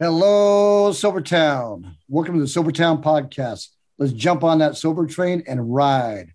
[0.00, 1.96] Hello, Sobertown.
[2.08, 3.66] Welcome to the Sobertown podcast.
[3.98, 6.34] Let's jump on that sober train and ride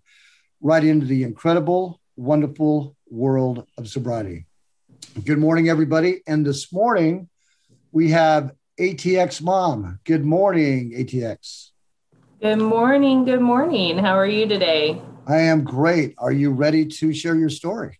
[0.60, 4.44] right into the incredible, wonderful world of sobriety.
[5.24, 6.20] Good morning, everybody.
[6.26, 7.30] And this morning
[7.90, 9.98] we have ATX Mom.
[10.04, 11.70] Good morning, ATX.
[12.42, 13.24] Good morning.
[13.24, 13.96] Good morning.
[13.96, 15.00] How are you today?
[15.26, 16.14] I am great.
[16.18, 17.98] Are you ready to share your story?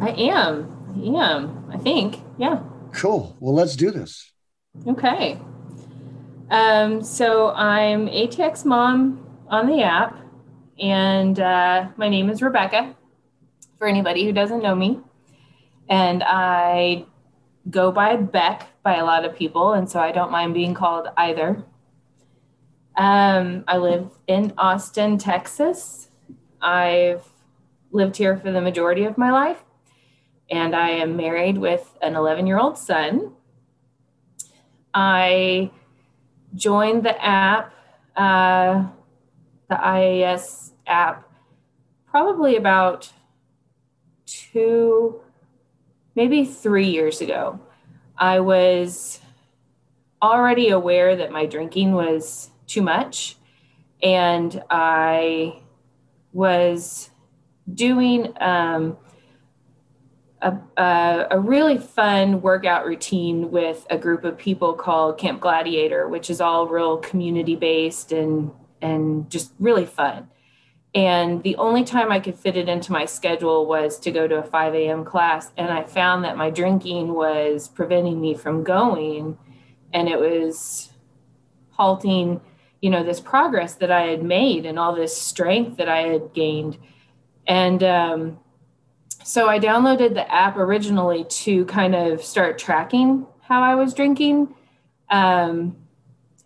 [0.00, 0.96] I am.
[0.96, 1.70] I am.
[1.72, 2.24] I think.
[2.38, 2.60] Yeah.
[2.92, 3.36] Cool.
[3.38, 4.32] Well, let's do this.
[4.84, 5.38] Okay.
[6.50, 10.18] Um, so I'm ATX mom on the app,
[10.78, 12.94] and uh, my name is Rebecca.
[13.78, 15.00] For anybody who doesn't know me,
[15.88, 17.04] and I
[17.68, 21.08] go by Beck by a lot of people, and so I don't mind being called
[21.16, 21.64] either.
[22.96, 26.08] Um, I live in Austin, Texas.
[26.62, 27.24] I've
[27.90, 29.62] lived here for the majority of my life,
[30.50, 33.35] and I am married with an 11 year old son.
[34.98, 35.70] I
[36.54, 37.70] joined the app,
[38.16, 38.86] uh,
[39.68, 41.30] the IAS app,
[42.06, 43.12] probably about
[44.24, 45.20] two,
[46.14, 47.60] maybe three years ago.
[48.16, 49.20] I was
[50.22, 53.36] already aware that my drinking was too much,
[54.02, 55.60] and I
[56.32, 57.10] was
[57.74, 58.96] doing um,
[60.42, 66.08] a, a, a, really fun workout routine with a group of people called Camp Gladiator,
[66.08, 68.50] which is all real community based and
[68.82, 70.28] and just really fun.
[70.94, 74.36] And the only time I could fit it into my schedule was to go to
[74.36, 75.04] a 5 a.m.
[75.04, 75.52] class.
[75.56, 79.36] And I found that my drinking was preventing me from going.
[79.92, 80.90] And it was
[81.72, 82.40] halting,
[82.80, 86.32] you know, this progress that I had made and all this strength that I had
[86.32, 86.78] gained.
[87.46, 88.38] And um,
[89.26, 94.54] so I downloaded the app originally to kind of start tracking how I was drinking
[95.10, 95.76] um,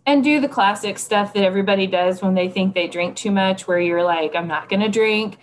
[0.07, 3.67] and do the classic stuff that everybody does when they think they drink too much,
[3.67, 5.37] where you're like, I'm not going to drink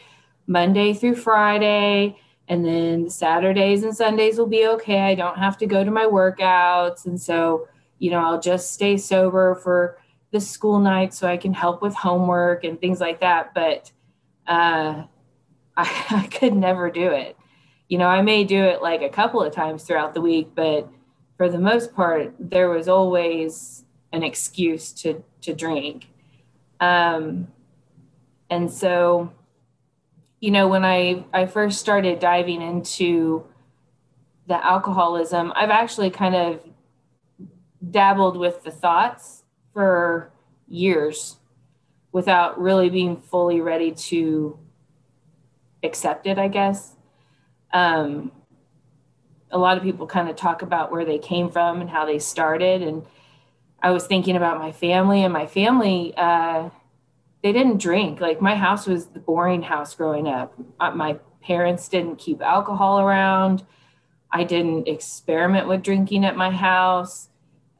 [0.48, 2.18] Monday through Friday.
[2.48, 5.02] And then Saturdays and Sundays will be okay.
[5.02, 7.06] I don't have to go to my workouts.
[7.06, 7.68] And so,
[8.00, 9.96] you know, I'll just stay sober for
[10.32, 13.54] the school night so I can help with homework and things like that.
[13.54, 13.92] But
[14.48, 15.04] uh,
[15.78, 17.37] I, I could never do it.
[17.88, 20.88] You know, I may do it like a couple of times throughout the week, but
[21.36, 26.08] for the most part, there was always an excuse to to drink.
[26.80, 27.48] Um,
[28.50, 29.32] and so,
[30.40, 33.46] you know, when I I first started diving into
[34.46, 36.60] the alcoholism, I've actually kind of
[37.90, 40.30] dabbled with the thoughts for
[40.66, 41.36] years
[42.12, 44.58] without really being fully ready to
[45.82, 46.96] accept it, I guess.
[47.72, 48.32] Um,
[49.50, 52.18] a lot of people kind of talk about where they came from and how they
[52.18, 52.82] started.
[52.82, 53.04] And
[53.82, 56.68] I was thinking about my family, and my family, uh,
[57.42, 58.20] they didn't drink.
[58.20, 60.54] Like my house was the boring house growing up.
[60.80, 63.64] Uh, my parents didn't keep alcohol around.
[64.30, 67.28] I didn't experiment with drinking at my house.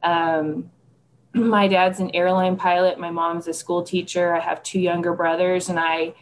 [0.01, 0.71] Um,
[1.33, 2.99] my dad's an airline pilot.
[2.99, 4.33] My mom's a school teacher.
[4.33, 6.13] I have two younger brothers, and I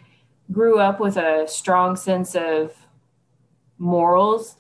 [0.52, 2.74] grew up with a strong sense of
[3.78, 4.56] morals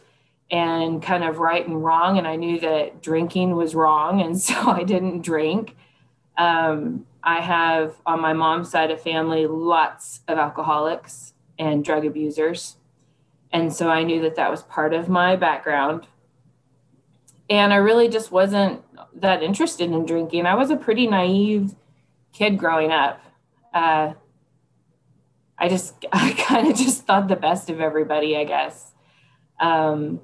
[0.49, 2.17] and kind of right and wrong.
[2.17, 4.21] And I knew that drinking was wrong.
[4.21, 5.75] And so I didn't drink.
[6.37, 12.77] Um, I have on my mom's side of family lots of alcoholics and drug abusers.
[13.51, 16.07] And so I knew that that was part of my background.
[17.49, 18.83] And I really just wasn't
[19.21, 20.45] that interested in drinking.
[20.45, 21.75] I was a pretty naive
[22.33, 23.21] kid growing up.
[23.73, 24.13] Uh,
[25.57, 28.93] I just I kind of just thought the best of everybody, I guess.
[29.59, 30.21] Um,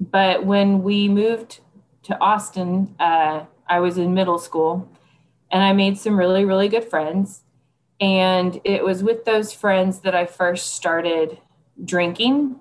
[0.00, 1.60] but when we moved
[2.04, 4.88] to Austin, uh, I was in middle school,
[5.50, 7.42] and I made some really really good friends.
[8.00, 11.38] And it was with those friends that I first started
[11.82, 12.56] drinking.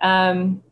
[0.00, 0.62] Um,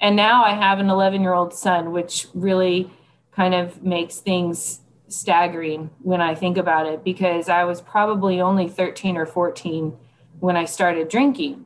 [0.00, 2.90] and now I have an 11 year old son, which really
[3.32, 8.68] kind of makes things staggering when I think about it because I was probably only
[8.68, 9.96] 13 or 14
[10.40, 11.64] when I started drinking.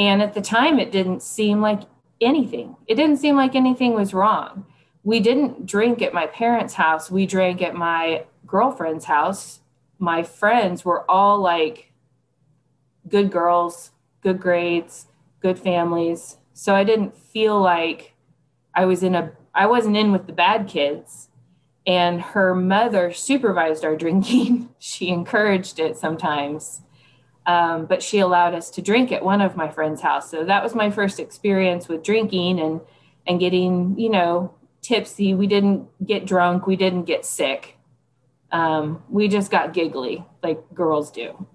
[0.00, 1.82] And at the time, it didn't seem like
[2.22, 2.74] anything.
[2.86, 4.64] It didn't seem like anything was wrong.
[5.04, 9.60] We didn't drink at my parents' house, we drank at my girlfriend's house.
[9.98, 11.92] My friends were all like
[13.08, 13.90] good girls,
[14.22, 15.06] good grades,
[15.40, 16.38] good families.
[16.54, 18.14] So I didn't feel like
[18.74, 21.28] I was in a I wasn't in with the bad kids
[21.86, 24.70] and her mother supervised our drinking.
[24.78, 26.80] she encouraged it sometimes,
[27.46, 30.30] um, but she allowed us to drink at one of my friend's house.
[30.30, 32.80] So that was my first experience with drinking and
[33.26, 35.34] and getting, you know, tipsy.
[35.34, 36.66] We didn't get drunk.
[36.66, 37.76] We didn't get sick.
[38.50, 41.46] Um, we just got giggly like girls do.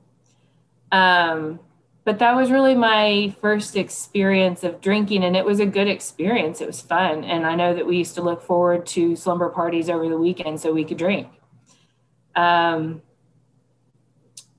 [0.91, 1.59] Um,
[2.05, 6.61] but that was really my first experience of drinking and it was a good experience
[6.61, 9.89] it was fun and i know that we used to look forward to slumber parties
[9.89, 11.27] over the weekend so we could drink
[12.35, 13.01] um,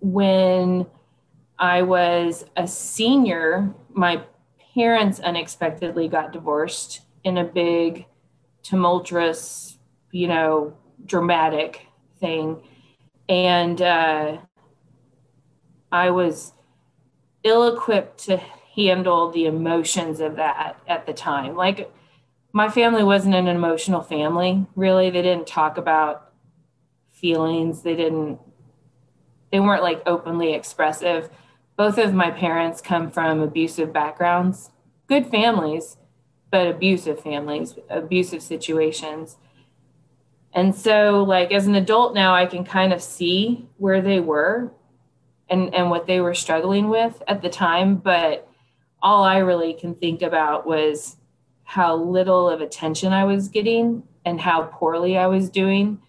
[0.00, 0.86] when
[1.58, 4.22] i was a senior my
[4.74, 8.06] parents unexpectedly got divorced in a big
[8.62, 9.78] tumultuous
[10.12, 11.86] you know dramatic
[12.20, 12.60] thing
[13.28, 14.36] and uh,
[15.92, 16.52] i was
[17.44, 18.40] ill equipped to
[18.76, 21.56] handle the emotions of that at the time.
[21.56, 21.90] Like
[22.52, 25.10] my family wasn't an emotional family, really.
[25.10, 26.32] They didn't talk about
[27.08, 27.82] feelings.
[27.82, 28.38] They didn't
[29.52, 31.30] they weren't like openly expressive.
[31.76, 34.70] Both of my parents come from abusive backgrounds,
[35.06, 35.96] good families,
[36.50, 39.36] but abusive families, abusive situations.
[40.52, 44.72] And so like as an adult now I can kind of see where they were
[45.48, 48.48] and and what they were struggling with at the time but
[49.02, 51.16] all i really can think about was
[51.64, 56.00] how little of attention i was getting and how poorly i was doing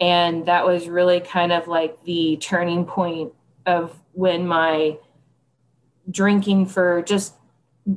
[0.00, 3.32] and that was really kind of like the turning point
[3.66, 4.98] of when my
[6.10, 7.34] drinking for just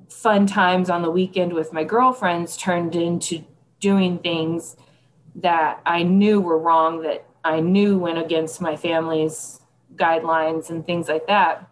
[0.09, 3.43] fun times on the weekend with my girlfriends turned into
[3.79, 4.75] doing things
[5.35, 9.59] that I knew were wrong, that I knew went against my family's
[9.95, 11.69] guidelines and things like that.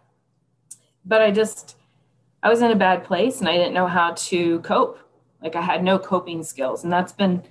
[1.04, 1.76] But I just,
[2.42, 4.98] I was in a bad place and I didn't know how to cope.
[5.42, 6.84] Like I had no coping skills.
[6.84, 7.42] And that's been,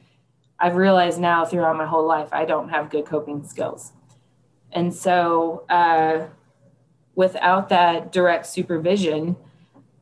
[0.60, 3.92] I've realized now throughout my whole life, I don't have good coping skills.
[4.72, 6.28] And so, uh,
[7.16, 9.36] without that direct supervision,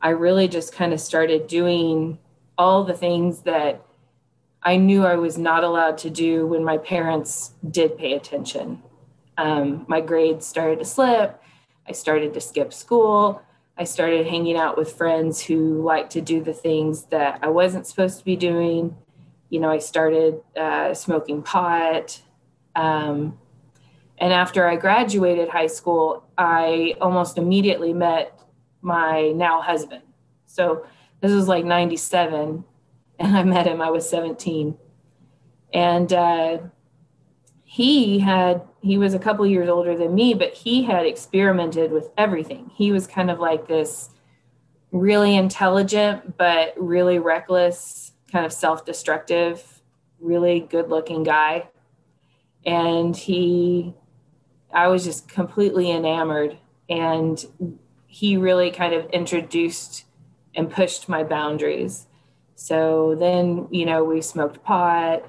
[0.01, 2.17] I really just kind of started doing
[2.57, 3.85] all the things that
[4.63, 8.81] I knew I was not allowed to do when my parents did pay attention
[9.41, 11.41] um, my grades started to slip.
[11.87, 13.41] I started to skip school.
[13.77, 17.87] I started hanging out with friends who liked to do the things that I wasn't
[17.87, 18.95] supposed to be doing.
[19.49, 22.21] You know, I started uh, smoking pot.
[22.75, 23.39] Um,
[24.21, 28.39] and after I graduated high school, I almost immediately met
[28.83, 30.03] my now husband.
[30.45, 30.85] So
[31.21, 32.63] this was like 97,
[33.19, 34.77] and I met him, I was 17.
[35.73, 36.59] And uh,
[37.63, 42.09] he had he was a couple years older than me but he had experimented with
[42.17, 44.09] everything he was kind of like this
[44.91, 49.81] really intelligent but really reckless kind of self-destructive
[50.19, 51.65] really good looking guy
[52.65, 53.95] and he
[54.73, 56.57] i was just completely enamored
[56.89, 57.45] and
[58.07, 60.05] he really kind of introduced
[60.55, 62.07] and pushed my boundaries
[62.55, 65.23] so then you know we smoked pot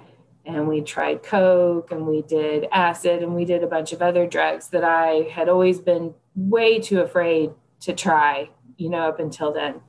[0.44, 4.27] and we tried coke and we did acid and we did a bunch of other
[4.27, 7.50] drugs that I had always been way too afraid
[7.81, 9.81] to try, you know, up until then.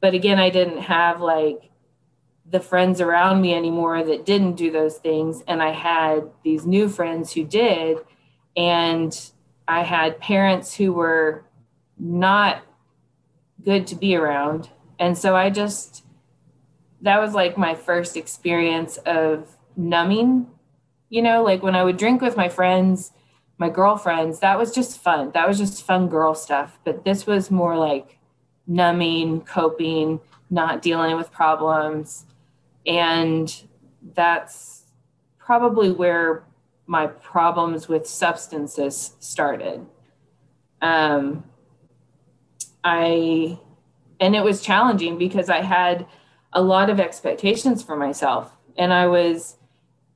[0.00, 1.70] But again, I didn't have like
[2.50, 6.88] the friends around me anymore that didn't do those things and I had these new
[6.88, 7.98] friends who did
[8.56, 9.30] and
[9.68, 11.44] I had parents who were
[11.98, 12.62] not
[13.64, 14.70] good to be around.
[14.98, 16.04] And so I just
[17.00, 20.46] that was like my first experience of numbing
[21.08, 23.10] you know like when i would drink with my friends
[23.62, 25.30] my girlfriends that was just fun.
[25.34, 26.80] That was just fun girl stuff.
[26.84, 28.18] But this was more like
[28.66, 32.26] numbing coping not dealing with problems.
[32.84, 33.54] And
[34.14, 34.84] that's
[35.38, 36.42] probably where
[36.86, 39.86] my problems with substances started.
[40.80, 41.44] Um,
[42.84, 43.56] i
[44.18, 46.04] and it was challenging because i had
[46.52, 48.52] a lot of expectations for myself.
[48.76, 49.56] And i was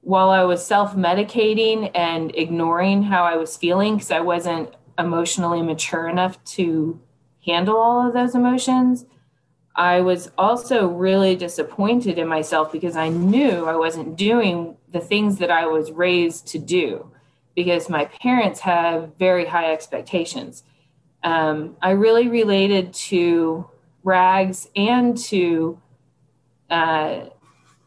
[0.07, 5.63] while I was self medicating and ignoring how I was feeling because I wasn't emotionally
[5.63, 7.01] mature enough to
[7.45, 9.05] handle all of those emotions,
[9.77, 15.37] I was also really disappointed in myself because I knew I wasn't doing the things
[15.39, 17.11] that I was raised to do
[17.55, 20.65] because my parents have very high expectations.
[21.23, 23.69] Um, I really related to
[24.03, 25.81] rags and to
[26.71, 27.27] uh,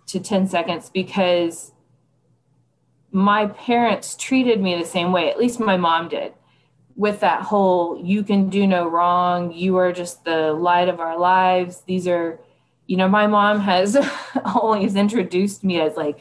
[0.06, 1.72] to 10 seconds because
[3.12, 6.34] my parents treated me the same way, at least my mom did,
[7.00, 11.18] with that whole you can do no wrong, you are just the light of our
[11.18, 11.84] lives.
[11.88, 12.38] These are,
[12.88, 13.96] you know, my mom has
[14.46, 16.20] always introduced me as like,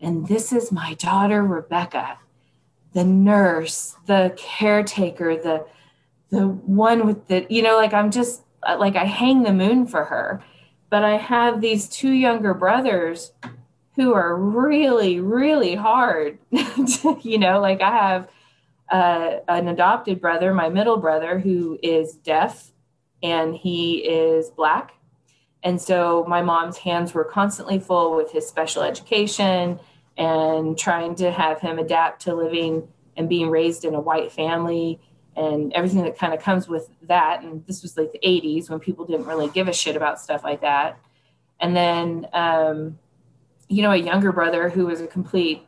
[0.00, 2.16] and this is my daughter, Rebecca,
[2.92, 5.66] the nurse, the caretaker, the
[6.30, 9.84] the one with the, you know, like I'm just uh, like I hang the moon
[9.84, 10.40] for her.
[10.90, 13.32] But I have these two younger brothers
[13.96, 16.38] who are really, really hard.
[17.22, 18.28] you know, like I have
[18.90, 22.72] uh, an adopted brother, my middle brother, who is deaf
[23.22, 24.94] and he is black.
[25.62, 29.80] And so my mom's hands were constantly full with his special education
[30.16, 32.86] and trying to have him adapt to living
[33.16, 35.00] and being raised in a white family
[35.36, 37.42] and everything that kind of comes with that.
[37.42, 40.44] And this was like the 80s when people didn't really give a shit about stuff
[40.44, 40.98] like that.
[41.60, 42.98] And then, um,
[43.68, 45.66] you know, a younger brother who was a complete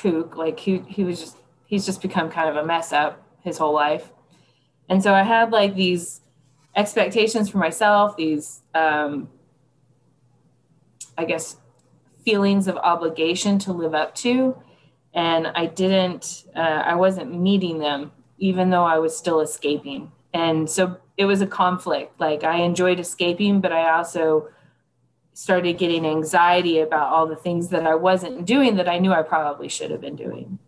[0.00, 0.36] kook.
[0.36, 3.74] Like he, he was just, he's just become kind of a mess up his whole
[3.74, 4.10] life.
[4.88, 6.20] And so I had like these
[6.74, 9.28] expectations for myself, these, um,
[11.16, 11.56] I guess,
[12.24, 14.56] feelings of obligation to live up to.
[15.14, 20.12] And I didn't, uh, I wasn't meeting them, even though I was still escaping.
[20.32, 22.20] And so it was a conflict.
[22.20, 24.48] Like I enjoyed escaping, but I also
[25.40, 29.22] started getting anxiety about all the things that I wasn't doing that I knew I
[29.22, 30.58] probably should have been doing.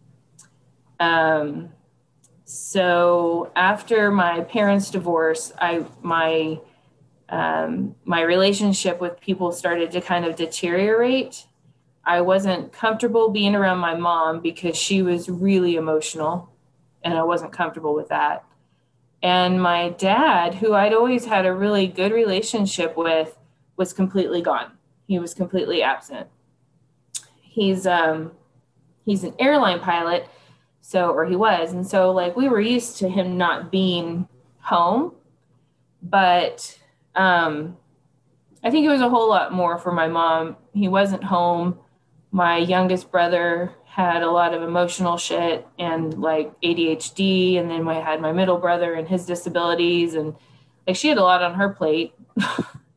[0.99, 1.75] Um,
[2.47, 6.59] so after my parents' divorce, I my
[7.29, 11.47] um, my relationship with people started to kind of deteriorate.
[12.07, 16.49] I wasn't comfortable being around my mom because she was really emotional,
[17.05, 18.43] and I wasn't comfortable with that.
[19.23, 23.37] And my dad, who I'd always had a really good relationship with,
[23.77, 24.73] was completely gone.
[25.07, 26.29] He was completely absent.
[27.41, 28.33] He's um,
[29.05, 30.29] he's an airline pilot
[30.83, 31.73] so, or he was.
[31.73, 35.15] And so, like, we were used to him not being home.
[36.03, 36.79] But
[37.15, 37.77] um,
[38.65, 40.57] I think it was a whole lot more for my mom.
[40.75, 41.79] He wasn't home.
[42.33, 47.61] My youngest brother had a lot of emotional shit and like ADHD.
[47.61, 50.15] And then I had my middle brother and his disabilities.
[50.15, 50.35] And
[50.87, 52.13] like, she had a lot on her plate.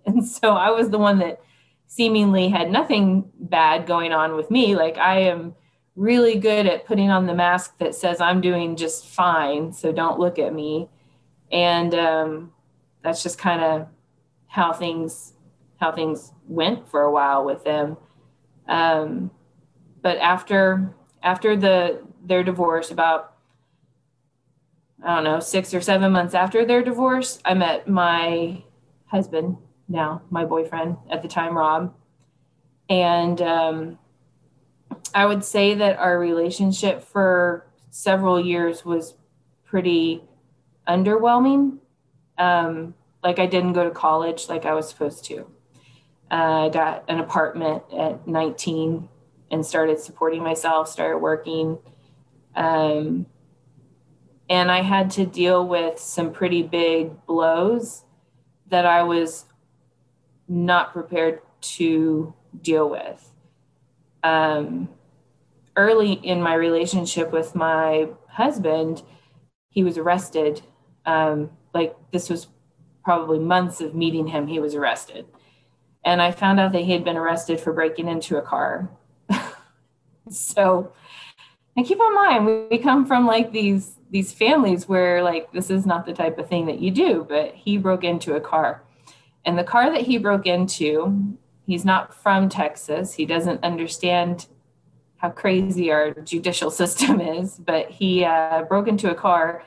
[0.16, 1.42] and so I was the one that
[1.88, 4.76] seemingly had nothing bad going on with me.
[4.76, 5.56] Like, I am
[5.96, 10.20] really good at putting on the mask that says I'm doing just fine, so don't
[10.20, 10.90] look at me.
[11.52, 12.52] And um,
[13.02, 13.88] that's just kind of
[14.48, 15.34] how things
[15.78, 17.98] how things went for a while with them.
[18.68, 19.32] Um,
[20.02, 20.94] but after
[21.24, 23.36] after the their divorce, about
[25.04, 28.64] I don't know six or seven months after their divorce, I met my
[29.06, 29.58] husband
[29.88, 31.94] now, my boyfriend at the time, Rob,
[32.90, 34.00] and um,
[35.14, 39.16] I would say that our relationship for several years was
[39.64, 40.24] pretty
[40.88, 41.78] underwhelming.
[42.38, 45.48] Um, like I didn't go to college like I was supposed to.
[46.32, 49.08] Uh, I got an apartment at 19
[49.52, 51.78] and started supporting myself, started working.
[52.56, 53.28] Um,
[54.50, 58.04] and I had to deal with some pretty big blows
[58.68, 59.46] that I was
[60.48, 63.32] not prepared to deal with.
[64.24, 64.90] Um,
[65.76, 69.04] early in my relationship with my husband,
[69.70, 70.62] he was arrested.
[71.06, 72.48] Um, like this was
[73.04, 75.26] probably months of meeting him, he was arrested.
[76.04, 78.90] And I found out that he had been arrested for breaking into a car.
[80.30, 80.94] so,
[81.76, 85.70] and keep in mind, we, we come from like these these families where like this
[85.70, 88.84] is not the type of thing that you do, but he broke into a car.
[89.46, 93.14] And the car that he broke into, he's not from Texas.
[93.14, 94.48] He doesn't understand
[95.18, 99.64] how crazy our judicial system is, but he uh, broke into a car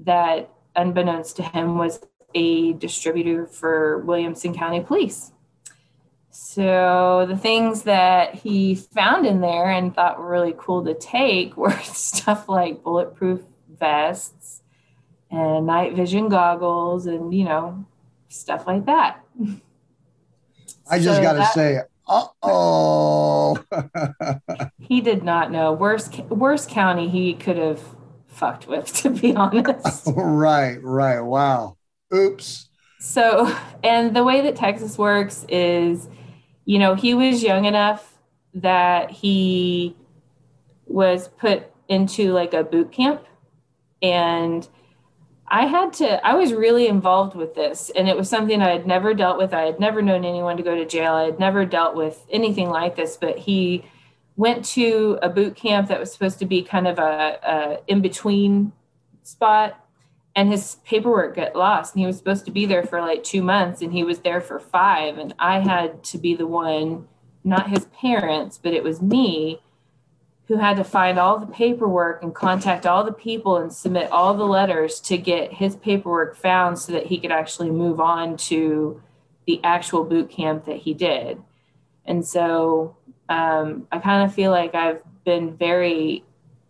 [0.00, 2.00] that, unbeknownst to him, was
[2.34, 5.32] a distributor for Williamson County Police.
[6.30, 11.56] So the things that he found in there and thought were really cool to take
[11.56, 13.40] were stuff like bulletproof
[13.78, 14.62] vests
[15.30, 17.84] and night vision goggles and you know
[18.36, 19.20] stuff like that.
[20.88, 23.58] I just so got to say uh oh.
[24.78, 25.72] he did not know.
[25.72, 27.82] Worst worst county he could have
[28.28, 30.08] fucked with, to be honest.
[30.14, 31.20] right, right.
[31.20, 31.76] Wow.
[32.14, 32.68] Oops.
[33.00, 36.08] So, and the way that Texas works is,
[36.64, 38.18] you know, he was young enough
[38.54, 39.96] that he
[40.86, 43.24] was put into like a boot camp
[44.02, 44.68] and
[45.48, 48.86] I had to, I was really involved with this, and it was something I had
[48.86, 49.54] never dealt with.
[49.54, 51.12] I had never known anyone to go to jail.
[51.12, 53.84] I had never dealt with anything like this, but he
[54.36, 58.02] went to a boot camp that was supposed to be kind of a, a in
[58.02, 58.72] between
[59.22, 59.82] spot,
[60.34, 61.94] and his paperwork got lost.
[61.94, 64.40] And he was supposed to be there for like two months, and he was there
[64.40, 65.16] for five.
[65.16, 67.06] And I had to be the one,
[67.44, 69.60] not his parents, but it was me
[70.48, 74.34] who had to find all the paperwork and contact all the people and submit all
[74.34, 79.02] the letters to get his paperwork found so that he could actually move on to
[79.46, 81.42] the actual boot camp that he did.
[82.04, 82.96] And so
[83.28, 86.24] um, I kind of feel like I've been very,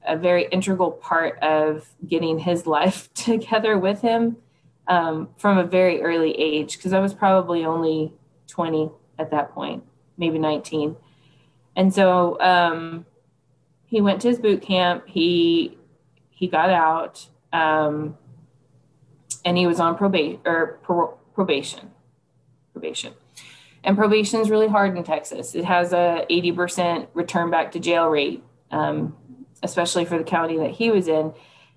[0.06, 4.38] a very integral part of getting his life together with him
[4.88, 8.14] um, from a very early age, because I was probably only
[8.46, 9.82] 20 at that point,
[10.16, 10.96] maybe 19.
[11.74, 13.04] And so um,
[13.86, 15.04] he went to his boot camp.
[15.06, 15.78] He
[16.30, 18.18] he got out, um,
[19.44, 20.78] and he was on probation or
[21.34, 21.90] probation,
[22.72, 23.14] probation.
[23.82, 25.54] And probation is really hard in Texas.
[25.54, 29.16] It has a 80% return back to jail rate, um,
[29.62, 31.32] especially for the county that he was in.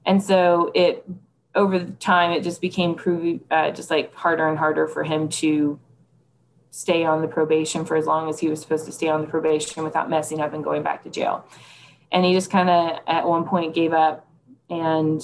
[0.07, 1.05] And so it
[1.53, 5.29] over the time it just became prove, uh, just like harder and harder for him
[5.29, 5.79] to
[6.71, 9.27] stay on the probation for as long as he was supposed to stay on the
[9.27, 11.45] probation without messing up and going back to jail.
[12.11, 14.27] And he just kind of at one point gave up,
[14.69, 15.21] and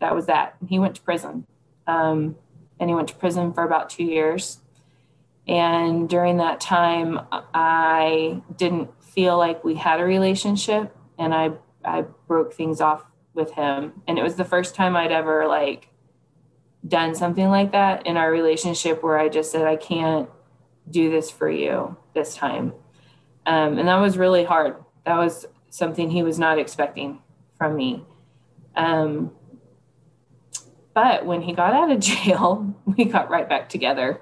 [0.00, 0.56] that was that.
[0.68, 1.46] He went to prison,
[1.86, 2.36] um,
[2.78, 4.60] and he went to prison for about two years.
[5.48, 11.52] And during that time, I didn't feel like we had a relationship, and I
[11.84, 14.02] I broke things off with him.
[14.08, 15.88] And it was the first time I'd ever like
[16.86, 20.28] done something like that in our relationship where I just said I can't
[20.90, 22.72] do this for you this time.
[23.44, 24.76] Um, and that was really hard.
[25.04, 27.20] That was something he was not expecting
[27.58, 28.04] from me.
[28.74, 29.32] Um,
[30.94, 34.20] but when he got out of jail, we got right back together.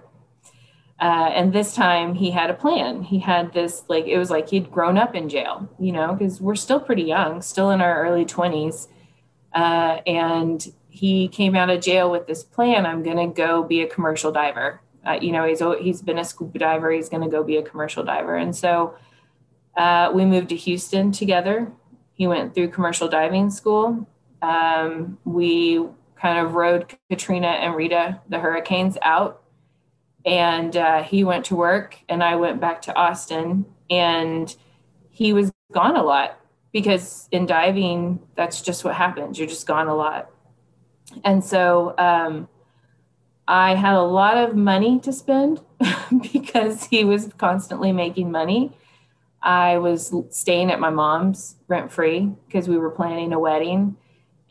[1.00, 3.02] Uh, and this time he had a plan.
[3.02, 6.40] He had this, like, it was like he'd grown up in jail, you know, because
[6.40, 8.88] we're still pretty young, still in our early 20s.
[9.52, 13.82] Uh, and he came out of jail with this plan I'm going to go be
[13.82, 16.90] a commercial diver uh, you know, he's he's been a scuba diver.
[16.90, 18.94] He's going to go be a commercial diver, and so
[19.76, 21.70] uh, we moved to Houston together.
[22.12, 24.08] He went through commercial diving school.
[24.42, 25.84] Um, we
[26.16, 29.42] kind of rode Katrina and Rita, the hurricanes, out,
[30.24, 34.54] and uh, he went to work, and I went back to Austin, and
[35.10, 36.38] he was gone a lot
[36.72, 39.38] because in diving, that's just what happens.
[39.38, 40.30] You're just gone a lot,
[41.24, 41.94] and so.
[41.98, 42.48] Um,
[43.46, 45.60] I had a lot of money to spend
[46.32, 48.72] because he was constantly making money.
[49.44, 53.96] I was staying at my mom's rent free because we were planning a wedding.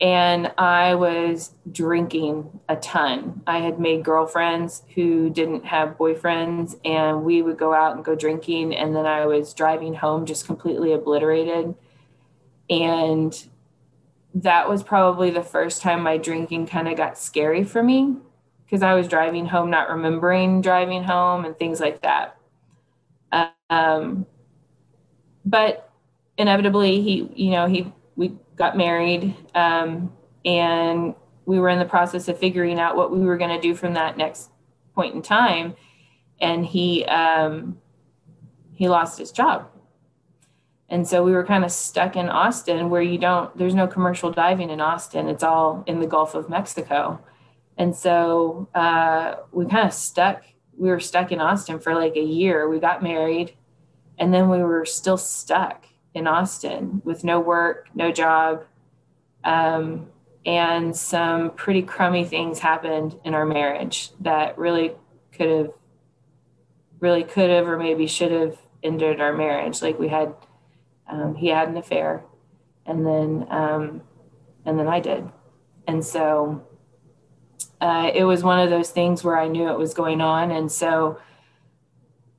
[0.00, 3.42] And I was drinking a ton.
[3.46, 8.14] I had made girlfriends who didn't have boyfriends, and we would go out and go
[8.14, 8.74] drinking.
[8.74, 11.74] And then I was driving home just completely obliterated.
[12.68, 13.46] And
[14.34, 18.16] that was probably the first time my drinking kind of got scary for me
[18.64, 22.36] because I was driving home, not remembering driving home and things like that.
[23.70, 24.26] Um,
[25.44, 25.90] but
[26.38, 30.12] inevitably, he, you know, he, we got married um,
[30.44, 31.14] and
[31.46, 33.94] we were in the process of figuring out what we were going to do from
[33.94, 34.50] that next
[34.94, 35.74] point in time.
[36.40, 37.78] And he, um,
[38.72, 39.70] he lost his job.
[40.88, 44.30] And so we were kind of stuck in Austin where you don't, there's no commercial
[44.30, 45.28] diving in Austin.
[45.28, 47.20] It's all in the Gulf of Mexico.
[47.76, 50.44] And so uh, we kind of stuck,
[50.76, 52.68] we were stuck in Austin for like a year.
[52.68, 53.54] We got married
[54.18, 58.64] and then we were still stuck in Austin with no work, no job.
[59.42, 60.08] Um,
[60.46, 64.92] and some pretty crummy things happened in our marriage that really
[65.32, 65.70] could have,
[67.00, 69.82] really could have, or maybe should have ended our marriage.
[69.82, 70.34] Like we had,
[71.08, 72.22] um, he had an affair
[72.86, 74.02] and then, um,
[74.64, 75.28] and then I did.
[75.86, 76.66] And so,
[77.80, 80.50] uh, it was one of those things where I knew it was going on.
[80.50, 81.18] And so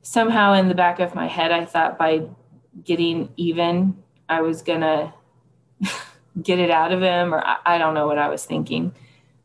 [0.06, 2.28] somehow in the back of my head, I thought by
[2.84, 5.12] getting even, I was going to
[6.41, 8.94] get it out of him, or I, I, don't know what I was thinking.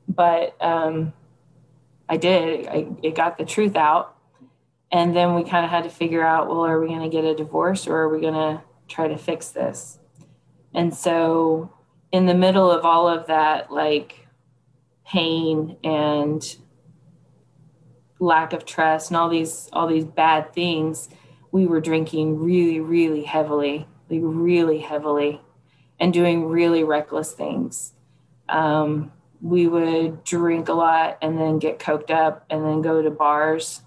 [0.07, 1.15] But um,
[2.11, 4.15] I did, I, it got the truth out.
[4.93, 7.25] And then we kind of had to figure out well, are we going to get
[7.25, 9.99] a divorce or are we going to try to fix this?
[10.75, 11.73] And so,
[12.13, 14.27] in the middle of all of that, like
[15.07, 16.45] pain and
[18.21, 21.09] lack of trust and all these all these bad things
[21.51, 25.41] we were drinking really really heavily like really heavily
[25.99, 27.93] and doing really reckless things.
[28.49, 33.11] Um, we would drink a lot and then get coked up and then go to
[33.11, 33.83] bars.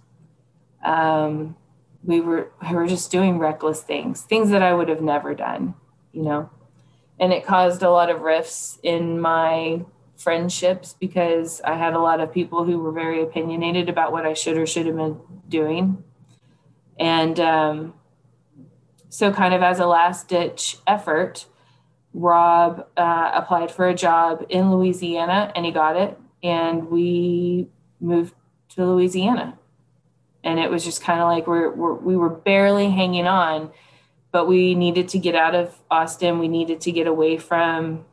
[0.84, 1.56] Um,
[2.04, 5.74] we were we were just doing reckless things things that i would have never done
[6.14, 6.50] you know?
[7.20, 9.82] And it caused a lot of rifts in my
[10.24, 14.34] friendships because I had a lot of people who were very opinionated about what I
[14.34, 16.04] should or should have been doing.
[17.00, 17.94] And um,
[19.10, 21.46] so, kind of as a last ditch effort,
[22.14, 26.18] Rob uh, applied for a job in Louisiana and he got it.
[26.42, 27.68] And we
[28.00, 28.34] moved
[28.70, 29.58] to Louisiana.
[30.44, 33.72] and it was just kind of like we're, we're we were barely hanging on
[34.32, 38.04] but we needed to get out of austin we needed to get away from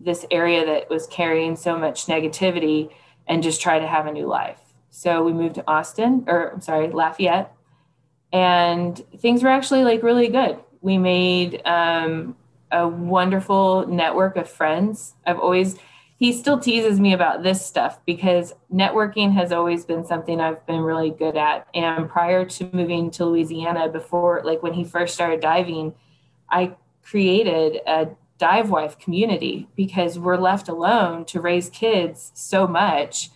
[0.00, 2.90] this area that was carrying so much negativity
[3.26, 4.60] and just try to have a new life.
[4.90, 7.52] So we moved to austin or i'm sorry lafayette
[8.32, 10.58] and things were actually like really good.
[10.80, 12.36] We made um,
[12.70, 15.14] a wonderful network of friends.
[15.26, 15.76] I've always
[16.18, 20.80] he still teases me about this stuff because networking has always been something I've been
[20.80, 21.68] really good at.
[21.74, 25.94] And prior to moving to Louisiana, before like when he first started diving,
[26.48, 33.30] I created a dive wife community because we're left alone to raise kids so much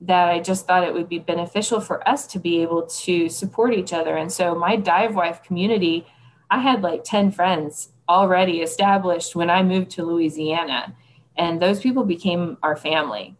[0.00, 3.74] that I just thought it would be beneficial for us to be able to support
[3.74, 4.16] each other.
[4.16, 6.06] And so my dive wife community,
[6.50, 10.94] I had like 10 friends already established when I moved to Louisiana
[11.36, 13.36] and those people became our family.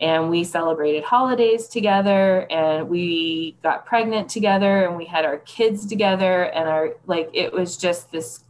[0.00, 5.84] And we celebrated holidays together and we got pregnant together and we had our kids
[5.84, 6.44] together.
[6.44, 8.42] And our, like, it was just this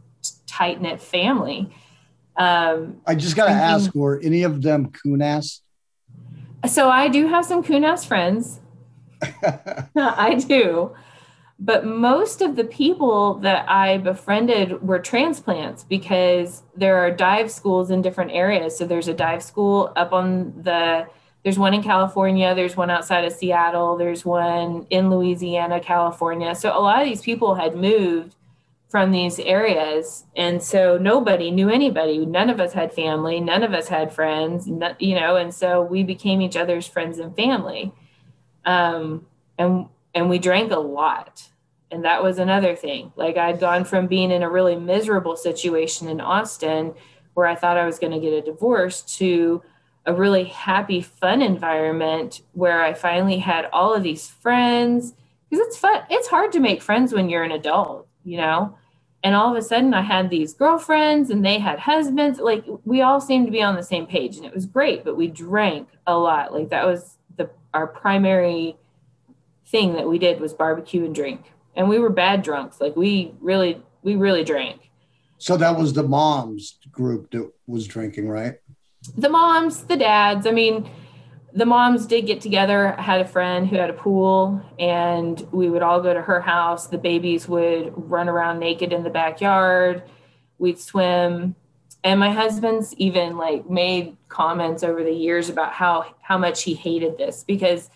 [0.47, 1.73] tight knit family.
[2.37, 5.59] Um, I just got to ask, were any of them coonass?
[6.67, 8.59] So I do have some coonass friends.
[9.95, 10.95] I do
[11.63, 17.91] but most of the people that I befriended were transplants because there are dive schools
[17.91, 18.75] in different areas.
[18.75, 21.07] So there's a dive school up on the
[21.43, 26.53] there's one in California, there's one outside of Seattle, there's one in Louisiana, California.
[26.53, 28.35] So a lot of these people had moved
[28.91, 32.25] from these areas and so nobody knew anybody.
[32.25, 34.67] None of us had family, none of us had friends,
[34.99, 37.93] you know, and so we became each other's friends and family.
[38.65, 39.25] Um,
[39.57, 41.47] and and we drank a lot
[41.91, 43.11] and that was another thing.
[43.15, 46.93] Like I'd gone from being in a really miserable situation in Austin
[47.33, 49.61] where I thought I was going to get a divorce to
[50.05, 55.13] a really happy, fun environment where I finally had all of these friends.
[55.49, 56.03] Because it's fun.
[56.09, 58.77] It's hard to make friends when you're an adult, you know?
[59.23, 62.39] And all of a sudden I had these girlfriends and they had husbands.
[62.39, 65.15] Like we all seemed to be on the same page and it was great, but
[65.15, 66.53] we drank a lot.
[66.53, 68.77] Like that was the our primary
[69.67, 72.81] thing that we did was barbecue and drink and we were bad drunks.
[72.81, 74.89] Like we really, we really drank.
[75.37, 78.55] So that was the moms group that was drinking, right?
[79.17, 80.45] The moms, the dads.
[80.45, 80.89] I mean,
[81.53, 82.95] the moms did get together.
[82.97, 86.39] I had a friend who had a pool, and we would all go to her
[86.39, 86.87] house.
[86.87, 90.03] The babies would run around naked in the backyard.
[90.57, 91.55] We'd swim.
[92.03, 96.73] And my husband's even like made comments over the years about how how much he
[96.73, 97.89] hated this because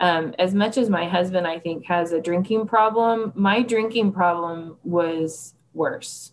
[0.00, 4.76] um, as much as my husband, I think, has a drinking problem, my drinking problem
[4.82, 6.32] was worse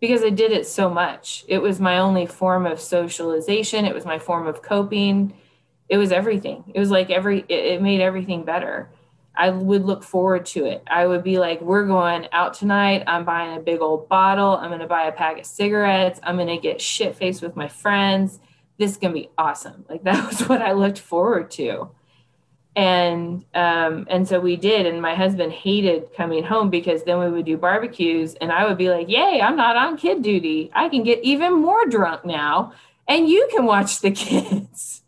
[0.00, 1.44] because I did it so much.
[1.48, 5.34] It was my only form of socialization, it was my form of coping.
[5.88, 6.64] It was everything.
[6.74, 8.88] It was like every, it, it made everything better.
[9.34, 10.82] I would look forward to it.
[10.86, 13.04] I would be like, we're going out tonight.
[13.06, 14.56] I'm buying a big old bottle.
[14.56, 16.20] I'm going to buy a pack of cigarettes.
[16.22, 18.40] I'm going to get shit faced with my friends.
[18.78, 19.84] This is going to be awesome.
[19.90, 21.90] Like, that was what I looked forward to
[22.74, 27.28] and um, and so we did and my husband hated coming home because then we
[27.28, 30.88] would do barbecues and i would be like yay i'm not on kid duty i
[30.88, 32.72] can get even more drunk now
[33.06, 35.01] and you can watch the kids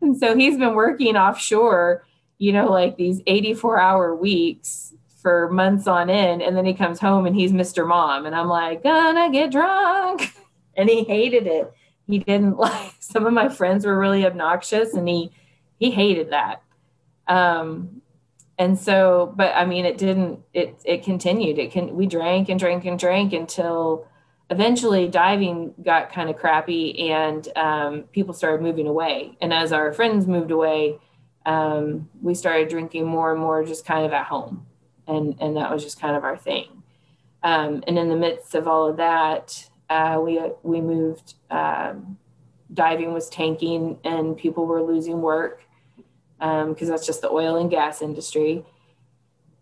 [0.00, 2.04] and so he's been working offshore
[2.38, 6.42] you know like these 84 hour weeks for months on end.
[6.42, 8.24] And then he comes home and he's mr mom.
[8.24, 10.34] And i'm like gonna get drunk.
[10.76, 11.72] And he hated it.
[12.06, 15.32] He didn't like some of my friends were really obnoxious and he
[15.80, 16.62] he hated that.
[17.26, 18.00] Um,
[18.58, 21.58] and so, but I mean, it didn't, it, it continued.
[21.58, 24.08] It can, we drank and drank and drank until
[24.50, 29.36] eventually diving got kind of crappy and um, people started moving away.
[29.40, 30.98] And as our friends moved away,
[31.44, 34.66] um, we started drinking more and more just kind of at home.
[35.06, 36.82] And, and that was just kind of our thing.
[37.42, 42.18] Um, and in the midst of all of that, uh, we, we moved, um,
[42.72, 45.62] diving was tanking and people were losing work
[46.38, 48.64] because um, that's just the oil and gas industry.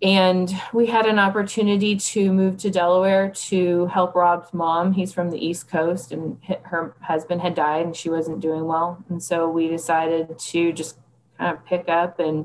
[0.03, 4.93] And we had an opportunity to move to Delaware to help Rob's mom.
[4.93, 9.03] He's from the East Coast, and her husband had died, and she wasn't doing well.
[9.09, 10.99] And so we decided to just
[11.39, 12.45] kind of pick up and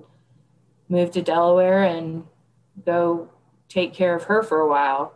[0.87, 2.23] move to Delaware and
[2.85, 3.29] go
[3.67, 5.13] take care of her for a while.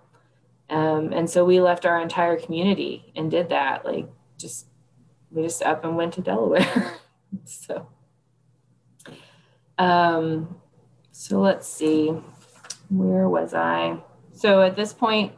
[0.69, 3.85] Um, and so we left our entire community and did that.
[3.85, 4.67] Like, just
[5.31, 6.95] we just up and went to Delaware.
[7.45, 7.87] so
[9.77, 10.55] um,
[11.17, 12.10] so let's see,
[12.89, 13.99] where was I?
[14.34, 15.32] So at this point,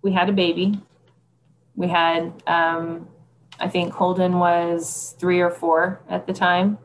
[0.00, 0.80] we had a baby.
[1.74, 3.06] We had, um,
[3.60, 6.78] I think Holden was three or four at the time.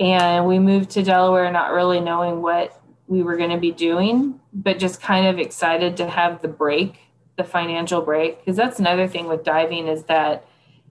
[0.00, 4.40] And we moved to Delaware not really knowing what we were going to be doing,
[4.54, 6.98] but just kind of excited to have the break,
[7.36, 8.38] the financial break.
[8.38, 10.46] Because that's another thing with diving is that,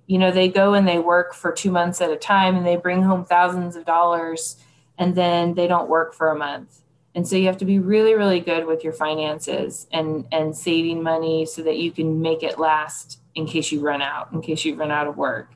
[0.05, 2.77] you know, they go and they work for two months at a time and they
[2.77, 4.57] bring home thousands of dollars
[4.97, 6.81] and then they don't work for a month.
[7.13, 11.01] And so you have to be really, really good with your finances and and saving
[11.01, 14.65] money so that you can make it last in case you run out, in case
[14.65, 15.51] you run out of work.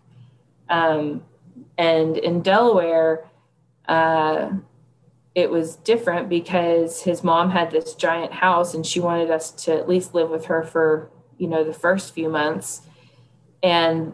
[0.70, 1.24] Um,
[1.78, 3.26] and in Delaware,
[3.88, 4.52] uh,
[5.36, 9.74] it was different because his mom had this giant house and she wanted us to
[9.74, 12.82] at least live with her for you know the first few months
[13.64, 14.14] and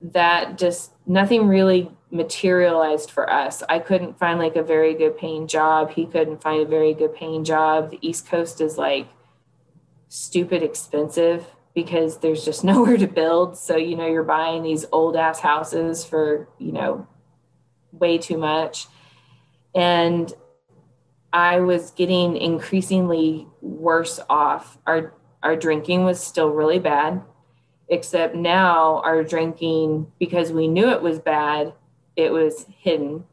[0.00, 3.62] that just nothing really materialized for us.
[3.68, 5.90] I couldn't find like a very good paying job.
[5.90, 7.90] He couldn't find a very good paying job.
[7.90, 9.08] The east coast is like
[10.08, 13.56] stupid expensive because there's just nowhere to build.
[13.56, 17.06] So you know you're buying these old ass houses for you know
[17.92, 18.86] way too much.
[19.74, 20.32] And
[21.32, 24.78] I was getting increasingly worse off.
[24.86, 27.22] Our our drinking was still really bad,
[27.88, 31.72] except now our drinking because we knew it was bad,
[32.16, 33.24] it was hidden.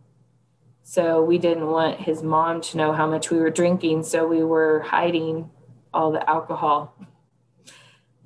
[0.83, 4.43] So we didn't want his mom to know how much we were drinking, so we
[4.43, 5.49] were hiding
[5.93, 6.95] all the alcohol.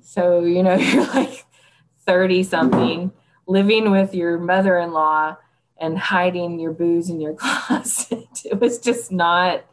[0.00, 1.46] So, you know, you're like
[2.06, 3.12] 30 something
[3.46, 5.36] living with your mother-in-law
[5.80, 8.26] and hiding your booze in your closet.
[8.44, 9.64] it was just not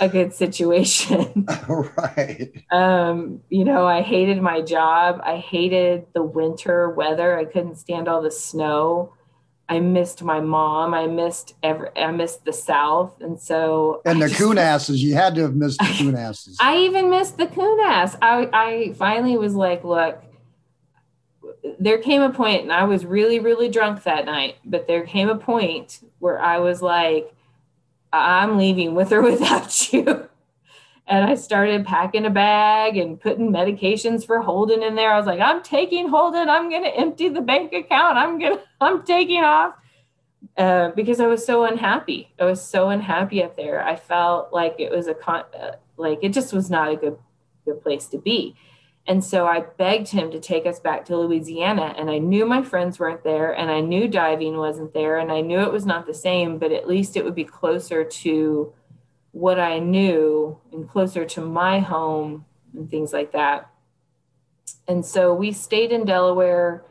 [0.00, 1.46] a good situation.
[1.68, 2.52] right.
[2.70, 5.20] Um, you know, I hated my job.
[5.24, 7.36] I hated the winter weather.
[7.36, 9.14] I couldn't stand all the snow.
[9.68, 10.94] I missed my mom.
[10.94, 11.90] I missed every.
[11.96, 15.02] I missed the South, and so and the coon asses.
[15.02, 16.56] You had to have missed the coon asses.
[16.60, 18.16] I even missed the coon ass.
[18.22, 20.22] I I finally was like, look,
[21.78, 25.28] there came a point, and I was really, really drunk that night, but there came
[25.28, 27.34] a point where I was like,
[28.12, 30.28] I'm leaving with or without you.
[31.08, 35.12] And I started packing a bag and putting medications for Holden in there.
[35.12, 36.50] I was like, I'm taking Holden.
[36.50, 38.18] I'm going to empty the bank account.
[38.18, 39.74] I'm going to, I'm taking off.
[40.56, 42.32] Uh, because I was so unhappy.
[42.38, 43.82] I was so unhappy up there.
[43.82, 47.16] I felt like it was a con, uh, like it just was not a good,
[47.64, 48.54] good place to be.
[49.06, 51.94] And so I begged him to take us back to Louisiana.
[51.96, 55.40] And I knew my friends weren't there, and I knew diving wasn't there, and I
[55.40, 58.72] knew it was not the same, but at least it would be closer to
[59.32, 63.70] what I knew and closer to my home and things like that.
[64.86, 66.84] And so we stayed in Delaware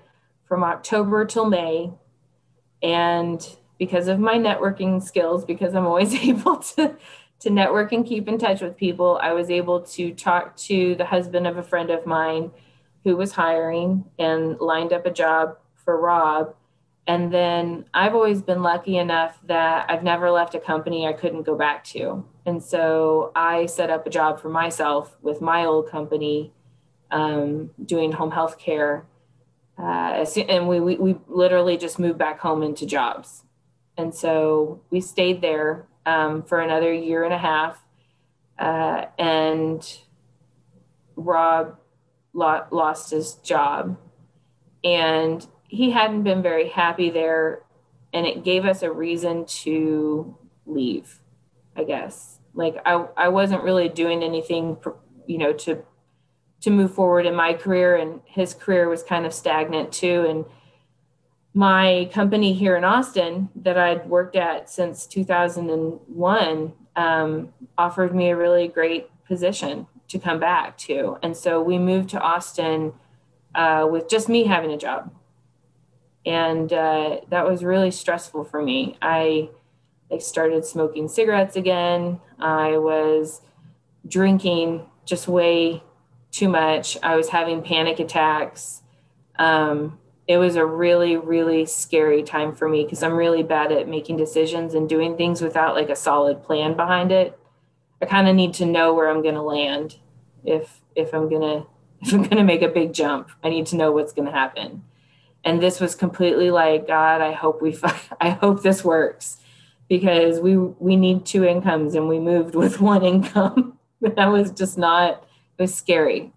[0.45, 1.91] from October till May.
[2.82, 3.45] And
[3.78, 6.95] because of my networking skills, because I'm always able to
[7.39, 11.06] to network and keep in touch with people, I was able to talk to the
[11.06, 12.50] husband of a friend of mine
[13.04, 16.56] who was hiring and lined up a job for Rob.
[17.07, 21.43] And then I've always been lucky enough that I've never left a company I couldn't
[21.43, 22.25] go back to.
[22.45, 26.51] And so I set up a job for myself with my old company
[27.09, 29.05] um, doing home health care.
[29.79, 33.43] Uh, and we, we, we literally just moved back home into jobs.
[33.95, 37.81] And so we stayed there um, for another year and a half.
[38.59, 39.99] Uh, and
[41.15, 41.77] Rob
[42.33, 43.97] lo- lost his job.
[44.83, 47.63] And he hadn't been very happy there.
[48.13, 51.19] And it gave us a reason to leave,
[51.75, 52.39] I guess.
[52.53, 54.77] Like I, I wasn't really doing anything,
[55.25, 55.84] you know, to
[56.62, 60.43] to move forward in my career and his career was kind of stagnant too and
[61.58, 68.36] my company here in Austin that I'd worked at since 2001 um, offered me a
[68.36, 71.17] really great position to come back to.
[71.23, 72.93] And so we moved to Austin
[73.56, 75.12] uh, with just me having a job.
[76.27, 78.97] And uh, that was really stressful for me.
[79.01, 79.49] I
[80.11, 82.19] like started smoking cigarettes again.
[82.37, 83.41] I was
[84.05, 85.83] drinking just way
[86.31, 86.97] too much.
[87.01, 88.83] I was having panic attacks.
[89.39, 93.87] Um, it was a really really scary time for me because i'm really bad at
[93.87, 97.39] making decisions and doing things without like a solid plan behind it
[98.01, 99.95] i kind of need to know where i'm going to land
[100.43, 101.65] if if i'm to
[102.01, 104.31] if i'm going to make a big jump i need to know what's going to
[104.31, 104.83] happen
[105.47, 107.75] and this was completely like god i hope we
[108.21, 109.38] i hope this works
[109.88, 114.77] because we we need two incomes and we moved with one income that was just
[114.77, 115.23] not
[115.57, 116.31] it was scary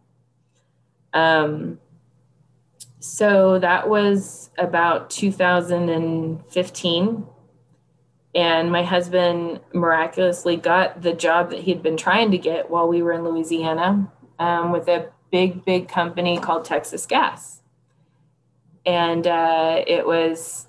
[1.13, 1.79] um
[3.01, 7.27] so that was about 2015.
[8.33, 13.03] And my husband miraculously got the job that he'd been trying to get while we
[13.03, 17.60] were in Louisiana um, with a big, big company called Texas Gas.
[18.87, 20.67] And uh, it was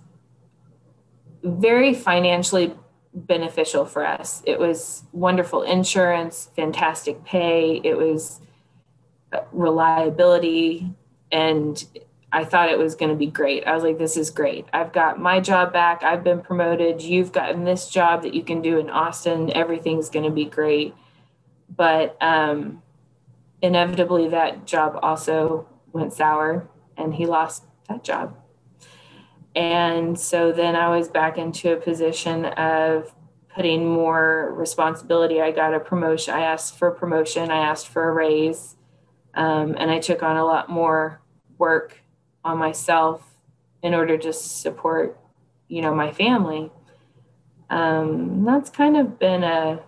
[1.43, 2.73] very financially
[3.13, 4.41] beneficial for us.
[4.45, 8.39] It was wonderful insurance, fantastic pay, it was
[9.33, 10.93] uh, reliability,
[11.31, 11.83] and
[12.33, 13.65] I thought it was going to be great.
[13.65, 14.65] I was like, this is great.
[14.71, 16.01] I've got my job back.
[16.01, 17.01] I've been promoted.
[17.01, 19.51] You've gotten this job that you can do in Austin.
[19.51, 20.95] Everything's going to be great.
[21.75, 22.81] But um,
[23.61, 28.37] inevitably, that job also went sour and he lost that job.
[29.55, 33.13] And so then I was back into a position of
[33.53, 35.41] putting more responsibility.
[35.41, 36.33] I got a promotion.
[36.33, 37.51] I asked for a promotion.
[37.51, 38.77] I asked for a raise.
[39.33, 41.21] Um, and I took on a lot more
[41.57, 42.01] work
[42.43, 43.23] on myself
[43.83, 45.19] in order to support,
[45.67, 46.71] you know, my family.
[47.69, 49.81] Um, that's kind of been a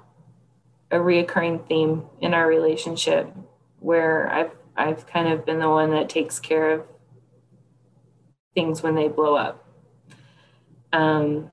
[0.91, 3.33] a reoccurring theme in our relationship
[3.79, 6.85] where I've I've kind of been the one that takes care of
[8.53, 9.65] things when they blow up.
[10.91, 11.51] Um,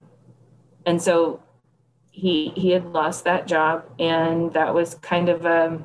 [0.86, 1.42] and so
[2.10, 5.80] he he had lost that job, and that was kind of a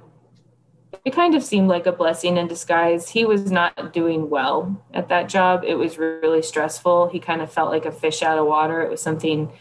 [1.04, 3.10] it kind of seemed like a blessing in disguise.
[3.10, 5.64] He was not doing well at that job.
[5.66, 7.10] It was really stressful.
[7.10, 8.82] He kind of felt like a fish out of water.
[8.82, 9.52] It was something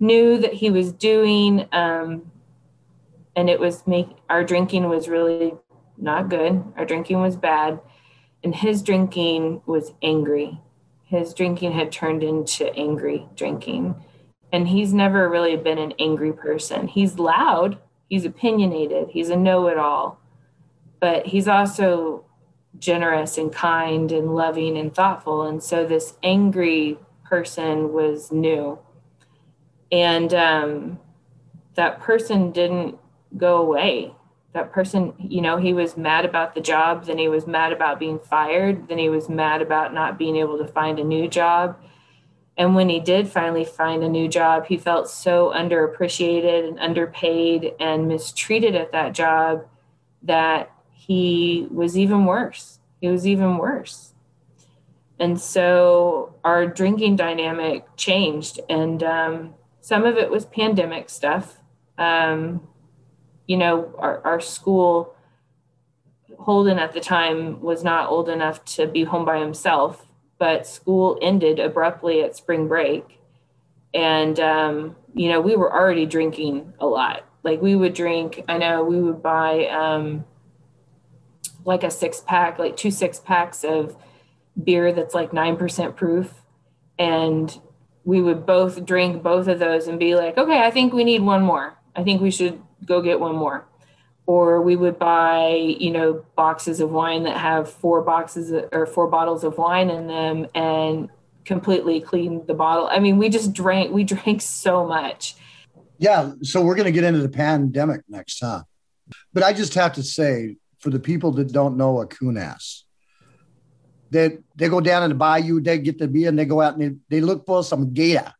[0.00, 2.30] new that he was doing, um,
[3.36, 5.54] and it was make our drinking was really
[5.96, 6.64] not good.
[6.76, 7.80] Our drinking was bad,
[8.42, 10.60] and his drinking was angry
[11.12, 13.94] his drinking had turned into angry drinking.
[14.50, 16.88] And he's never really been an angry person.
[16.88, 20.18] He's loud, he's opinionated, he's a know it all,
[21.00, 22.24] but he's also
[22.78, 25.42] generous and kind and loving and thoughtful.
[25.42, 28.78] And so this angry person was new.
[29.90, 30.98] And um,
[31.74, 32.98] that person didn't
[33.36, 34.14] go away
[34.52, 37.98] that person, you know, he was mad about the job, then he was mad about
[37.98, 41.76] being fired, then he was mad about not being able to find a new job.
[42.56, 47.72] And when he did finally find a new job, he felt so underappreciated and underpaid
[47.80, 49.66] and mistreated at that job
[50.22, 52.78] that he was even worse.
[53.00, 54.12] He was even worse.
[55.18, 58.60] And so our drinking dynamic changed.
[58.68, 61.58] And um, some of it was pandemic stuff.
[61.96, 62.68] Um,
[63.46, 65.14] you know, our, our school,
[66.38, 70.06] Holden at the time was not old enough to be home by himself,
[70.38, 73.20] but school ended abruptly at spring break.
[73.94, 77.24] And, um, you know, we were already drinking a lot.
[77.42, 80.24] Like we would drink, I know we would buy um,
[81.64, 83.96] like a six pack, like two six packs of
[84.62, 86.32] beer that's like 9% proof.
[86.98, 87.60] And
[88.04, 91.22] we would both drink both of those and be like, okay, I think we need
[91.22, 91.78] one more.
[91.94, 93.66] I think we should go get one more.
[94.26, 99.08] Or we would buy you know boxes of wine that have four boxes or four
[99.08, 101.08] bottles of wine in them and
[101.44, 102.88] completely clean the bottle.
[102.90, 105.36] I mean we just drank we drank so much.
[105.98, 108.62] Yeah so we're going to get into the pandemic next huh?
[109.32, 112.82] But i just have to say for the people that don't know a coonass,
[114.10, 116.76] they they go down in the bayou they get the beer and they go out
[116.76, 118.32] and they, they look for some gator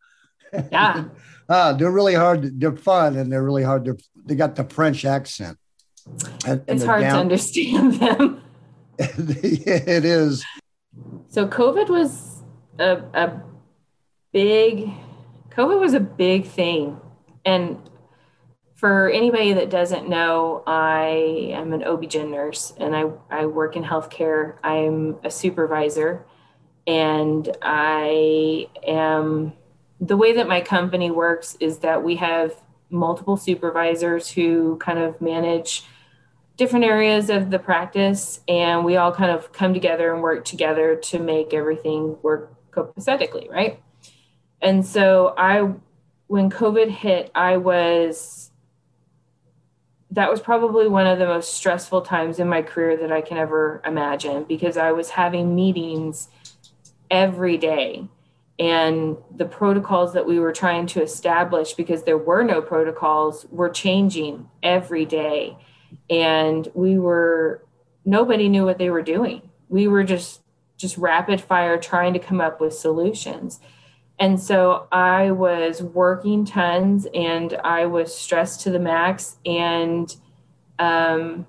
[0.53, 1.05] yeah
[1.53, 3.89] uh, they're really hard they're fun and they're really hard
[4.25, 5.59] they got the French accent.
[6.47, 8.43] And, and it's hard down- to understand them.
[8.99, 10.45] it is.
[11.29, 12.43] So COVID was
[12.79, 13.43] a, a
[14.33, 14.91] big
[15.51, 17.01] COVID was a big thing.
[17.45, 17.79] And
[18.75, 23.85] for anybody that doesn't know, I am an OB-GYN nurse and I, I work in
[23.85, 24.57] healthcare.
[24.65, 26.27] I'm a supervisor
[26.87, 29.53] and I am
[30.03, 32.61] the way that my company works is that we have
[32.91, 35.85] multiple supervisors who kind of manage
[36.57, 40.97] different areas of the practice and we all kind of come together and work together
[40.97, 43.81] to make everything work copacetically right?
[44.61, 45.73] And so i
[46.27, 48.51] when covid hit i was
[50.11, 53.39] that was probably one of the most stressful times in my career that i can
[53.39, 56.29] ever imagine because i was having meetings
[57.11, 58.09] every day
[58.59, 63.71] and the protocols that we were trying to establish because there were no protocols were
[63.71, 65.57] changing every day.
[66.11, 67.65] And we were
[68.05, 69.51] nobody knew what they were doing.
[69.69, 70.43] We were just
[70.77, 73.61] just rapid fire trying to come up with solutions.
[74.19, 80.15] And so i was working tons and i was stressed to the max and
[80.79, 81.47] um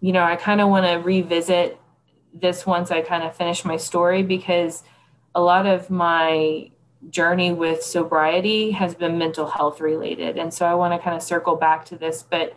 [0.00, 1.80] you know i kind of want to revisit
[2.34, 4.82] this once i kind of finish my story because
[5.34, 6.70] a lot of my
[7.10, 10.36] journey with sobriety has been mental health related.
[10.38, 12.22] And so I want to kind of circle back to this.
[12.22, 12.56] But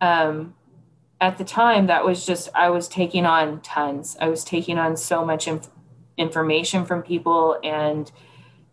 [0.00, 0.54] um,
[1.20, 4.16] at the time, that was just, I was taking on tons.
[4.20, 5.70] I was taking on so much inf-
[6.18, 8.10] information from people and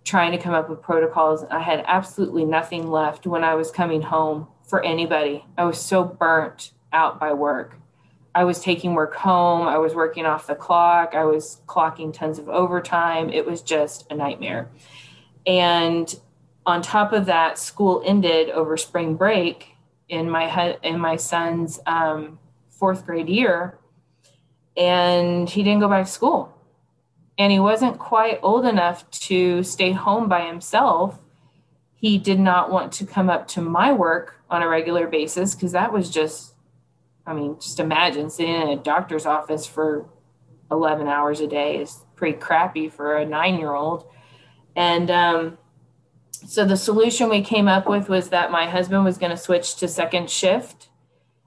[0.03, 1.45] trying to come up with protocols.
[1.49, 5.45] I had absolutely nothing left when I was coming home for anybody.
[5.57, 7.77] I was so burnt out by work.
[8.35, 9.67] I was taking work home.
[9.67, 11.13] I was working off the clock.
[11.13, 13.29] I was clocking tons of overtime.
[13.29, 14.69] It was just a nightmare.
[15.45, 16.13] And
[16.65, 19.69] on top of that, school ended over spring break
[20.09, 23.77] in my in my son's um, fourth grade year,
[24.75, 26.53] and he didn't go back to school.
[27.37, 31.19] And he wasn't quite old enough to stay home by himself.
[31.95, 35.71] He did not want to come up to my work on a regular basis because
[35.71, 36.52] that was just,
[37.25, 40.05] I mean, just imagine sitting in a doctor's office for
[40.71, 44.05] 11 hours a day is pretty crappy for a nine year old.
[44.75, 45.57] And um,
[46.45, 49.75] so the solution we came up with was that my husband was going to switch
[49.77, 50.89] to second shift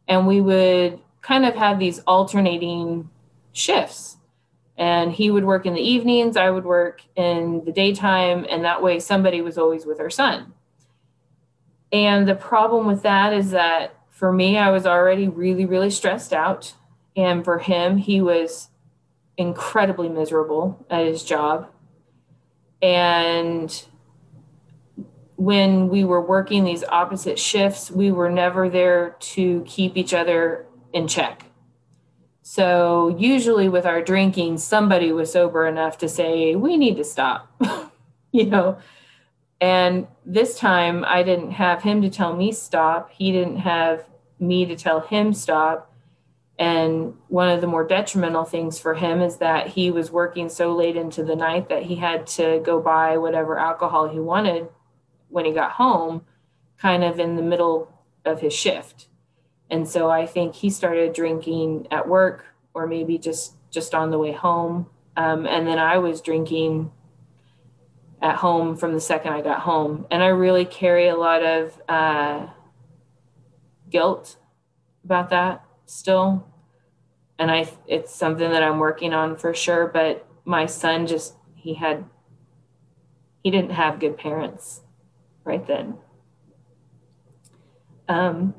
[0.09, 3.11] and we would kind of have these alternating
[3.53, 4.17] shifts
[4.79, 8.83] and he would work in the evenings i would work in the daytime and that
[8.83, 10.53] way somebody was always with our son
[11.93, 16.33] and the problem with that is that for me i was already really really stressed
[16.33, 16.75] out
[17.15, 18.69] and for him he was
[19.37, 21.69] incredibly miserable at his job
[22.81, 23.85] and
[25.37, 30.67] when we were working these opposite shifts, we were never there to keep each other
[30.93, 31.45] in check.
[32.43, 37.51] So, usually with our drinking, somebody was sober enough to say, We need to stop,
[38.33, 38.79] you know.
[39.61, 43.11] And this time, I didn't have him to tell me stop.
[43.11, 44.05] He didn't have
[44.39, 45.93] me to tell him stop.
[46.59, 50.75] And one of the more detrimental things for him is that he was working so
[50.75, 54.69] late into the night that he had to go buy whatever alcohol he wanted
[55.29, 56.25] when he got home,
[56.79, 57.93] kind of in the middle
[58.25, 59.09] of his shift.
[59.71, 64.19] And so I think he started drinking at work or maybe just just on the
[64.19, 64.87] way home.
[65.17, 66.91] Um, and then I was drinking
[68.23, 70.07] at home from the second I got home.
[70.11, 72.47] And I really carry a lot of uh,
[73.91, 74.37] guilt
[75.05, 76.47] about that still.
[77.39, 79.87] And I, it's something that I'm working on for sure.
[79.87, 82.05] But my son just, he had,
[83.45, 84.81] he didn't have good parents
[85.45, 85.99] right then.
[88.09, 88.55] Um,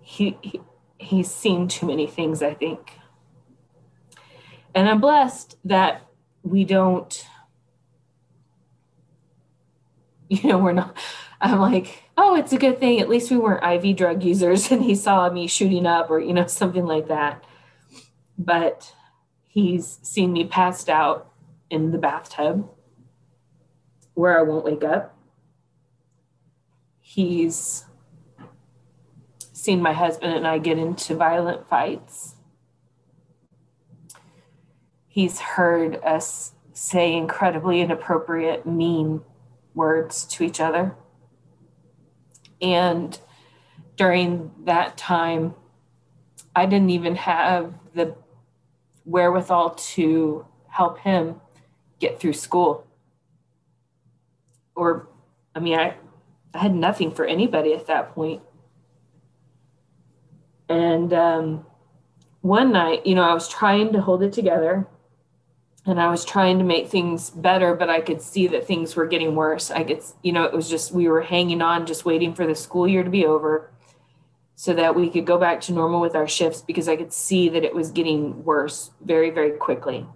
[0.00, 0.60] he, he
[0.98, 2.92] he's seen too many things, I think.
[4.74, 6.02] And I'm blessed that
[6.42, 7.26] we don't,
[10.28, 10.96] you know, we're not,
[11.40, 13.00] I'm like, oh, it's a good thing.
[13.00, 16.32] At least we weren't IV drug users and he saw me shooting up or, you
[16.32, 17.44] know, something like that.
[18.36, 18.92] But
[19.46, 21.32] he's seen me passed out
[21.70, 22.68] in the bathtub
[24.14, 25.16] where I won't wake up.
[27.00, 27.84] He's
[29.52, 32.34] seen my husband and I get into violent fights.
[35.18, 39.20] He's heard us say incredibly inappropriate, mean
[39.74, 40.94] words to each other.
[42.62, 43.18] And
[43.96, 45.56] during that time,
[46.54, 48.14] I didn't even have the
[49.04, 51.40] wherewithal to help him
[51.98, 52.86] get through school
[54.76, 55.08] or
[55.52, 55.96] I mean, I,
[56.54, 58.40] I had nothing for anybody at that point.
[60.68, 61.66] And um,
[62.40, 64.86] one night, you know, I was trying to hold it together
[65.88, 69.06] and I was trying to make things better, but I could see that things were
[69.06, 69.70] getting worse.
[69.70, 72.54] I could, you know, it was just, we were hanging on, just waiting for the
[72.54, 73.70] school year to be over
[74.54, 77.48] so that we could go back to normal with our shifts because I could see
[77.50, 80.06] that it was getting worse very, very quickly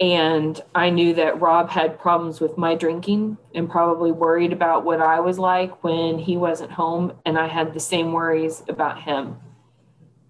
[0.00, 5.00] and I knew that Rob had problems with my drinking and probably worried about what
[5.00, 7.12] I was like when he wasn't home.
[7.24, 9.36] And I had the same worries about him.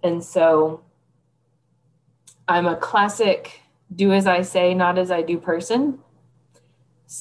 [0.03, 0.84] And so
[2.49, 3.63] I'm a classic
[3.95, 5.99] do as I say, not as I do person.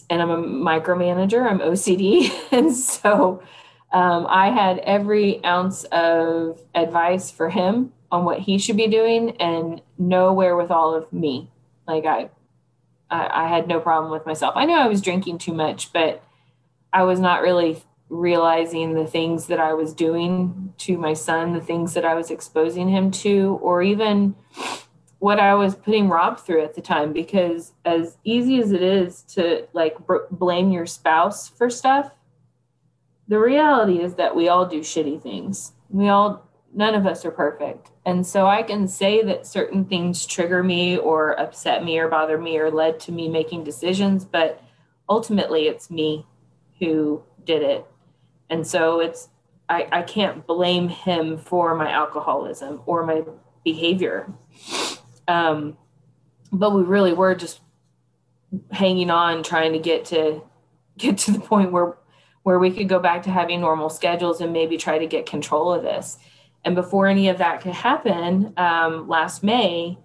[0.09, 2.32] And I'm a micromanager, I'm OCD.
[2.51, 3.43] And so
[3.91, 9.38] um, I had every ounce of advice for him on what he should be doing
[9.38, 11.49] and no wherewithal of me
[11.88, 12.30] like I,
[13.09, 14.53] I, I had no problem with myself.
[14.55, 16.24] I knew I was drinking too much, but
[16.91, 21.61] I was not really realizing the things that I was doing to my son, the
[21.61, 24.36] things that I was exposing him to, or even
[25.24, 27.13] what I was putting Rob through at the time.
[27.13, 32.11] Because as easy as it is to like br- blame your spouse for stuff,
[33.30, 35.71] the reality is that we all do shitty things.
[35.89, 37.89] We all none of us are perfect.
[38.05, 42.38] And so I can say that certain things trigger me or upset me or bother
[42.38, 44.61] me or led to me making decisions, but
[45.07, 46.26] ultimately it's me
[46.80, 47.86] who did it.
[48.49, 49.30] And so it's,
[49.69, 53.21] I, I can't blame him for my alcoholism or my
[53.63, 54.34] behavior.
[55.28, 55.78] Um,
[56.51, 57.61] but we really were just
[58.71, 60.41] hanging on trying to get to
[60.97, 61.97] get to the point where
[62.43, 65.74] where we could go back to having normal schedules and maybe try to get control
[65.74, 66.17] of this.
[66.65, 69.97] And before any of that could happen um, last may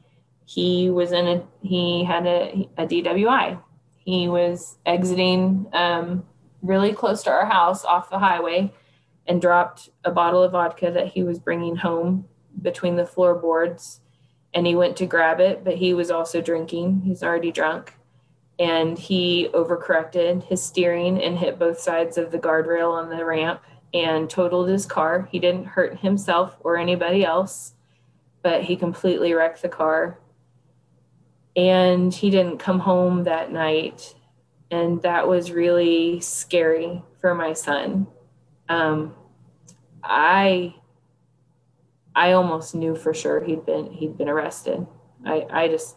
[0.48, 3.60] he was in a he had a, a dwi
[3.98, 6.24] he was exiting um,
[6.62, 8.72] really close to our house off the highway
[9.26, 12.24] and dropped a bottle of vodka that he was bringing home
[12.62, 14.00] between the floorboards
[14.54, 17.94] and he went to grab it but he was also drinking he's already drunk
[18.58, 23.62] and he overcorrected his steering and hit both sides of the guardrail on the ramp
[23.94, 25.28] and totaled his car.
[25.30, 27.74] He didn't hurt himself or anybody else,
[28.42, 30.18] but he completely wrecked the car.
[31.54, 34.14] And he didn't come home that night.
[34.70, 38.06] And that was really scary for my son.
[38.68, 39.14] Um,
[40.02, 40.74] I
[42.14, 44.86] I almost knew for sure he'd been he'd been arrested.
[45.24, 45.96] I, I just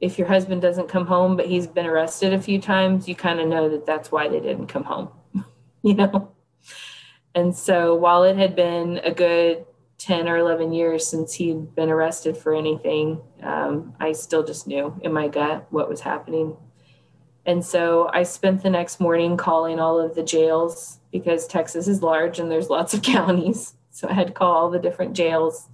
[0.00, 3.40] if your husband doesn't come home but he's been arrested a few times you kind
[3.40, 5.08] of know that that's why they didn't come home
[5.82, 6.32] you know?
[7.34, 9.64] And so while it had been a good
[9.98, 14.94] 10 or 11 years since he'd been arrested for anything um, i still just knew
[15.02, 16.56] in my gut what was happening.
[17.46, 22.02] And so i spent the next morning calling all of the jails because texas is
[22.02, 25.68] large and there's lots of counties so i had to call all the different jails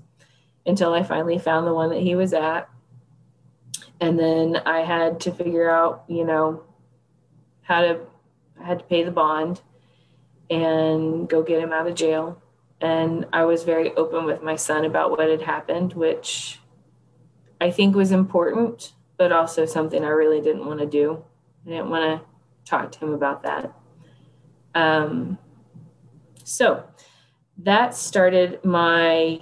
[0.66, 2.68] until i finally found the one that he was at
[4.02, 6.64] and then I had to figure out, you know,
[7.62, 8.00] how to
[8.60, 9.60] I had to pay the bond
[10.50, 12.42] and go get him out of jail.
[12.80, 16.58] And I was very open with my son about what had happened, which
[17.60, 21.24] I think was important, but also something I really didn't want to do.
[21.64, 22.26] I didn't want to
[22.68, 23.72] talk to him about that.
[24.74, 25.38] Um,
[26.42, 26.84] so
[27.58, 29.40] that started my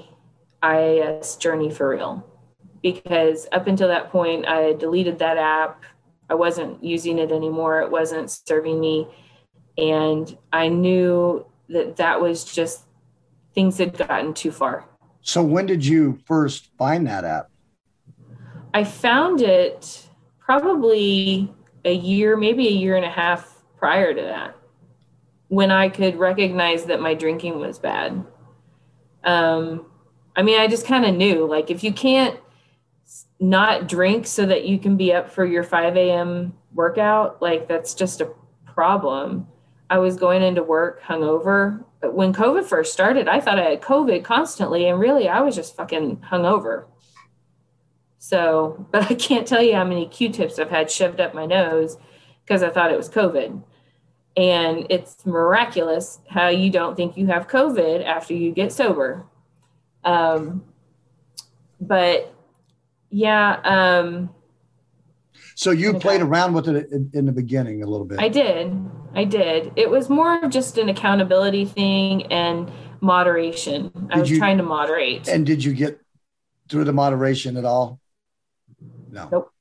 [0.62, 2.26] IAS journey for real
[2.82, 5.84] because up until that point, I deleted that app.
[6.28, 7.80] I wasn't using it anymore.
[7.80, 9.08] It wasn't serving me.
[9.76, 12.84] And I knew that that was just
[13.54, 14.84] things had gotten too far.
[15.22, 17.50] So, when did you first find that app?
[18.72, 20.08] I found it
[20.38, 21.52] probably
[21.84, 24.56] a year, maybe a year and a half prior to that,
[25.50, 28.24] when I could recognize that my drinking was bad.
[29.24, 29.84] Um,
[30.36, 32.38] I mean, I just kind of knew like if you can't
[33.40, 36.54] not drink so that you can be up for your 5 a.m.
[36.72, 38.32] workout, like that's just a
[38.64, 39.48] problem.
[39.90, 41.84] I was going into work hungover.
[42.00, 45.74] When COVID first started, I thought I had COVID constantly, and really I was just
[45.74, 46.84] fucking hungover.
[48.18, 51.44] So, but I can't tell you how many Q tips I've had shoved up my
[51.44, 51.96] nose
[52.44, 53.64] because I thought it was COVID.
[54.40, 59.26] And it's miraculous how you don't think you have COVID after you get sober.
[60.02, 60.64] Um,
[61.78, 62.34] but
[63.10, 63.60] yeah.
[63.64, 64.30] Um,
[65.54, 68.18] so you played around with it in, in, the beginning a little bit.
[68.18, 68.74] I did.
[69.14, 69.72] I did.
[69.76, 72.72] It was more of just an accountability thing and
[73.02, 73.90] moderation.
[73.94, 75.28] Did I was you, trying to moderate.
[75.28, 76.00] And did you get
[76.70, 78.00] through the moderation at all?
[79.10, 79.28] No.
[79.30, 79.52] Nope.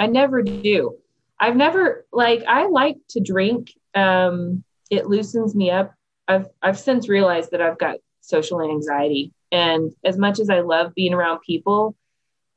[0.00, 0.96] I never do.
[1.38, 3.72] I've never like I like to drink.
[3.94, 5.94] Um, it loosens me up.
[6.28, 9.32] I've I've since realized that I've got social anxiety.
[9.52, 11.96] And as much as I love being around people,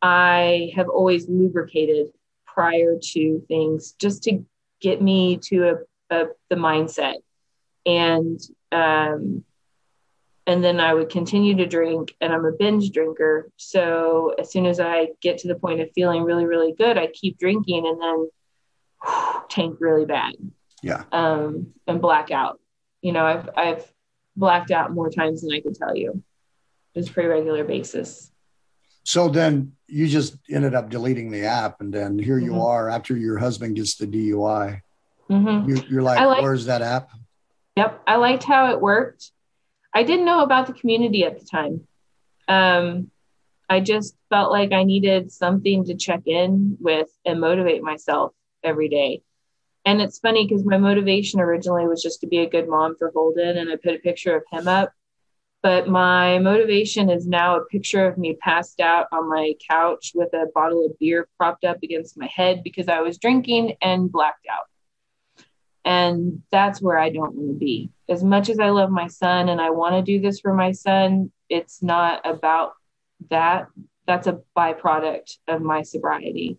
[0.01, 2.07] I have always lubricated
[2.45, 4.45] prior to things just to
[4.79, 7.15] get me to a, a the mindset.
[7.85, 8.39] And
[8.71, 9.43] um,
[10.45, 13.49] and then I would continue to drink, and I'm a binge drinker.
[13.57, 17.07] So as soon as I get to the point of feeling really, really good, I
[17.07, 18.29] keep drinking, and then
[19.49, 20.33] tank really bad.
[20.83, 21.03] Yeah.
[21.11, 22.59] Um, and black out.
[23.01, 23.93] You know, I've I've
[24.35, 26.21] blacked out more times than I could tell you,
[26.93, 28.31] just pretty regular basis.
[29.03, 32.53] So then you just ended up deleting the app, and then here mm-hmm.
[32.53, 34.81] you are after your husband gets the DUI.
[35.29, 35.69] Mm-hmm.
[35.69, 37.09] You, are like, liked, where's that app?
[37.75, 39.31] Yep, I liked how it worked.
[39.93, 41.87] I didn't know about the community at the time.
[42.47, 43.09] Um,
[43.69, 48.89] I just felt like I needed something to check in with and motivate myself every
[48.89, 49.21] day.
[49.85, 53.11] And it's funny because my motivation originally was just to be a good mom for
[53.13, 54.93] Holden, and I put a picture of him up
[55.63, 60.33] but my motivation is now a picture of me passed out on my couch with
[60.33, 64.45] a bottle of beer propped up against my head because I was drinking and blacked
[64.51, 64.65] out.
[65.85, 67.91] And that's where I don't want to be.
[68.09, 70.73] As much as I love my son and I want to do this for my
[70.73, 72.73] son, it's not about
[73.29, 73.67] that.
[74.05, 76.57] That's a byproduct of my sobriety.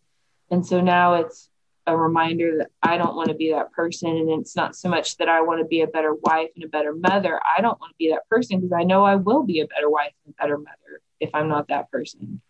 [0.50, 1.50] And so now it's
[1.86, 4.10] a reminder that I don't want to be that person.
[4.10, 6.68] And it's not so much that I want to be a better wife and a
[6.68, 7.40] better mother.
[7.44, 9.90] I don't want to be that person because I know I will be a better
[9.90, 12.40] wife and a better mother if I'm not that person.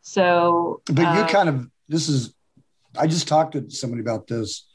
[0.00, 2.34] So, But you uh, kind of this is.
[2.98, 4.66] I just talked to somebody about this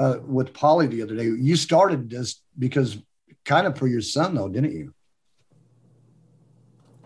[0.00, 1.24] uh, with Polly the other day.
[1.24, 2.98] You started this because
[3.44, 4.92] kind of for your son, though, didn't you?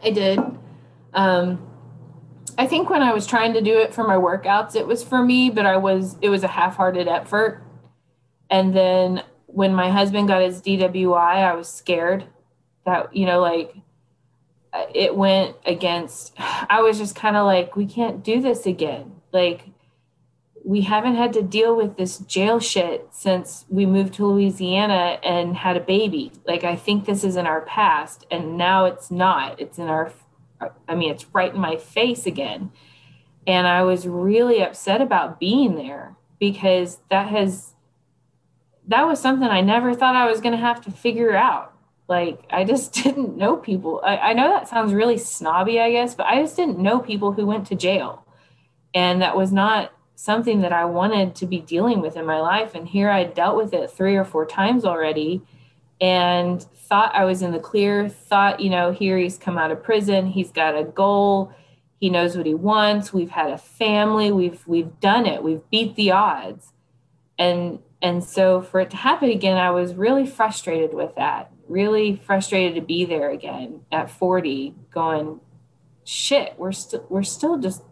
[0.03, 0.41] I did.
[1.13, 1.76] Um,
[2.59, 5.23] I think when I was trying to do it for my workouts, it was for
[5.23, 7.63] me, but I was it was a half-hearted effort.
[8.51, 12.25] And then when my husband got his DWI, I was scared
[12.85, 13.75] that you know like
[14.73, 16.35] uh, it went against.
[16.39, 19.13] I was just kind of like, we can't do this again.
[19.33, 19.67] Like
[20.65, 25.57] we haven't had to deal with this jail shit since we moved to Louisiana and
[25.57, 26.33] had a baby.
[26.45, 29.61] Like I think this is in our past and now it's not.
[29.61, 30.13] It's in our
[30.89, 32.71] I mean it's right in my face again.
[33.47, 37.75] And I was really upset about being there because that has
[38.89, 41.73] that was something I never thought I was going to have to figure out.
[42.09, 44.01] Like I just didn't know people.
[44.05, 47.33] I, I know that sounds really snobby, I guess, but I just didn't know people
[47.33, 48.25] who went to jail.
[48.95, 52.75] And that was not something that I wanted to be dealing with in my life.
[52.75, 55.43] And here I dealt with it three or four times already
[56.01, 59.83] and thought I was in the clear, thought, you know, here he's come out of
[59.83, 61.53] prison, he's got a goal,
[61.99, 65.97] he knows what he wants, we've had a family, we've we've done it, we've beat
[65.97, 66.73] the odds.
[67.39, 71.51] And and so for it to happen again, I was really frustrated with that.
[71.69, 75.41] Really frustrated to be there again at 40 going
[76.07, 77.83] shit, we're still we're still just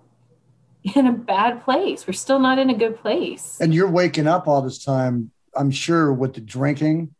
[0.95, 2.07] in a bad place.
[2.07, 3.59] We're still not in a good place.
[3.61, 7.14] And you're waking up all this time, I'm sure, with the drinking.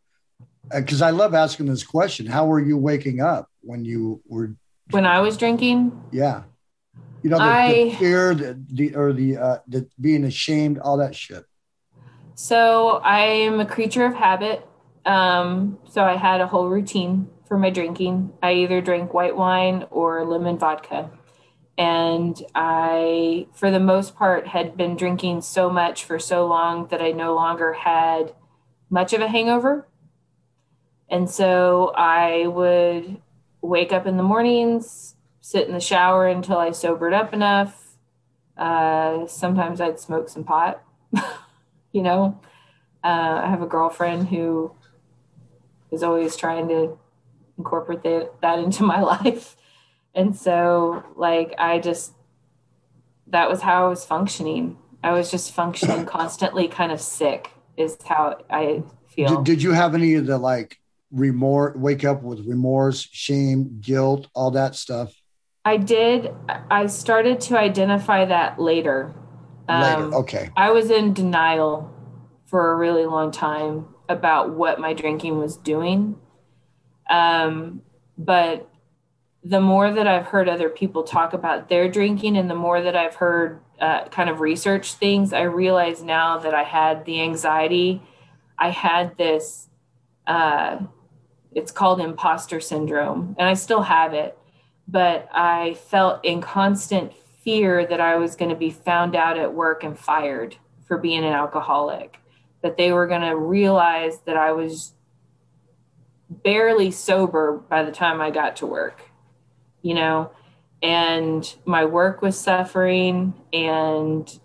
[0.73, 2.27] Because I love asking this question.
[2.27, 4.55] How were you waking up when you were?
[4.91, 6.43] When I was drinking, Yeah.
[7.23, 10.99] You know, the, the I- fear, the, the or the uh, the being ashamed, all
[10.99, 11.45] that shit.
[12.35, 14.67] so I am a creature of habit.
[15.07, 18.33] Um, so I had a whole routine for my drinking.
[18.43, 21.11] I either drank white wine or lemon vodka.
[21.79, 27.01] And I, for the most part, had been drinking so much for so long that
[27.03, 28.35] I no longer had
[28.91, 29.89] much of a hangover.
[31.15, 33.23] And so I would
[33.63, 37.97] wake up in the mornings, sit in the shower until I sobered up enough.
[38.57, 40.83] Uh, sometimes I'd smoke some pot,
[41.93, 42.41] you know.
[43.05, 44.73] Uh, I have a girlfriend who
[45.93, 46.99] is always trying to
[47.59, 49.57] incorporate that, that into my life.
[50.17, 52.13] And so, like, I just,
[53.29, 54.79] that was how I was functioning.
[55.05, 59.37] I was just functioning constantly kind of sick, is how I feel.
[59.37, 60.81] Did, did you have any of the like
[61.15, 61.77] remorse?
[61.77, 65.15] Wake up with remorse, shame, guilt, all that stuff
[65.65, 66.31] I did.
[66.71, 69.15] I started to identify that later.
[69.69, 70.03] later.
[70.03, 70.51] Um, Okay.
[70.57, 71.91] I was in denial
[72.47, 76.17] for a really long time about what my drinking was doing.
[77.09, 77.81] Um,
[78.19, 78.69] but
[79.43, 82.95] the more that I've heard other people talk about their drinking and the more that
[82.95, 88.03] I've heard uh, kind of research things, I realize now that I had the anxiety.
[88.59, 89.69] I had this,
[90.27, 90.79] uh,
[91.55, 94.37] it's called imposter syndrome, and I still have it,
[94.89, 99.55] but I felt in constant fear that I was going to be found out at
[99.55, 102.19] work and fired for being an alcoholic,
[102.63, 104.93] that they were going to realize that I was
[106.29, 109.03] barely sober by the time I got to work,
[109.83, 110.31] you know,
[110.83, 114.39] and my work was suffering and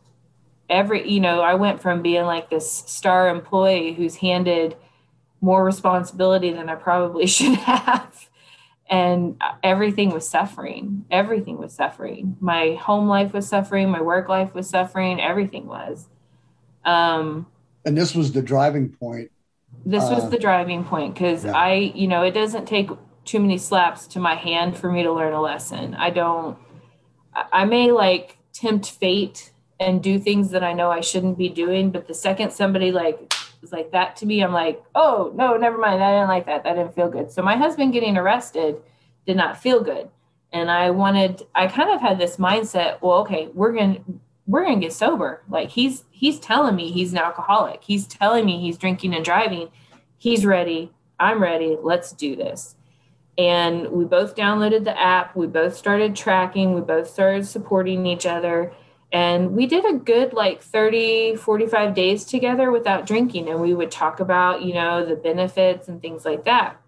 [0.70, 4.76] every, you know, I went from being like this star employee who's handed
[5.42, 8.30] more responsibility than I probably should have.
[8.90, 11.06] And everything was suffering.
[11.12, 12.38] Everything was suffering.
[12.40, 13.90] My home life was suffering.
[13.90, 15.22] My work life was suffering.
[15.22, 16.08] Everything was.
[16.86, 17.46] Um,
[17.86, 19.32] And this was the driving point.
[19.86, 21.56] this Uh, was the driving point because yeah.
[21.56, 22.90] I, you know, it doesn't take
[23.26, 25.94] too many slaps to my hand for me to learn a lesson.
[25.94, 26.58] I don't,
[27.36, 31.48] I I may like tempt fate and do things that I know I shouldn't be
[31.48, 35.58] doing, but the second somebody like is like that to me, I'm like, oh no,
[35.58, 36.04] never mind.
[36.04, 36.64] I didn't like that.
[36.64, 37.32] That didn't feel good.
[37.32, 38.78] So my husband getting arrested
[39.26, 40.10] did not feel good.
[40.52, 44.02] And I wanted, I kind of had this mindset, well, okay, we're to,
[44.48, 45.44] we're to get sober.
[45.48, 47.84] Like he's, he's telling me he's an alcoholic.
[47.84, 49.70] He's telling me he's drinking and driving.
[50.18, 50.92] He's ready.
[51.20, 51.78] I'm ready.
[51.82, 52.76] Let's do this.
[53.38, 55.36] And we both downloaded the app.
[55.36, 56.74] We both started tracking.
[56.74, 58.74] We both started supporting each other.
[59.12, 63.50] And we did a good like 30, 45 days together without drinking.
[63.50, 66.80] And we would talk about, you know, the benefits and things like that.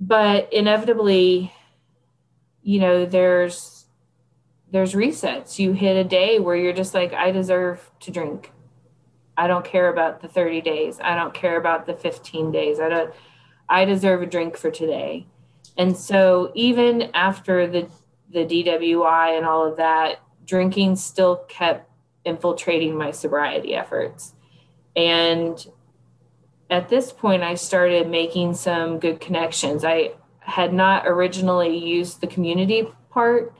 [0.00, 1.52] But inevitably,
[2.62, 3.86] you know, there's
[4.70, 5.58] there's resets.
[5.58, 8.52] You hit a day where you're just like, I deserve to drink.
[9.36, 10.98] I don't care about the 30 days.
[11.00, 12.80] I don't care about the 15 days.
[12.80, 13.14] I don't
[13.68, 15.26] I deserve a drink for today.
[15.76, 17.88] And so even after the
[18.30, 21.88] the DWI and all of that, drinking still kept
[22.24, 24.34] infiltrating my sobriety efforts.
[24.96, 25.64] And
[26.70, 29.84] at this point, I started making some good connections.
[29.84, 33.54] I had not originally used the community part.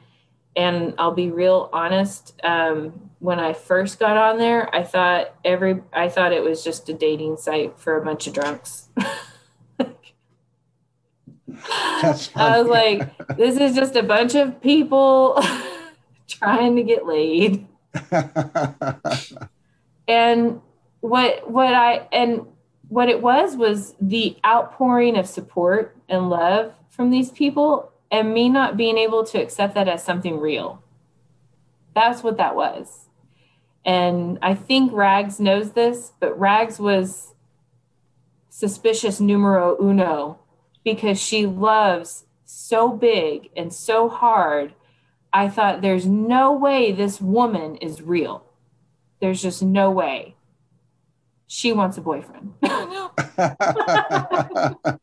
[0.56, 2.34] And I'll be real honest.
[2.42, 6.88] Um, when I first got on there, I thought every I thought it was just
[6.88, 8.88] a dating site for a bunch of drunks.
[11.70, 15.40] I was like, this is just a bunch of people
[16.28, 17.66] trying to get laid.
[20.08, 20.60] and
[21.00, 22.46] what what I and
[22.88, 28.48] what it was was the outpouring of support and love from these people and me
[28.48, 30.82] not being able to accept that as something real.
[31.94, 33.08] That's what that was.
[33.84, 37.34] And I think Rags knows this, but Rags was
[38.48, 40.38] suspicious numero uno
[40.84, 44.74] because she loves so big and so hard.
[45.32, 48.44] I thought there's no way this woman is real.
[49.20, 50.36] There's just no way.
[51.46, 52.54] She wants a boyfriend.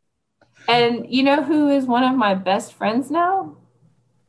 [0.67, 3.57] and you know who is one of my best friends now?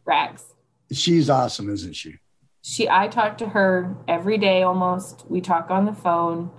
[0.05, 0.45] Rags.
[0.93, 2.17] She's awesome, isn't she?
[2.63, 5.25] She I talk to her every day almost.
[5.29, 6.51] We talk on the phone.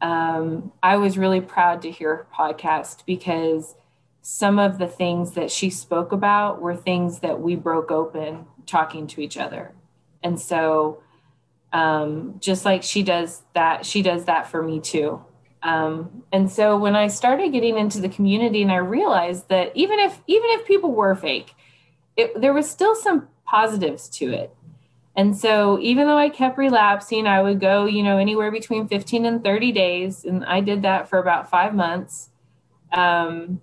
[0.00, 3.74] Um, I was really proud to hear her podcast because
[4.22, 9.06] some of the things that she spoke about were things that we broke open talking
[9.08, 9.72] to each other.
[10.22, 11.02] And so
[11.72, 15.24] um, just like she does that, she does that for me too.
[15.62, 19.98] Um, and so when I started getting into the community and I realized that even
[19.98, 21.54] if even if people were fake,
[22.16, 24.54] it, there was still some positives to it.
[25.16, 29.24] And so even though I kept relapsing, I would go, you know, anywhere between 15
[29.24, 30.24] and 30 days.
[30.24, 32.28] And I did that for about five months.
[32.92, 33.62] Um,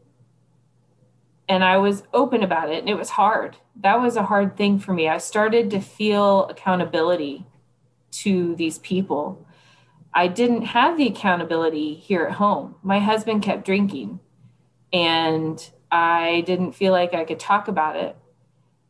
[1.47, 3.56] and I was open about it and it was hard.
[3.82, 5.07] That was a hard thing for me.
[5.07, 7.45] I started to feel accountability
[8.11, 9.47] to these people.
[10.13, 12.76] I didn't have the accountability here at home.
[12.84, 14.19] My husband kept drinking
[14.91, 18.15] and I didn't feel like I could talk about it.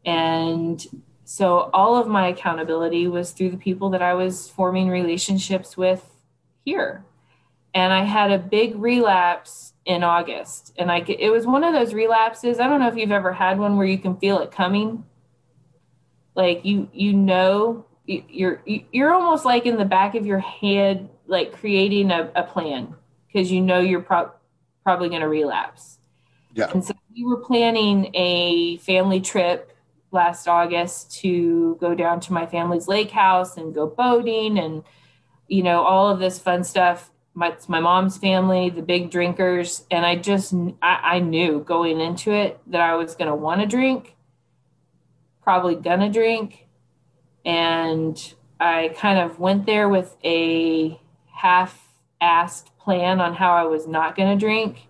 [0.05, 0.85] And
[1.23, 6.05] so all of my accountability was through the people that I was forming relationships with
[6.65, 7.05] here.
[7.73, 10.73] And I had a big relapse in August.
[10.77, 12.59] And I it was one of those relapses.
[12.59, 15.05] I don't know if you've ever had one where you can feel it coming.
[16.35, 21.53] Like you you know you're you're almost like in the back of your head like
[21.53, 22.95] creating a, a plan
[23.27, 24.31] because you know you're pro-
[24.83, 25.99] probably going to relapse.
[26.53, 26.69] Yeah.
[26.71, 29.75] And so we were planning a family trip
[30.11, 34.83] last August to go down to my family's lake house and go boating and
[35.47, 39.85] you know all of this fun stuff my, my mom's family, the big drinkers.
[39.89, 43.61] And I just, I, I knew going into it that I was going to want
[43.61, 44.15] to drink,
[45.41, 46.67] probably gonna drink.
[47.45, 50.99] And I kind of went there with a
[51.33, 51.89] half
[52.21, 54.87] assed plan on how I was not going to drink.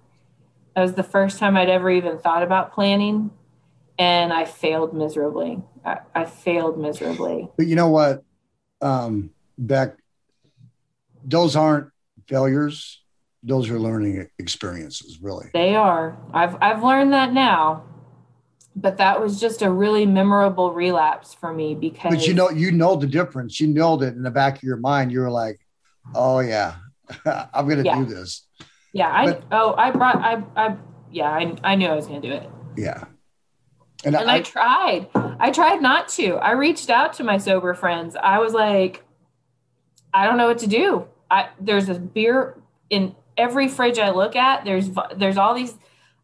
[0.76, 3.32] That was the first time I'd ever even thought about planning.
[3.98, 5.62] And I failed miserably.
[5.86, 7.50] I, I failed miserably.
[7.58, 8.24] But you know what,
[8.82, 9.98] um, Beck,
[11.24, 11.93] those aren't
[12.28, 13.04] failures
[13.44, 15.50] those are learning experiences really.
[15.54, 16.18] They are.
[16.34, 17.84] I've i've learned that now
[18.76, 22.72] but that was just a really memorable relapse for me because but you know you
[22.72, 23.60] know the difference.
[23.60, 25.60] You know that in the back of your mind you're like
[26.16, 26.76] oh yeah
[27.26, 27.98] i'm gonna yeah.
[27.98, 28.48] do this.
[28.94, 30.76] Yeah i but, oh i brought i i
[31.12, 32.50] yeah i, I knew i was gonna do it.
[32.78, 33.04] Yeah.
[34.06, 35.08] And, and I, I tried.
[35.16, 36.36] I tried not to.
[36.36, 38.16] I reached out to my sober friends.
[38.16, 39.04] I was like
[40.14, 42.56] i don't know what to do I there's a beer
[42.92, 44.66] in every fridge I look at.
[44.66, 45.76] There's there's all these.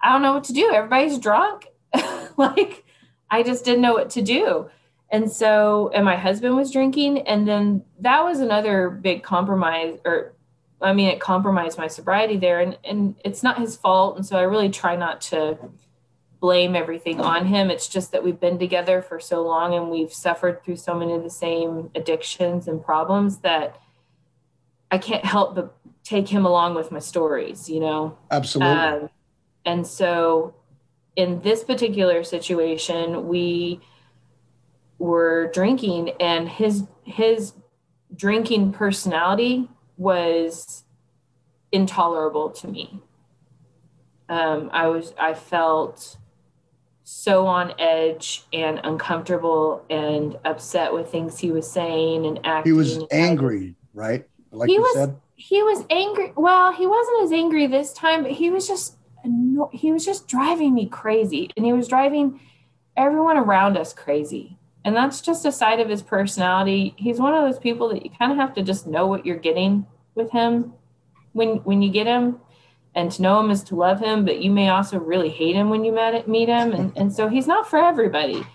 [0.01, 0.71] I don't know what to do.
[0.71, 1.67] Everybody's drunk.
[2.37, 2.85] like
[3.31, 4.69] I just didn't know what to do.
[5.11, 10.33] And so, and my husband was drinking, and then that was another big compromise, or
[10.79, 14.15] I mean, it compromised my sobriety there, and and it's not his fault.
[14.15, 15.57] And so, I really try not to
[16.39, 17.71] blame everything on him.
[17.71, 21.13] It's just that we've been together for so long, and we've suffered through so many
[21.13, 23.81] of the same addictions and problems that
[24.91, 28.17] I can't help but take him along with my stories, you know?
[28.31, 28.73] Absolutely.
[28.73, 29.09] Um,
[29.65, 30.55] and so
[31.15, 33.81] in this particular situation, we
[34.97, 37.53] were drinking and his his
[38.15, 40.83] drinking personality was
[41.71, 43.01] intolerable to me.
[44.27, 46.17] Um, I was I felt
[47.03, 52.71] so on edge and uncomfortable and upset with things he was saying and acting.
[52.71, 54.27] He was angry, right?
[54.51, 55.19] Like he you was, said?
[55.35, 56.33] He was angry.
[56.35, 58.95] Well, he wasn't as angry this time, but he was just
[59.71, 61.49] he was just driving me crazy.
[61.57, 62.39] And he was driving
[62.95, 64.57] everyone around us crazy.
[64.85, 66.93] And that's just a side of his personality.
[66.97, 69.37] He's one of those people that you kind of have to just know what you're
[69.37, 69.85] getting
[70.15, 70.73] with him
[71.33, 72.39] when when you get him
[72.95, 75.69] and to know him is to love him, but you may also really hate him
[75.69, 76.73] when you met, meet him.
[76.73, 78.45] And, and so he's not for everybody.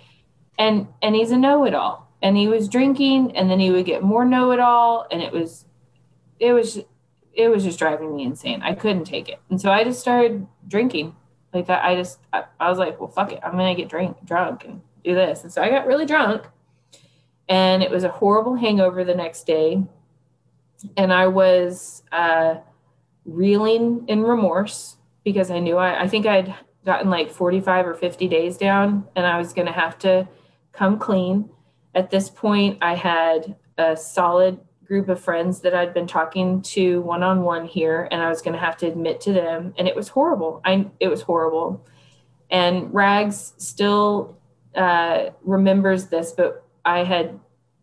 [0.58, 2.10] And and he's a know-it-all.
[2.22, 5.06] And he was drinking and then he would get more know-it-all.
[5.10, 5.66] And it was
[6.44, 6.80] it was
[7.32, 8.62] it was just driving me insane.
[8.62, 9.40] I couldn't take it.
[9.50, 11.16] And so I just started drinking.
[11.52, 13.40] Like I, I just I, I was like, well fuck it.
[13.42, 15.42] I'm gonna get drink drunk and do this.
[15.42, 16.44] And so I got really drunk.
[17.48, 19.82] And it was a horrible hangover the next day.
[20.96, 22.56] And I was uh
[23.24, 28.28] reeling in remorse because I knew I, I think I'd gotten like 45 or 50
[28.28, 30.28] days down and I was to have to
[30.72, 31.48] come clean.
[31.94, 37.00] At this point, I had a solid group of friends that I'd been talking to
[37.02, 39.88] one on one here, and I was going to have to admit to them, and
[39.88, 40.60] it was horrible.
[40.64, 41.84] I it was horrible,
[42.50, 44.36] and Rags still
[44.74, 47.38] uh, remembers this, but I had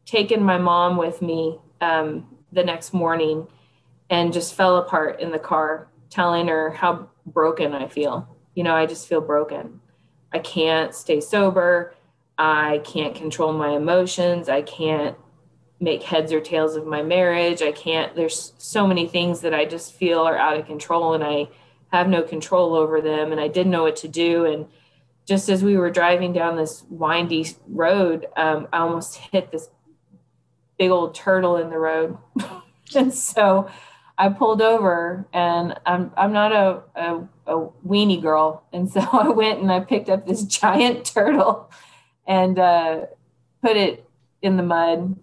[0.06, 3.48] taken my mom with me um, the next morning
[4.10, 8.28] and just fell apart in the car, telling her how broken I feel.
[8.56, 9.80] You know, I just feel broken.
[10.34, 11.94] I can't stay sober.
[12.38, 14.50] I can't control my emotions.
[14.50, 15.16] I can't
[15.82, 17.62] make heads or tails of my marriage.
[17.62, 21.24] I can't, there's so many things that I just feel are out of control and
[21.24, 21.50] I
[21.92, 23.32] have no control over them.
[23.32, 24.46] And I didn't know what to do.
[24.46, 24.68] And
[25.28, 29.70] just as we were driving down this windy road, um, I almost hit this
[30.78, 32.18] big old turtle in the road.
[32.96, 33.70] and so
[34.18, 38.64] I pulled over and I'm I'm not a, a, a weenie girl.
[38.72, 41.72] And so I went and I picked up this giant turtle
[42.28, 43.06] and uh,
[43.64, 44.08] put it
[44.42, 45.18] in the mud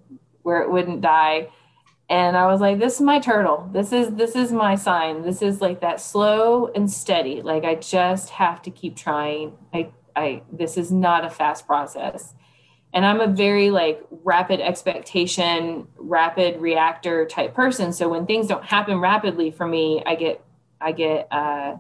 [0.49, 1.51] where it wouldn't die.
[2.09, 3.69] And I was like, this is my turtle.
[3.71, 5.21] This is this is my sign.
[5.21, 7.43] This is like that slow and steady.
[7.43, 9.53] Like I just have to keep trying.
[9.75, 12.33] I I this is not a fast process
[12.93, 18.65] and i'm a very like rapid expectation rapid reactor type person so when things don't
[18.65, 20.43] happen rapidly for me i get
[20.81, 21.77] i get uh,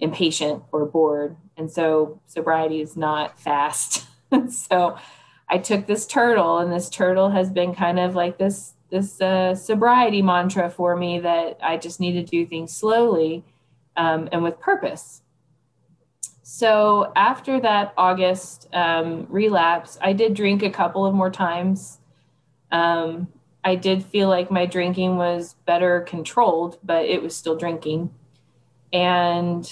[0.00, 4.06] impatient or bored and so sobriety is not fast
[4.50, 4.98] so
[5.48, 9.54] i took this turtle and this turtle has been kind of like this this uh,
[9.54, 13.44] sobriety mantra for me that i just need to do things slowly
[13.96, 15.22] um, and with purpose
[16.54, 21.98] so after that August um, relapse, I did drink a couple of more times.
[22.70, 23.28] Um,
[23.64, 28.12] I did feel like my drinking was better controlled, but it was still drinking.
[28.92, 29.66] And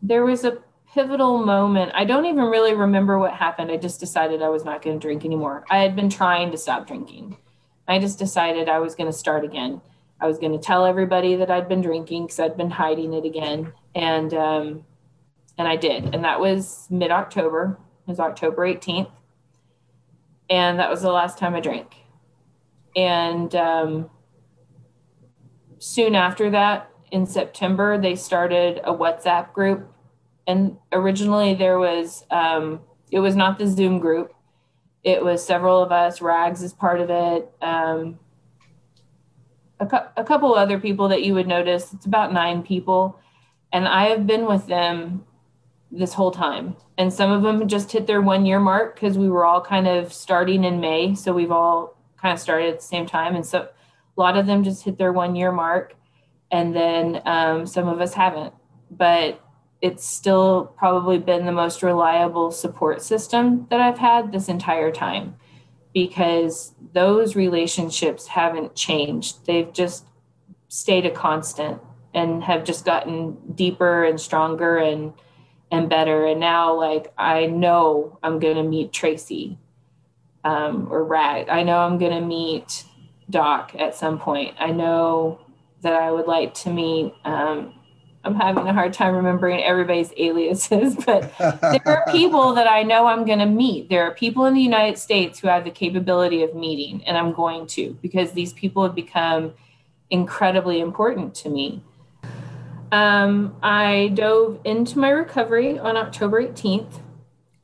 [0.00, 0.58] there was a
[0.94, 1.92] pivotal moment.
[1.94, 3.70] I don't even really remember what happened.
[3.70, 5.64] I just decided I was not going to drink anymore.
[5.70, 7.36] I had been trying to stop drinking.
[7.86, 9.80] I just decided I was going to start again.
[10.20, 13.24] I was going to tell everybody that I'd been drinking because I'd been hiding it
[13.24, 13.72] again.
[13.94, 14.84] And um,
[15.58, 16.14] and I did.
[16.14, 19.10] And that was mid October, it was October 18th.
[20.48, 21.94] And that was the last time I drank.
[22.96, 24.10] And um,
[25.78, 29.92] soon after that, in September, they started a WhatsApp group.
[30.48, 32.80] And originally, there was, um,
[33.12, 34.34] it was not the Zoom group,
[35.04, 36.20] it was several of us.
[36.20, 37.50] Rags is part of it.
[37.62, 38.18] Um,
[39.78, 41.92] a, cu- a couple other people that you would notice.
[41.92, 43.20] It's about nine people.
[43.72, 45.24] And I have been with them
[45.90, 46.76] this whole time.
[46.96, 49.86] And some of them just hit their one year mark because we were all kind
[49.86, 51.14] of starting in May.
[51.14, 53.36] So we've all kind of started at the same time.
[53.36, 55.94] And so a lot of them just hit their one year mark.
[56.50, 58.52] And then um, some of us haven't.
[58.90, 59.40] But
[59.80, 65.36] it's still probably been the most reliable support system that I've had this entire time
[65.94, 69.46] because those relationships haven't changed.
[69.46, 70.06] They've just
[70.68, 71.80] stayed a constant
[72.12, 75.12] and have just gotten deeper and stronger and
[75.70, 76.26] and better.
[76.26, 79.58] And now, like, I know I'm to meet Tracy
[80.42, 81.50] um, or Rag.
[81.50, 82.84] I know I'm to meet
[83.28, 84.54] Doc at some point.
[84.58, 85.40] I know
[85.82, 87.12] that I would like to meet.
[87.24, 87.74] Um,
[88.28, 93.06] I'm having a hard time remembering everybody's aliases, but there are people that I know
[93.06, 93.88] I'm going to meet.
[93.88, 97.32] There are people in the United States who have the capability of meeting, and I'm
[97.32, 99.54] going to because these people have become
[100.10, 101.82] incredibly important to me.
[102.92, 107.00] Um, I dove into my recovery on October 18th,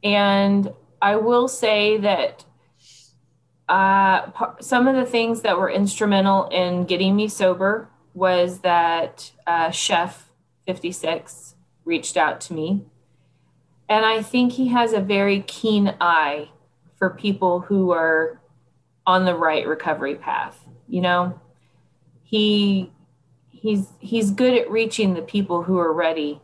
[0.03, 2.45] and I will say that
[3.69, 9.71] uh, some of the things that were instrumental in getting me sober was that uh,
[9.71, 10.24] Chef
[10.67, 11.55] 56
[11.85, 12.85] reached out to me.
[13.89, 16.51] And I think he has a very keen eye
[16.97, 18.41] for people who are
[19.07, 20.59] on the right recovery path.
[20.89, 21.41] You know,
[22.23, 22.93] he
[23.65, 26.41] he's he's good at reaching the people who are ready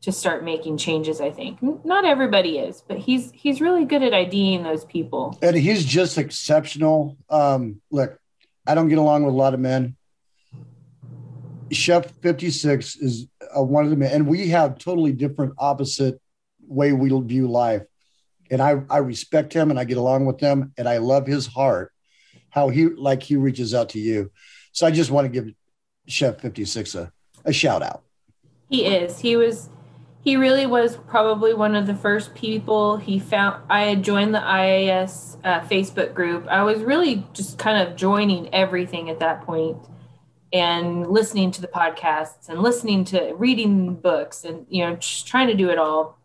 [0.00, 4.14] to start making changes i think not everybody is but he's he's really good at
[4.14, 8.18] iding those people and he's just exceptional um look
[8.66, 9.94] i don't get along with a lot of men
[11.70, 16.20] chef 56 is uh, one of the men and we have totally different opposite
[16.60, 17.82] way we view life.
[18.50, 21.46] And i i respect him and i get along with him and i love his
[21.46, 21.92] heart
[22.50, 24.30] how he like he reaches out to you.
[24.72, 25.52] So i just want to give
[26.06, 27.12] chef 56 a,
[27.44, 28.02] a shout out.
[28.70, 29.18] He is.
[29.18, 29.68] He was
[30.24, 34.40] he really was probably one of the first people he found i had joined the
[34.40, 36.46] ias uh, facebook group.
[36.48, 39.78] I was really just kind of joining everything at that point
[40.52, 45.48] and listening to the podcasts and listening to reading books and you know just trying
[45.48, 46.18] to do it all.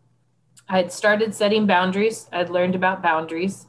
[0.69, 2.30] I had started setting boundaries.
[2.32, 3.67] I'd learned about boundaries.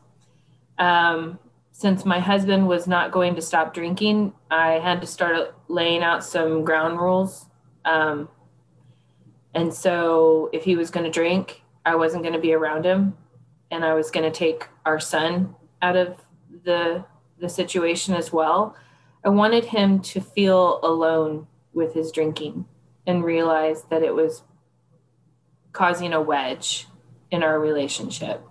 [0.78, 1.38] Um,
[1.72, 6.24] since my husband was not going to stop drinking i had to start laying out
[6.24, 7.46] some ground rules.
[7.84, 8.28] Um,
[9.54, 13.16] and so if he was going to drink, I wasn't going to be around him
[13.70, 16.16] and I was going to take our son out of
[16.64, 17.04] the
[17.40, 18.76] the situation as well.
[19.24, 22.66] I wanted him to feel alone with his drinking
[23.06, 24.42] and realize that it was
[25.72, 26.86] causing a wedge
[27.30, 28.42] in our relationship.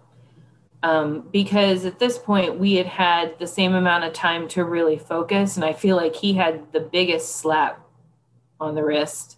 [0.82, 4.98] Um, because at this point we had had the same amount of time to really
[4.98, 7.80] focus, and I feel like he had the biggest slap
[8.60, 9.38] on the wrist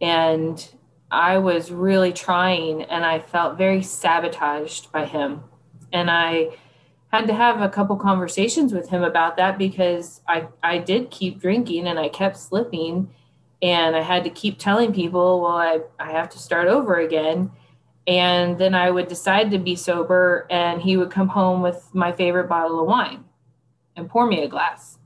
[0.00, 0.68] and
[1.10, 5.44] I was really trying and I felt very sabotaged by him.
[5.92, 6.56] And I
[7.12, 11.40] had to have a couple conversations with him about that because I, I did keep
[11.40, 13.10] drinking and I kept slipping.
[13.62, 17.50] And I had to keep telling people, well, I, I have to start over again.
[18.06, 22.12] And then I would decide to be sober, and he would come home with my
[22.12, 23.24] favorite bottle of wine
[23.96, 24.98] and pour me a glass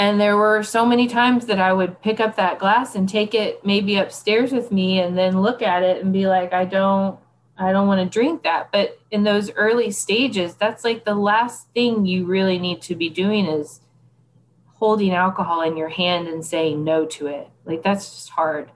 [0.00, 3.34] and there were so many times that I would pick up that glass and take
[3.34, 7.18] it maybe upstairs with me and then look at it and be like, I don't,
[7.60, 8.72] I don't want to drink that.
[8.72, 13.08] But in those early stages, that's like the last thing you really need to be
[13.08, 13.80] doing is
[14.74, 17.48] holding alcohol in your hand and saying no to it.
[17.64, 18.70] Like that's just hard.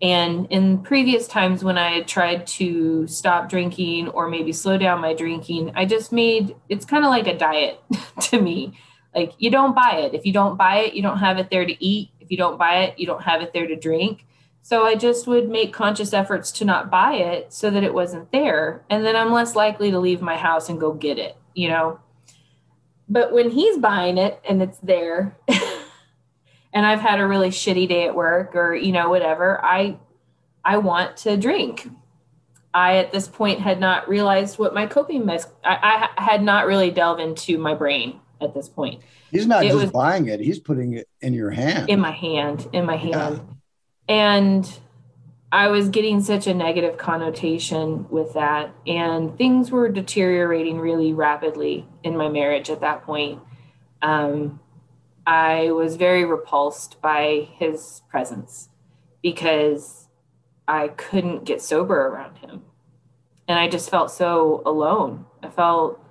[0.00, 5.00] And in previous times when I had tried to stop drinking or maybe slow down
[5.00, 7.80] my drinking, I just made it's kind of like a diet
[8.22, 8.78] to me
[9.14, 10.14] like you don't buy it.
[10.14, 12.10] If you don't buy it, you don't have it there to eat.
[12.20, 14.26] If you don't buy it, you don't have it there to drink.
[14.62, 18.30] So I just would make conscious efforts to not buy it so that it wasn't
[18.30, 18.84] there.
[18.88, 21.98] And then I'm less likely to leave my house and go get it, you know?
[23.08, 25.36] But when he's buying it and it's there,
[26.72, 29.98] and I've had a really shitty day at work or, you know, whatever, I
[30.64, 31.90] I want to drink.
[32.72, 36.66] I at this point had not realized what my coping mes- I, I had not
[36.66, 39.02] really delved into my brain at this point.
[39.30, 41.90] He's not it just was, buying it, he's putting it in your hand.
[41.90, 43.40] In my hand, in my hand.
[44.08, 44.68] And
[45.50, 48.74] I was getting such a negative connotation with that.
[48.86, 53.40] And things were deteriorating really rapidly in my marriage at that point.
[54.00, 54.60] Um,
[55.26, 58.68] I was very repulsed by his presence
[59.22, 60.08] because
[60.66, 62.62] I couldn't get sober around him.
[63.46, 65.26] And I just felt so alone.
[65.42, 66.02] I felt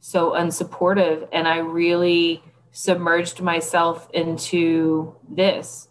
[0.00, 5.87] so unsupportive and i really submerged myself into this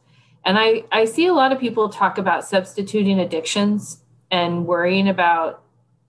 [0.47, 3.99] and i i see a lot of people talk about substituting addictions
[4.31, 5.63] and worrying about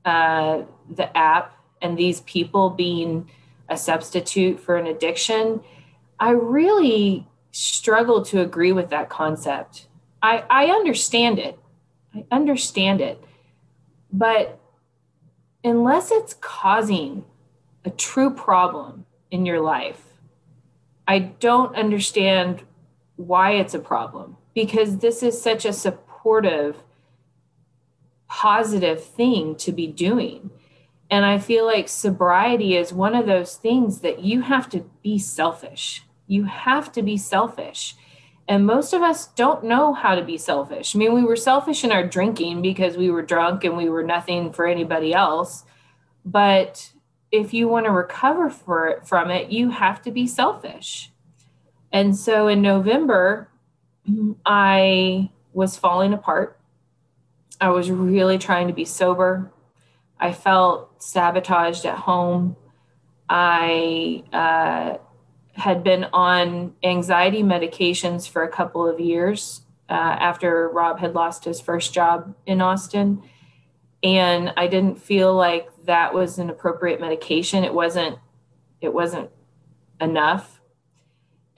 [0.04, 3.28] uh, the app and these people being
[3.68, 5.60] a substitute for an addiction.
[6.18, 9.86] I really struggle to agree with that concept.
[10.22, 11.58] I i understand it.
[12.14, 13.22] I understand it.
[14.12, 14.58] But
[15.62, 17.24] unless it's causing
[17.84, 20.02] a true problem in your life,
[21.06, 22.62] I don't understand
[23.18, 26.76] why it's a problem because this is such a supportive,
[28.28, 30.50] positive thing to be doing.
[31.10, 35.18] And I feel like sobriety is one of those things that you have to be
[35.18, 36.04] selfish.
[36.26, 37.96] You have to be selfish.
[38.46, 40.94] And most of us don't know how to be selfish.
[40.94, 44.04] I mean, we were selfish in our drinking because we were drunk and we were
[44.04, 45.64] nothing for anybody else.
[46.24, 46.92] But
[47.30, 51.10] if you want to recover for it, from it, you have to be selfish.
[51.92, 53.48] And so in November,
[54.44, 56.58] I was falling apart.
[57.60, 59.50] I was really trying to be sober.
[60.20, 62.56] I felt sabotaged at home.
[63.28, 64.98] I uh,
[65.52, 71.44] had been on anxiety medications for a couple of years uh, after Rob had lost
[71.44, 73.22] his first job in Austin.
[74.02, 77.64] And I didn't feel like that was an appropriate medication.
[77.64, 78.18] It wasn't
[78.80, 79.30] it wasn't
[80.00, 80.57] enough.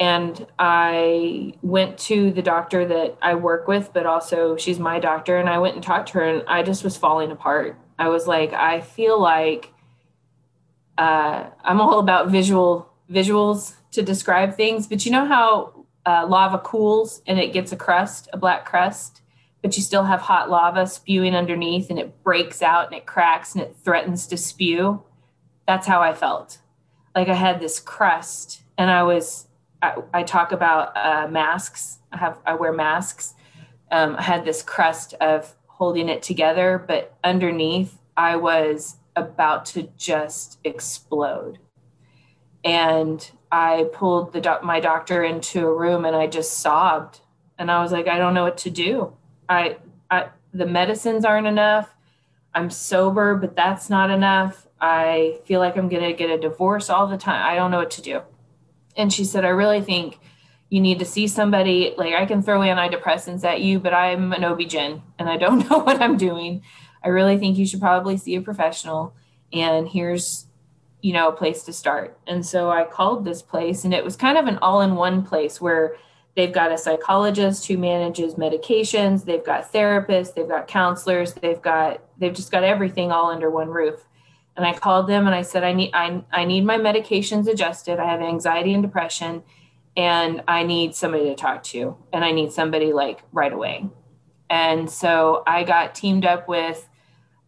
[0.00, 5.36] And I went to the doctor that I work with, but also she's my doctor.
[5.36, 7.78] And I went and talked to her, and I just was falling apart.
[7.98, 9.74] I was like, I feel like
[10.96, 16.58] uh, I'm all about visual visuals to describe things, but you know how uh, lava
[16.58, 19.20] cools and it gets a crust, a black crust,
[19.60, 23.54] but you still have hot lava spewing underneath, and it breaks out and it cracks
[23.54, 25.02] and it threatens to spew.
[25.66, 26.58] That's how I felt.
[27.14, 29.46] Like I had this crust, and I was
[29.82, 31.98] I, I talk about uh, masks.
[32.12, 33.34] I have I wear masks.
[33.90, 39.88] Um, I had this crust of holding it together, but underneath I was about to
[39.96, 41.58] just explode.
[42.62, 47.20] And I pulled the doc- my doctor into a room and I just sobbed.
[47.58, 49.16] And I was like, I don't know what to do.
[49.48, 49.78] I,
[50.10, 51.94] I the medicines aren't enough.
[52.54, 54.66] I'm sober, but that's not enough.
[54.80, 57.44] I feel like I'm to get a divorce all the time.
[57.46, 58.22] I don't know what to do.
[58.96, 60.18] And she said, I really think
[60.68, 61.94] you need to see somebody.
[61.96, 65.78] Like, I can throw antidepressants at you, but I'm an OB-GYN and I don't know
[65.78, 66.62] what I'm doing.
[67.02, 69.14] I really think you should probably see a professional.
[69.52, 70.46] And here's,
[71.00, 72.18] you know, a place to start.
[72.26, 75.24] And so I called this place, and it was kind of an all in one
[75.24, 75.96] place where
[76.36, 82.00] they've got a psychologist who manages medications, they've got therapists, they've got counselors, they've got,
[82.18, 84.04] they've just got everything all under one roof
[84.56, 87.98] and I called them and I said, I need, I, I need my medications adjusted.
[87.98, 89.42] I have anxiety and depression
[89.96, 93.88] and I need somebody to talk to and I need somebody like right away.
[94.48, 96.88] And so I got teamed up with,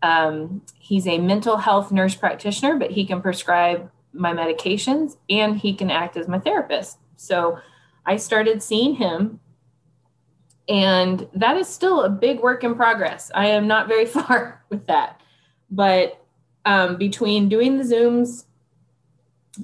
[0.03, 5.75] um, he's a mental health nurse practitioner, but he can prescribe my medications and he
[5.75, 6.99] can act as my therapist.
[7.17, 7.59] So
[8.07, 9.41] I started seeing him
[10.69, 13.31] and that is still a big work in progress.
[13.35, 15.21] I am not very far with that.
[15.71, 16.22] But
[16.65, 18.45] um, between doing the Zooms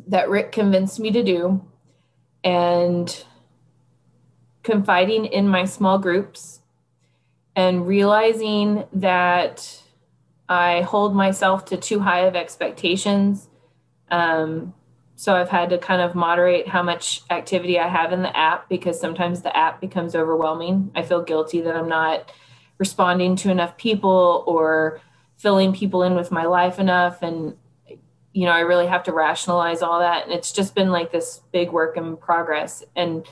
[0.06, 1.64] that Rick convinced me to do
[2.44, 3.24] and
[4.62, 6.60] confiding in my small groups
[7.56, 9.82] and realizing that
[10.48, 13.48] I hold myself to too high of expectations.
[14.10, 14.74] Um,
[15.16, 18.68] so I've had to kind of moderate how much activity I have in the app
[18.68, 20.92] because sometimes the app becomes overwhelming.
[20.94, 22.30] I feel guilty that I'm not
[22.78, 25.00] responding to enough people or
[25.38, 27.56] filling people in with my life enough and
[28.32, 31.40] you know i really have to rationalize all that and it's just been like this
[31.52, 33.26] big work in progress and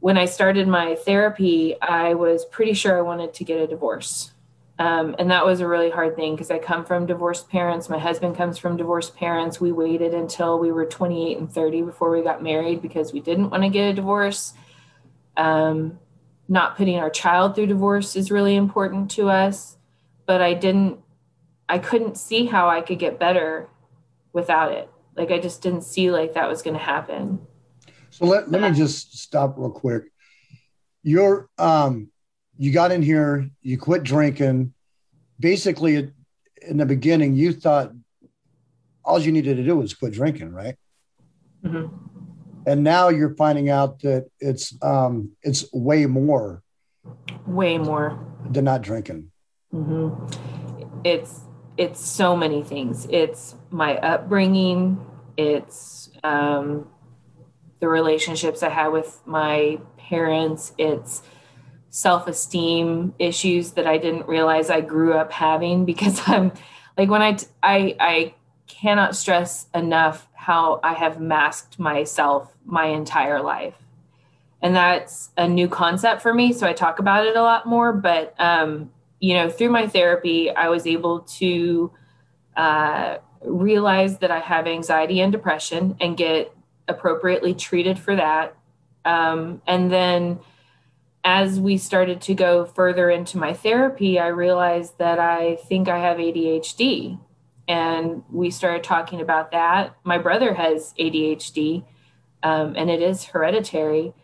[0.00, 4.32] when i started my therapy i was pretty sure i wanted to get a divorce
[4.78, 7.98] um, and that was a really hard thing because i come from divorced parents my
[7.98, 12.22] husband comes from divorced parents we waited until we were 28 and 30 before we
[12.22, 14.54] got married because we didn't want to get a divorce
[15.36, 15.98] um,
[16.48, 19.76] not putting our child through divorce is really important to us
[20.26, 21.00] but i didn't
[21.68, 23.68] I couldn't see how I could get better
[24.32, 24.88] without it.
[25.16, 27.40] Like I just didn't see like that was going to happen.
[28.10, 30.04] So let, let me just stop real quick.
[31.02, 32.10] You're um
[32.58, 34.72] you got in here, you quit drinking.
[35.38, 36.12] Basically
[36.62, 37.92] in the beginning you thought
[39.04, 40.76] all you needed to do was quit drinking, right?
[41.64, 41.94] Mm-hmm.
[42.66, 46.62] And now you're finding out that it's um it's way more
[47.46, 48.18] way more
[48.50, 49.30] than not drinking.
[49.72, 51.00] Mm-hmm.
[51.04, 51.45] It's
[51.76, 53.06] it's so many things.
[53.10, 55.04] It's my upbringing.
[55.36, 56.88] It's um,
[57.80, 60.72] the relationships I had with my parents.
[60.78, 61.22] It's
[61.90, 66.52] self esteem issues that I didn't realize I grew up having because I'm
[66.96, 68.34] like when I, I, I
[68.66, 73.74] cannot stress enough how I have masked myself my entire life.
[74.62, 76.52] And that's a new concept for me.
[76.52, 77.92] So I talk about it a lot more.
[77.92, 78.90] But um,
[79.20, 81.90] you know, through my therapy, I was able to
[82.56, 86.52] uh, realize that I have anxiety and depression and get
[86.88, 88.56] appropriately treated for that.
[89.04, 90.40] Um, and then
[91.24, 95.98] as we started to go further into my therapy, I realized that I think I
[95.98, 97.18] have ADHD.
[97.68, 99.96] And we started talking about that.
[100.04, 101.84] My brother has ADHD,
[102.44, 104.14] um, and it is hereditary.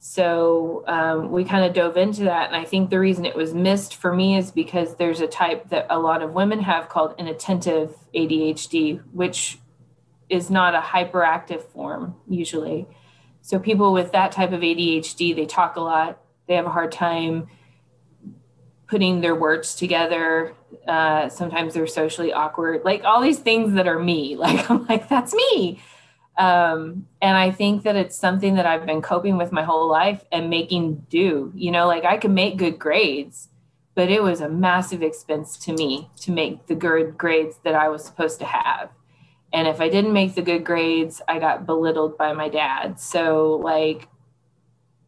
[0.00, 2.48] So um, we kind of dove into that.
[2.48, 5.70] And I think the reason it was missed for me is because there's a type
[5.70, 9.58] that a lot of women have called inattentive ADHD, which
[10.28, 12.86] is not a hyperactive form usually.
[13.40, 16.92] So people with that type of ADHD, they talk a lot, they have a hard
[16.92, 17.48] time
[18.86, 20.54] putting their words together.
[20.86, 24.36] Uh, sometimes they're socially awkward, like all these things that are me.
[24.38, 25.80] Like, I'm like, that's me.
[26.38, 30.22] Um, and I think that it's something that I've been coping with my whole life
[30.30, 31.52] and making do.
[31.54, 33.48] You know, like I could make good grades,
[33.96, 37.88] but it was a massive expense to me to make the good grades that I
[37.88, 38.90] was supposed to have.
[39.52, 43.00] And if I didn't make the good grades, I got belittled by my dad.
[43.00, 44.06] So, like,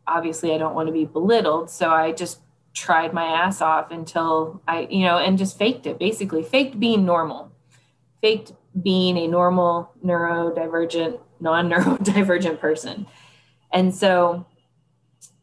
[0.06, 1.70] obviously, I don't want to be belittled.
[1.70, 2.40] So I just
[2.74, 7.04] tried my ass off until I, you know, and just faked it basically, faked being
[7.04, 7.52] normal,
[8.20, 8.52] faked
[8.82, 13.06] being a normal neurodivergent, non neurodivergent person.
[13.72, 14.46] And so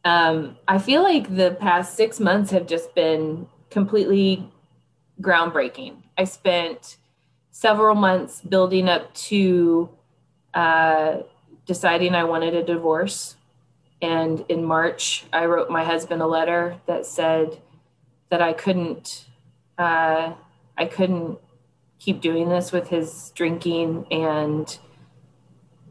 [0.04, 4.50] um, I feel like the past six months have just been completely
[5.20, 5.96] groundbreaking.
[6.16, 6.96] I spent
[7.50, 9.90] several months building up to
[10.54, 11.18] uh,
[11.66, 13.36] deciding I wanted a divorce.
[14.00, 17.60] And in March, I wrote my husband a letter that said
[18.30, 19.26] that I couldn't,
[19.76, 20.32] uh,
[20.76, 21.38] I couldn't
[21.98, 24.78] keep doing this with his drinking and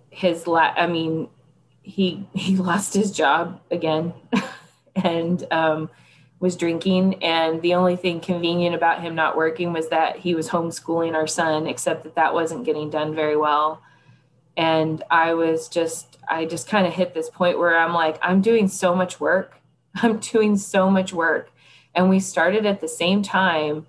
[0.10, 1.30] his la- I mean,
[1.84, 4.14] he he lost his job again,
[4.96, 5.90] and um,
[6.40, 7.24] was drinking.
[7.24, 11.28] And the only thing convenient about him not working was that he was homeschooling our
[11.28, 13.82] son, except that that wasn't getting done very well.
[14.56, 18.42] And I was just, I just kind of hit this point where I'm like, I'm
[18.42, 19.60] doing so much work.
[19.96, 21.52] I'm doing so much work.
[21.94, 23.88] And we started at the same time,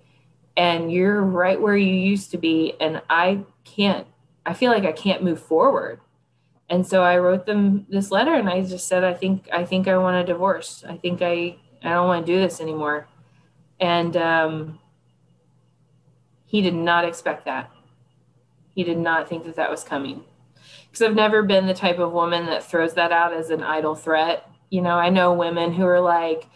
[0.58, 2.74] and you're right where you used to be.
[2.80, 4.08] And I can't,
[4.44, 6.00] I feel like I can't move forward.
[6.68, 9.86] And so I wrote them this letter and I just said, I think, I think
[9.86, 10.84] I want a divorce.
[10.86, 13.06] I think I, I don't want to do this anymore.
[13.78, 14.80] And um,
[16.44, 17.70] he did not expect that.
[18.74, 20.24] He did not think that that was coming.
[20.90, 23.94] Because I've never been the type of woman that throws that out as an idle
[23.94, 24.50] threat.
[24.70, 26.48] You know, I know women who are like,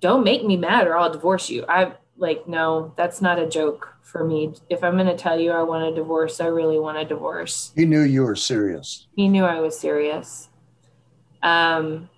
[0.00, 1.64] don't make me mad or I'll divorce you.
[1.68, 4.54] I like, no, that's not a joke for me.
[4.70, 7.72] If I'm going to tell you I want a divorce, I really want a divorce.
[7.74, 9.06] He knew you were serious.
[9.14, 10.48] He knew I was serious.
[11.42, 12.08] Um,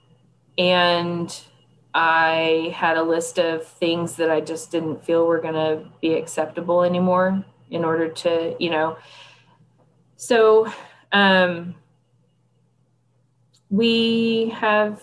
[0.56, 1.36] and
[1.94, 6.14] I had a list of things that I just didn't feel were going to be
[6.14, 8.98] acceptable anymore in order to, you know.
[10.16, 10.72] So
[11.12, 11.74] um,
[13.70, 15.02] we have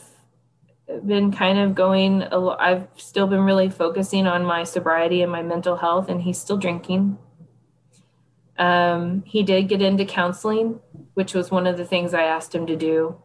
[1.06, 5.78] been kind of going, I've still been really focusing on my sobriety and my mental
[5.78, 7.18] health, and he's still drinking.
[8.58, 10.80] Um, he did get into counseling,
[11.14, 13.22] which was one of the things I asked him to do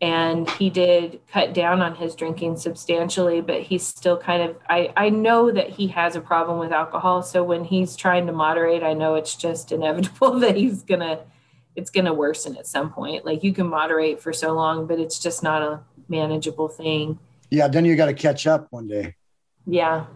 [0.00, 4.92] and he did cut down on his drinking substantially but he's still kind of I,
[4.96, 8.82] I know that he has a problem with alcohol so when he's trying to moderate
[8.82, 11.20] i know it's just inevitable that he's gonna
[11.76, 15.18] it's gonna worsen at some point like you can moderate for so long but it's
[15.18, 17.18] just not a manageable thing
[17.50, 19.14] yeah then you got to catch up one day
[19.66, 20.06] yeah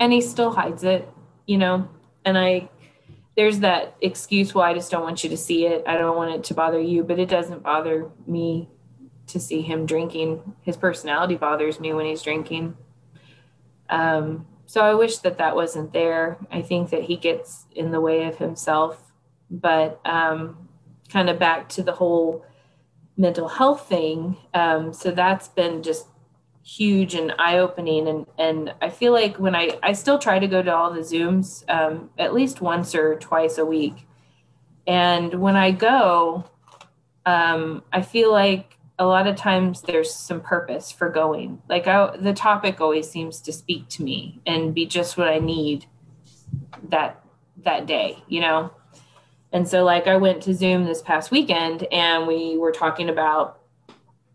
[0.00, 1.08] and he still hides it
[1.46, 1.88] you know
[2.24, 2.68] and i
[3.36, 6.34] there's that excuse well i just don't want you to see it i don't want
[6.34, 8.68] it to bother you but it doesn't bother me
[9.28, 10.54] to see him drinking.
[10.62, 12.76] His personality bothers me when he's drinking.
[13.88, 16.38] Um, so I wish that that wasn't there.
[16.50, 19.12] I think that he gets in the way of himself.
[19.50, 20.68] But um,
[21.10, 22.44] kind of back to the whole
[23.18, 24.38] mental health thing.
[24.54, 26.06] Um, so that's been just
[26.64, 30.62] huge and eye-opening and and I feel like when I I still try to go
[30.62, 34.06] to all the zooms um, at least once or twice a week
[34.86, 36.44] and when I go
[37.24, 41.62] um, I feel like a lot of times there's some purpose for going.
[41.68, 45.38] Like I, the topic always seems to speak to me and be just what I
[45.38, 45.86] need
[46.88, 47.22] that
[47.64, 48.72] that day, you know.
[49.52, 53.60] And so like I went to Zoom this past weekend and we were talking about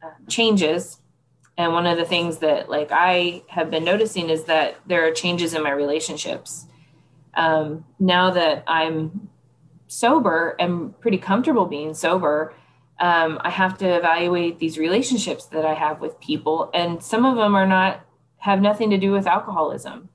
[0.03, 0.99] uh, changes
[1.57, 5.11] and one of the things that like I have been noticing is that there are
[5.11, 6.65] changes in my relationships.
[7.35, 9.29] Um, now that I'm
[9.87, 12.53] sober and pretty comfortable being sober,
[12.99, 17.35] um, I have to evaluate these relationships that I have with people, and some of
[17.35, 18.01] them are not
[18.37, 20.09] have nothing to do with alcoholism.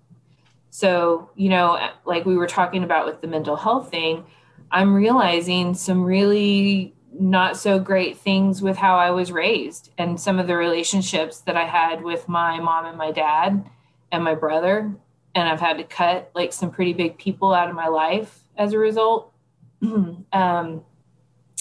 [0.70, 4.24] So, you know, like we were talking about with the mental health thing,
[4.70, 10.38] I'm realizing some really not so great things with how I was raised and some
[10.38, 13.68] of the relationships that I had with my mom and my dad
[14.12, 14.92] and my brother.
[15.34, 18.72] And I've had to cut like some pretty big people out of my life as
[18.72, 19.32] a result.
[19.82, 20.84] um,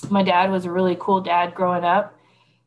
[0.10, 2.18] my dad was a really cool dad growing up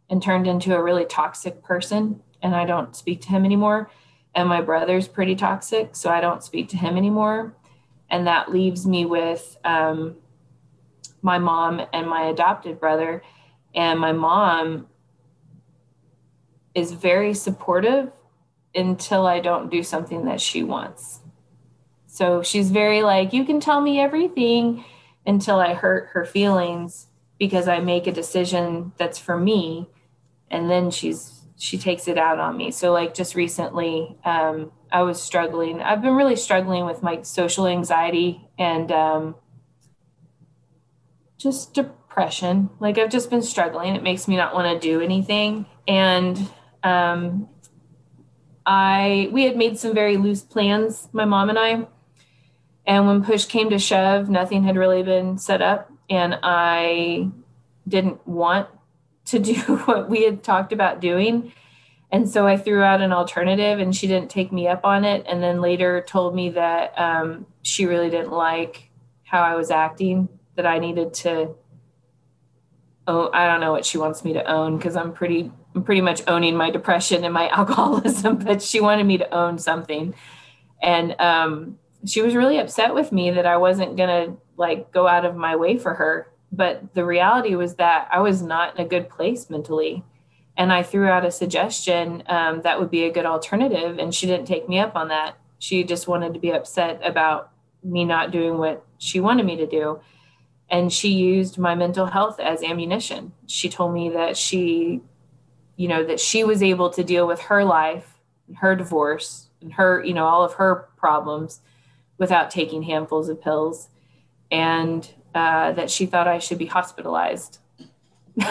[0.09, 3.91] and turned into a really toxic person and I don't speak to him anymore.
[4.35, 7.55] And my brother's pretty toxic, so I don't speak to him anymore.
[8.09, 10.17] And that leaves me with um,
[11.23, 13.23] my mom and my adopted brother.
[13.75, 14.89] And my mom
[16.75, 18.11] is very supportive
[18.75, 21.21] until I don't do something that she wants.
[22.07, 24.85] So she's very like, you can tell me everything
[25.27, 27.07] until I hurt her feelings
[27.39, 29.89] because I make a decision that's for me
[30.51, 32.71] and then she's she takes it out on me.
[32.71, 35.83] So like just recently um, I was struggling.
[35.83, 39.35] I've been really struggling with my social anxiety and um,
[41.41, 42.69] just depression.
[42.79, 43.97] Like I've just been struggling.
[43.97, 45.65] It makes me not want to do anything.
[45.89, 46.39] And
[46.83, 47.49] um,
[48.67, 51.87] I we had made some very loose plans, my mom and I.
[52.87, 57.31] And when push came to shove, nothing had really been set up, and I
[57.87, 58.69] didn't want
[59.27, 59.55] to do
[59.87, 61.53] what we had talked about doing.
[62.13, 65.25] And so I threw out an alternative, and she didn't take me up on it.
[65.29, 68.91] And then later told me that um, she really didn't like
[69.23, 70.29] how I was acting,
[70.61, 71.55] that I needed to.
[73.07, 76.03] Oh, I don't know what she wants me to own because I'm pretty I'm pretty
[76.03, 80.15] much owning my depression and my alcoholism, but she wanted me to own something.
[80.83, 85.25] And um, she was really upset with me that I wasn't to like go out
[85.25, 86.31] of my way for her.
[86.53, 90.05] But the reality was that I was not in a good place mentally.
[90.59, 93.99] And I threw out a suggestion um, that would be a good alternative.
[93.99, 95.39] And she didn't take me up on that.
[95.59, 99.67] She just wanted to be upset about me not doing what she wanted me to
[99.67, 100.01] do.
[100.71, 103.33] And she used my mental health as ammunition.
[103.47, 105.03] She told me that she
[105.77, 108.19] you know that she was able to deal with her life
[108.57, 111.61] her divorce and her you know all of her problems
[112.19, 113.89] without taking handfuls of pills.
[114.51, 117.59] And uh, that she thought i should be hospitalized.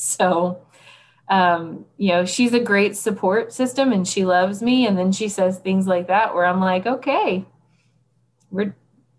[0.00, 0.62] So
[1.28, 4.86] um, you know she's a great support system and she loves me.
[4.86, 7.44] And then she says things like that where i'm like okay
[8.50, 8.76] we're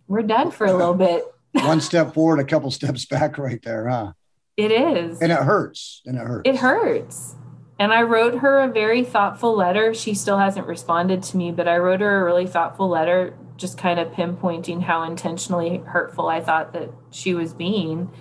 [0.08, 3.88] we're done for a little bit one step forward a couple steps back right there
[3.88, 4.12] huh
[4.60, 5.22] it is.
[5.22, 6.02] And it hurts.
[6.06, 6.50] And it hurts.
[6.50, 7.36] It hurts.
[7.80, 9.94] And I wrote her a very thoughtful letter.
[9.94, 13.78] She still hasn't responded to me, but I wrote her a really thoughtful letter, just
[13.78, 18.12] kind of pinpointing how intentionally hurtful I thought that she was being.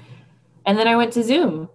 [0.65, 1.71] And then I went to Zoom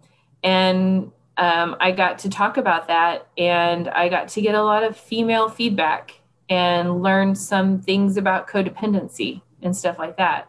[0.46, 3.28] and um, I got to talk about that.
[3.38, 8.48] And I got to get a lot of female feedback and learn some things about
[8.48, 10.48] codependency and stuff like that.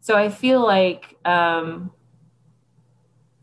[0.00, 1.90] So I feel like um,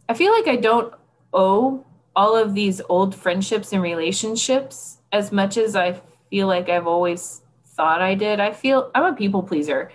[0.09, 0.93] I feel like I don't
[1.33, 1.85] owe
[2.15, 7.41] all of these old friendships and relationships as much as I feel like I've always
[7.65, 8.39] thought I did.
[8.39, 9.91] I feel I'm a people pleaser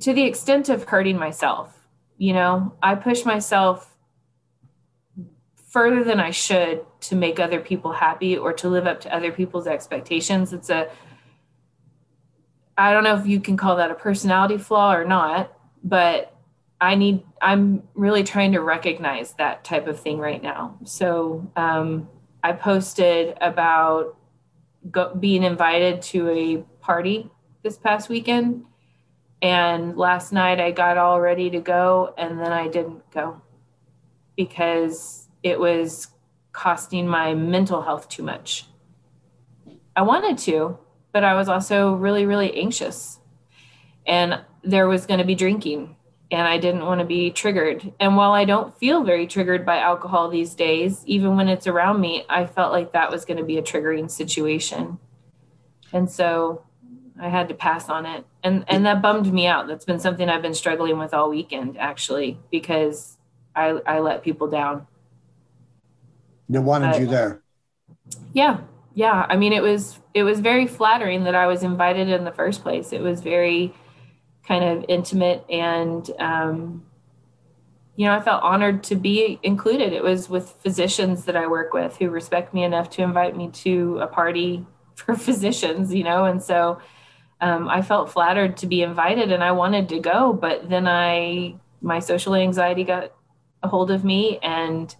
[0.00, 1.74] to the extent of hurting myself.
[2.18, 3.96] You know, I push myself
[5.56, 9.32] further than I should to make other people happy or to live up to other
[9.32, 10.52] people's expectations.
[10.52, 10.88] It's a
[12.78, 15.52] I don't know if you can call that a personality flaw or not,
[15.82, 16.32] but
[16.80, 20.78] I need, I'm really trying to recognize that type of thing right now.
[20.84, 22.08] So um,
[22.44, 24.16] I posted about
[24.92, 27.28] go, being invited to a party
[27.64, 28.64] this past weekend.
[29.42, 33.42] And last night I got all ready to go, and then I didn't go
[34.36, 36.08] because it was
[36.52, 38.66] costing my mental health too much.
[39.96, 40.78] I wanted to,
[41.12, 43.18] but I was also really, really anxious.
[44.06, 45.96] And there was going to be drinking
[46.30, 47.92] and I didn't want to be triggered.
[47.98, 52.00] And while I don't feel very triggered by alcohol these days, even when it's around
[52.00, 54.98] me, I felt like that was going to be a triggering situation.
[55.92, 56.64] And so
[57.18, 58.26] I had to pass on it.
[58.42, 59.68] And and that bummed me out.
[59.68, 63.16] That's been something I've been struggling with all weekend actually because
[63.56, 64.86] I I let people down.
[66.48, 67.42] They wanted but, you there.
[68.32, 68.60] Yeah.
[68.98, 69.26] Yeah.
[69.28, 72.62] I mean it was it was very flattering that I was invited in the first
[72.62, 72.92] place.
[72.92, 73.72] It was very
[74.42, 76.82] kind of intimate and um,
[77.94, 81.74] you know i felt honored to be included it was with physicians that i work
[81.74, 84.64] with who respect me enough to invite me to a party
[84.94, 86.80] for physicians you know and so
[87.40, 91.54] um, i felt flattered to be invited and i wanted to go but then i
[91.82, 93.12] my social anxiety got
[93.64, 94.94] a hold of me and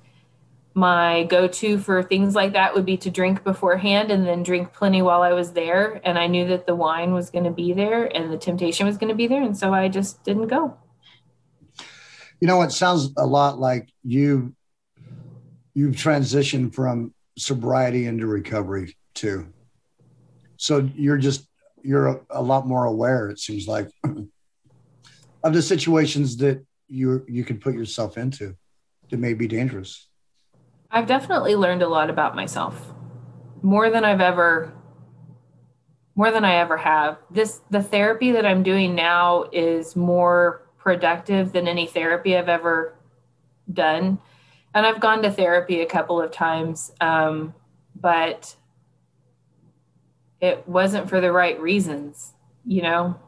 [0.79, 5.03] my go-to for things like that would be to drink beforehand and then drink plenty
[5.03, 8.05] while I was there and I knew that the wine was going to be there
[8.05, 10.77] and the temptation was going to be there and so I just didn't go.
[12.41, 14.55] You know it sounds a lot like you
[15.75, 19.53] you've transitioned from sobriety into recovery too.
[20.59, 21.49] So you're just
[21.83, 27.45] you're a, a lot more aware it seems like of the situations that you you
[27.45, 28.55] can put yourself into
[29.11, 30.08] that may be dangerous.
[30.90, 32.93] I've definitely learned a lot about myself.
[33.62, 34.73] More than I've ever
[36.15, 37.19] more than I ever have.
[37.31, 42.94] This the therapy that I'm doing now is more productive than any therapy I've ever
[43.73, 44.19] done.
[44.74, 47.55] And I've gone to therapy a couple of times, um,
[47.94, 48.56] but
[50.40, 52.32] it wasn't for the right reasons,
[52.66, 53.20] you know.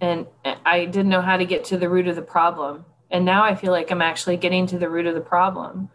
[0.00, 2.84] And I didn't know how to get to the root of the problem.
[3.10, 5.90] And now I feel like I'm actually getting to the root of the problem.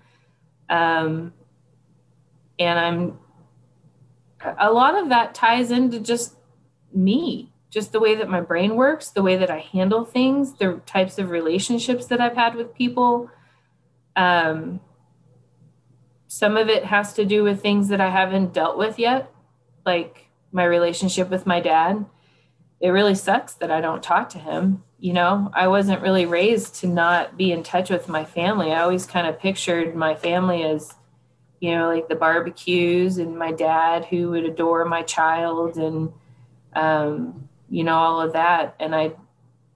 [0.72, 1.34] Um,
[2.58, 3.20] and I'm,
[4.58, 6.36] a lot of that ties into just
[6.94, 7.52] me.
[7.72, 11.18] just the way that my brain works, the way that I handle things, the types
[11.18, 13.32] of relationships that I've had with people.
[14.16, 14.82] Um,
[16.28, 19.32] some of it has to do with things that I haven't dealt with yet,
[19.86, 22.06] like my relationship with my dad.
[22.82, 24.84] It really sucks that I don't talk to him.
[25.02, 28.72] You know, I wasn't really raised to not be in touch with my family.
[28.72, 30.94] I always kind of pictured my family as,
[31.60, 36.14] you know, like the barbecues and my dad who would adore my child and,
[36.76, 38.76] um, you know all of that.
[38.80, 39.14] And i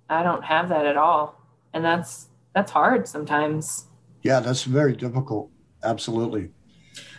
[0.09, 1.41] i don't have that at all.
[1.73, 3.85] And that's that's hard sometimes.
[4.21, 5.49] Yeah that's very difficult.
[5.83, 6.51] Absolutely.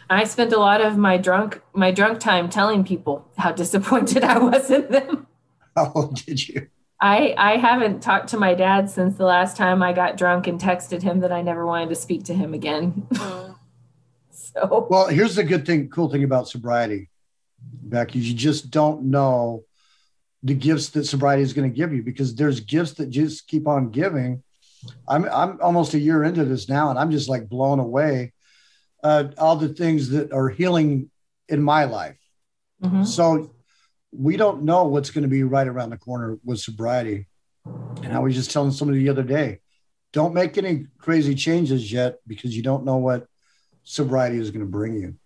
[0.08, 4.38] I spent a lot of my drunk my drunk time telling people how disappointed i
[4.38, 5.26] was in them.
[5.78, 6.68] Oh did you
[7.00, 10.60] i i haven't talked to my dad since the last time i got drunk and
[10.60, 13.56] texted him that i never wanted to speak to him again mm.
[14.30, 17.08] so well here's the good thing cool thing about sobriety
[17.82, 19.64] becky you just don't know
[20.46, 23.66] the gifts that sobriety is going to give you because there's gifts that just keep
[23.66, 24.44] on giving.
[25.08, 28.32] I'm I'm almost a year into this now, and I'm just like blown away.
[29.02, 31.10] Uh, all the things that are healing
[31.48, 32.16] in my life.
[32.82, 33.04] Mm-hmm.
[33.04, 33.50] So
[34.18, 37.26] we don't know what's going to be right around the corner with sobriety.
[38.02, 39.60] And I was just telling somebody the other day,
[40.12, 43.26] don't make any crazy changes yet because you don't know what
[43.84, 45.16] sobriety is going to bring you.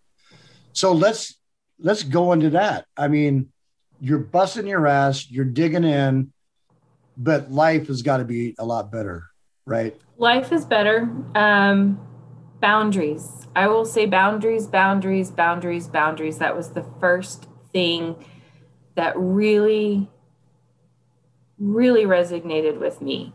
[0.73, 1.39] So let's
[1.79, 2.87] let's go into that.
[2.97, 3.49] I mean,
[4.01, 6.33] you're busting your ass, you're digging in,
[7.17, 9.25] but life has got to be a lot better,
[9.67, 9.97] right?
[10.17, 11.09] Life is better.
[11.35, 12.01] Um,
[12.61, 13.47] boundaries.
[13.55, 16.39] I will say boundaries, boundaries, boundaries, boundaries.
[16.39, 18.17] That was the first thing
[19.01, 20.11] that really,
[21.59, 23.33] really resonated with me.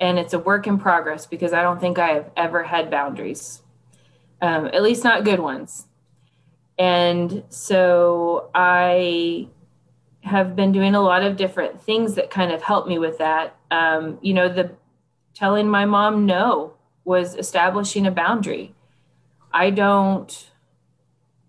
[0.00, 3.60] And it's a work in progress because I don't think I have ever had boundaries,
[4.40, 5.88] um, at least not good ones.
[6.78, 9.48] And so I
[10.22, 13.54] have been doing a lot of different things that kind of help me with that.
[13.70, 14.70] Um, you know, the
[15.34, 16.72] telling my mom no
[17.04, 18.74] was establishing a boundary.
[19.52, 20.50] I don't.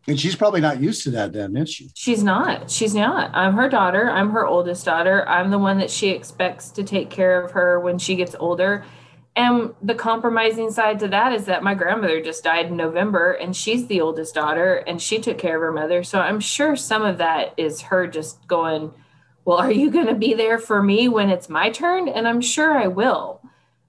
[0.07, 1.89] And she's probably not used to that then, is she?
[1.95, 2.69] She's not.
[2.69, 3.31] She's not.
[3.33, 4.09] I'm her daughter.
[4.09, 5.27] I'm her oldest daughter.
[5.27, 8.83] I'm the one that she expects to take care of her when she gets older.
[9.35, 13.55] And the compromising side to that is that my grandmother just died in November and
[13.55, 16.03] she's the oldest daughter and she took care of her mother.
[16.03, 18.93] So I'm sure some of that is her just going,
[19.45, 22.07] Well, are you going to be there for me when it's my turn?
[22.09, 23.41] And I'm sure I will.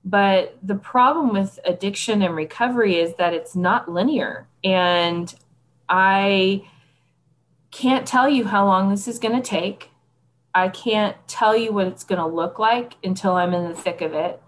[0.03, 4.47] But the problem with addiction and recovery is that it's not linear.
[4.63, 5.35] And
[5.89, 6.67] I
[7.71, 9.91] can't tell you how long this is going to take.
[10.55, 14.01] I can't tell you what it's going to look like until I'm in the thick
[14.01, 14.41] of it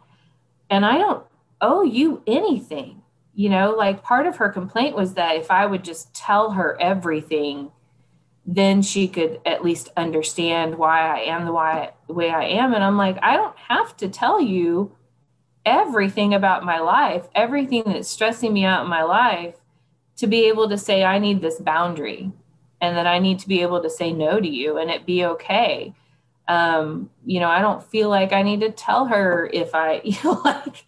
[0.70, 1.24] and I don't
[1.60, 3.02] owe you anything.
[3.34, 6.80] You know, like part of her complaint was that if I would just tell her
[6.80, 7.70] everything,
[8.46, 12.72] then she could at least understand why I am the why, way I am.
[12.72, 14.96] And I'm like, I don't have to tell you
[15.66, 19.56] everything about my life, everything that's stressing me out in my life
[20.16, 22.32] to be able to say, I need this boundary
[22.80, 25.24] and that I need to be able to say no to you and it be
[25.24, 25.94] okay
[26.48, 30.16] um, you know, I don't feel like I need to tell her if I, you
[30.24, 30.84] know, like,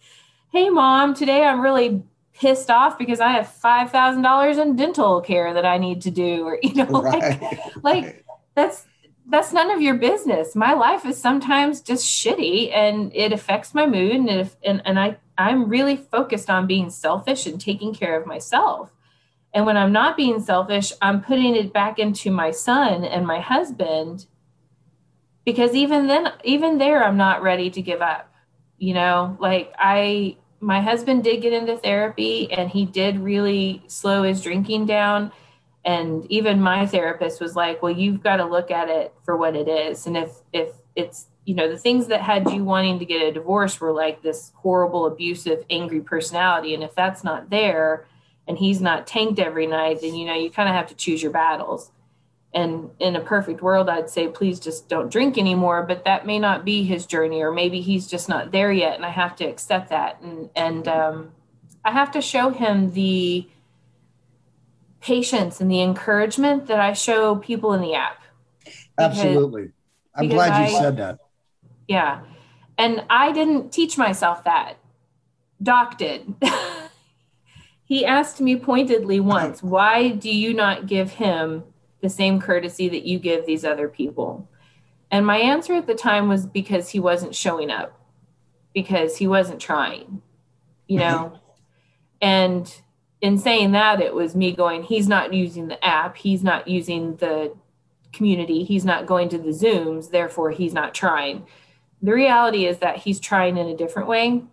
[0.51, 2.03] hey, mom, today I'm really
[2.33, 6.11] pissed off because I have five thousand dollars in dental care that I need to
[6.11, 7.41] do, or you know, right.
[7.41, 8.25] like, like
[8.55, 8.85] that's
[9.27, 10.55] that's none of your business.
[10.55, 14.99] My life is sometimes just shitty, and it affects my mood, and if, and and
[14.99, 18.91] I I'm really focused on being selfish and taking care of myself.
[19.53, 23.39] And when I'm not being selfish, I'm putting it back into my son and my
[23.39, 24.25] husband
[25.45, 28.29] because even then even there i'm not ready to give up
[28.79, 29.37] you know?
[29.39, 34.87] Like i my husband did get into therapy and he did really slow his drinking
[34.87, 35.31] down.
[35.85, 39.55] And even my therapist was like well you've got to look at it for what
[39.55, 40.07] it is.
[40.07, 43.31] And if if it's you know the things that had you wanting to get a
[43.31, 46.73] divorce were like this horrible abusive angry personality.
[46.73, 48.05] And if that's not there
[48.49, 51.23] and he's not tanked every night then you know you kind of have to choose
[51.23, 51.91] your battles.
[52.51, 56.39] And in a perfect world i'd say please just don't drink anymore but that may
[56.39, 59.45] not be his journey or maybe he's just not there yet and i have to
[59.45, 60.19] accept that.
[60.21, 61.31] And and um,
[61.85, 63.47] i have to show him the
[64.99, 68.23] patience and the encouragement that i show people in the app.
[68.97, 69.71] Absolutely.
[70.15, 71.19] I'm glad you I, said that.
[71.87, 72.21] Yeah.
[72.79, 74.79] And i didn't teach myself that.
[75.61, 76.33] Doc did
[77.89, 81.65] he asked me pointedly once why do you not give him
[81.99, 84.49] the same courtesy that you give these other people?
[85.11, 87.99] And my answer at the time was because he wasn't showing up,
[88.73, 90.21] because he wasn't trying,
[90.87, 91.23] you mm-hmm.
[91.23, 91.39] know?
[92.21, 92.81] and
[93.19, 97.17] in saying that, it was me going, he's not using the app, he's not using
[97.17, 97.53] the
[98.11, 98.63] community.
[98.63, 101.45] He's not going to the Zooms, therefore, he's not trying.
[102.01, 104.43] The reality is that he's trying in a different way.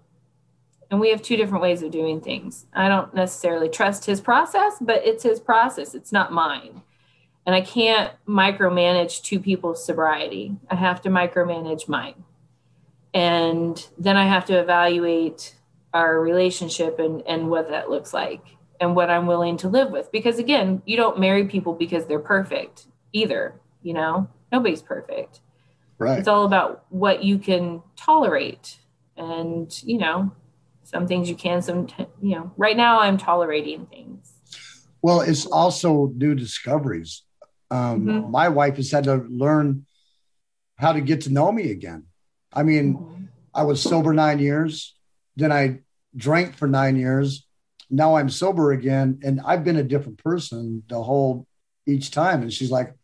[0.90, 2.66] And we have two different ways of doing things.
[2.72, 6.82] I don't necessarily trust his process, but it's his process, it's not mine.
[7.44, 10.56] And I can't micromanage two people's sobriety.
[10.68, 12.24] I have to micromanage mine.
[13.14, 15.54] And then I have to evaluate
[15.94, 18.42] our relationship and, and what that looks like
[18.80, 20.10] and what I'm willing to live with.
[20.12, 24.28] Because again, you don't marry people because they're perfect either, you know?
[24.52, 25.40] Nobody's perfect.
[25.98, 26.18] Right.
[26.18, 28.78] It's all about what you can tolerate.
[29.16, 30.32] And, you know,
[30.86, 31.88] some things you can, some,
[32.22, 34.32] you know, right now I'm tolerating things.
[35.02, 37.22] Well, it's also new discoveries.
[37.72, 38.30] Um, mm-hmm.
[38.30, 39.84] My wife has had to learn
[40.76, 42.04] how to get to know me again.
[42.52, 43.24] I mean, mm-hmm.
[43.52, 44.94] I was sober nine years,
[45.34, 45.80] then I
[46.16, 47.46] drank for nine years.
[47.90, 51.46] Now I'm sober again, and I've been a different person the whole
[51.86, 52.42] each time.
[52.42, 52.94] And she's like,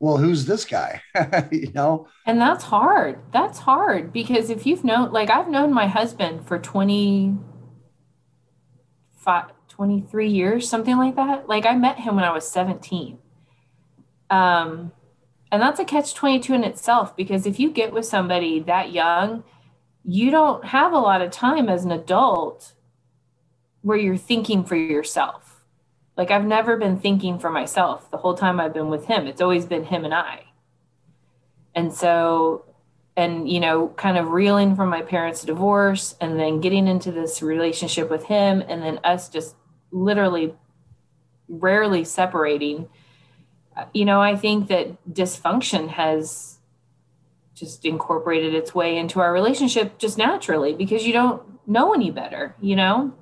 [0.00, 1.02] well, who's this guy?
[1.52, 2.08] you know?
[2.26, 3.20] And that's hard.
[3.32, 7.36] That's hard because if you've known, like, I've known my husband for 20,
[9.68, 11.48] 23 years, something like that.
[11.48, 13.18] Like, I met him when I was 17.
[14.30, 14.92] Um,
[15.52, 19.44] and that's a catch 22 in itself because if you get with somebody that young,
[20.02, 22.72] you don't have a lot of time as an adult
[23.82, 25.49] where you're thinking for yourself
[26.16, 29.26] like I've never been thinking for myself the whole time I've been with him.
[29.26, 30.44] It's always been him and I.
[31.74, 32.64] And so,
[33.16, 37.42] and, you know, kind of reeling from my parents' divorce and then getting into this
[37.42, 39.54] relationship with him and then us just
[39.90, 40.54] literally
[41.48, 42.88] rarely separating.
[43.76, 46.58] Uh, you know, I think that dysfunction has
[47.54, 52.54] just incorporated its way into our relationship just naturally because you don't know any better,
[52.60, 53.12] you know?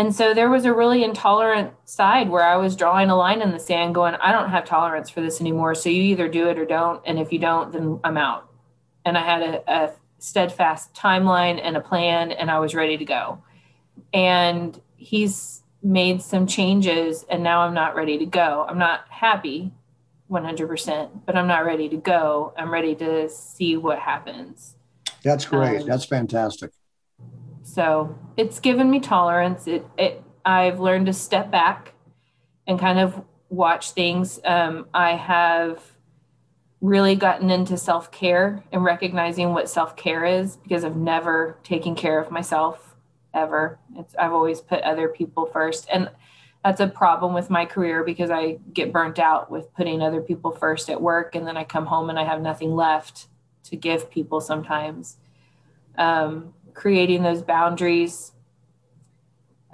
[0.00, 3.50] And so there was a really intolerant side where I was drawing a line in
[3.50, 5.74] the sand going, I don't have tolerance for this anymore.
[5.74, 7.02] So you either do it or don't.
[7.04, 8.50] And if you don't, then I'm out.
[9.04, 13.04] And I had a, a steadfast timeline and a plan, and I was ready to
[13.04, 13.42] go.
[14.14, 18.64] And he's made some changes, and now I'm not ready to go.
[18.66, 19.70] I'm not happy
[20.30, 22.54] 100%, but I'm not ready to go.
[22.56, 24.76] I'm ready to see what happens.
[25.22, 25.82] That's great.
[25.82, 26.70] Um, That's fantastic.
[27.62, 29.66] So it's given me tolerance.
[29.66, 31.92] It, it I've learned to step back
[32.66, 34.40] and kind of watch things.
[34.44, 35.82] Um, I have
[36.80, 41.94] really gotten into self care and recognizing what self care is because I've never taken
[41.94, 42.96] care of myself
[43.34, 43.78] ever.
[43.96, 45.86] It's, I've always put other people first.
[45.92, 46.10] And
[46.64, 50.50] that's a problem with my career because I get burnt out with putting other people
[50.50, 51.34] first at work.
[51.34, 53.28] And then I come home and I have nothing left
[53.64, 55.16] to give people sometimes.
[55.96, 58.32] Um, creating those boundaries.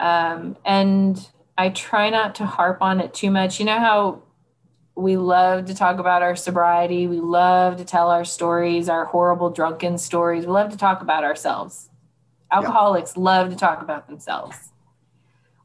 [0.01, 1.17] Um, and
[1.57, 3.61] I try not to harp on it too much.
[3.61, 4.23] You know how
[4.97, 9.51] we love to talk about our sobriety, we love to tell our stories, our horrible
[9.51, 10.47] drunken stories.
[10.47, 11.91] We love to talk about ourselves.
[12.51, 13.23] Alcoholics yeah.
[13.23, 14.73] love to talk about themselves.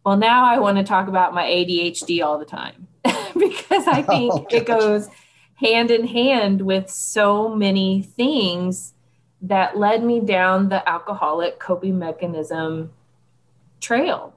[0.06, 4.34] Well, now I want to talk about my ADHD all the time because I think
[4.34, 5.10] oh, it goes
[5.56, 8.94] hand in hand with so many things
[9.42, 12.92] that led me down the alcoholic coping mechanism
[13.80, 14.34] trail.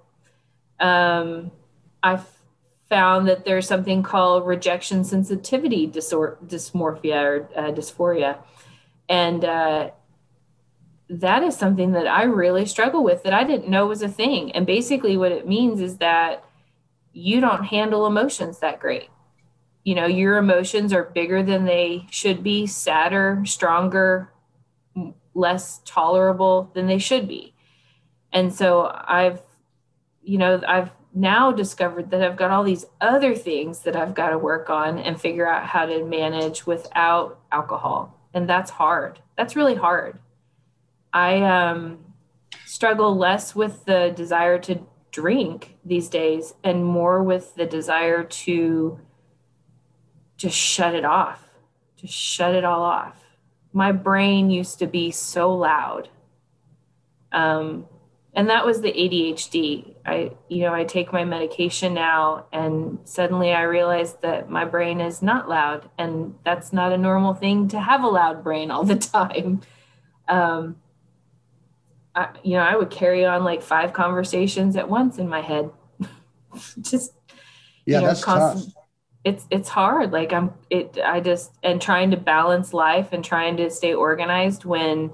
[0.80, 1.50] Um,
[2.02, 2.20] I
[2.88, 8.38] found that there's something called rejection sensitivity disor- dysmorphia or uh, dysphoria.
[9.08, 9.90] And uh,
[11.10, 14.52] that is something that I really struggle with that I didn't know was a thing.
[14.52, 16.44] And basically, what it means is that
[17.12, 19.08] you don't handle emotions that great.
[19.84, 24.30] You know, your emotions are bigger than they should be, sadder, stronger,
[25.34, 27.54] less tolerable than they should be.
[28.32, 29.42] And so I've,
[30.22, 34.30] you know, I've now discovered that I've got all these other things that I've got
[34.30, 38.18] to work on and figure out how to manage without alcohol.
[38.32, 39.20] And that's hard.
[39.36, 40.18] That's really hard.
[41.12, 41.98] I um,
[42.66, 44.80] struggle less with the desire to
[45.12, 48.98] drink these days and more with the desire to
[50.36, 51.48] just shut it off,
[51.96, 53.23] just shut it all off
[53.74, 56.08] my brain used to be so loud.
[57.32, 57.86] Um,
[58.32, 59.96] and that was the ADHD.
[60.06, 65.00] I, you know, I take my medication now, and suddenly I realize that my brain
[65.00, 68.84] is not loud, and that's not a normal thing to have a loud brain all
[68.84, 69.60] the time.
[70.28, 70.76] Um,
[72.14, 75.70] I, you know, I would carry on like five conversations at once in my head.
[76.80, 77.12] Just
[77.86, 78.83] yeah, you know, that's constant, tough
[79.24, 83.56] it's it's hard like i'm it i just and trying to balance life and trying
[83.56, 85.10] to stay organized when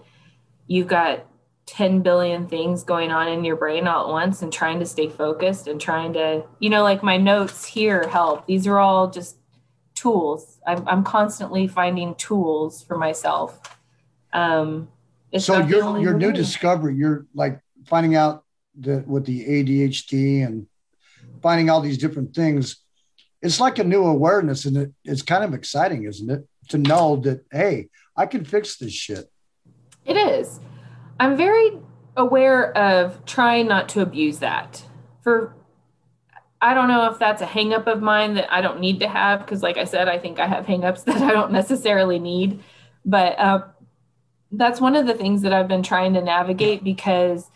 [0.67, 1.25] you've got
[1.67, 5.09] 10 billion things going on in your brain all at once and trying to stay
[5.09, 9.37] focused and trying to you know like my notes here help these are all just
[10.01, 10.59] tools.
[10.67, 13.61] I'm, I'm constantly finding tools for myself.
[14.33, 14.89] Um,
[15.37, 18.45] so your your new discovery, you're like finding out
[18.81, 20.67] that with the ADHD and
[21.43, 22.80] finding all these different things.
[23.43, 26.47] It's like a new awareness, and it, it's kind of exciting, isn't it?
[26.69, 29.31] To know that hey, I can fix this shit.
[30.05, 30.61] It is.
[31.19, 31.79] I'm very
[32.17, 34.85] aware of trying not to abuse that.
[35.23, 35.55] For
[36.61, 39.41] I don't know if that's a hangup of mine that I don't need to have
[39.41, 42.63] because, like I said, I think I have hangups that I don't necessarily need.
[43.05, 43.65] But uh,
[44.53, 47.50] that's one of the things that I've been trying to navigate because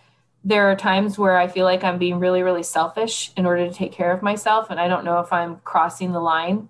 [0.45, 3.75] there are times where I feel like I'm being really, really selfish in order to
[3.75, 4.69] take care of myself.
[4.71, 6.69] And I don't know if I'm crossing the line.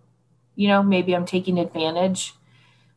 [0.55, 2.35] You know, maybe I'm taking advantage.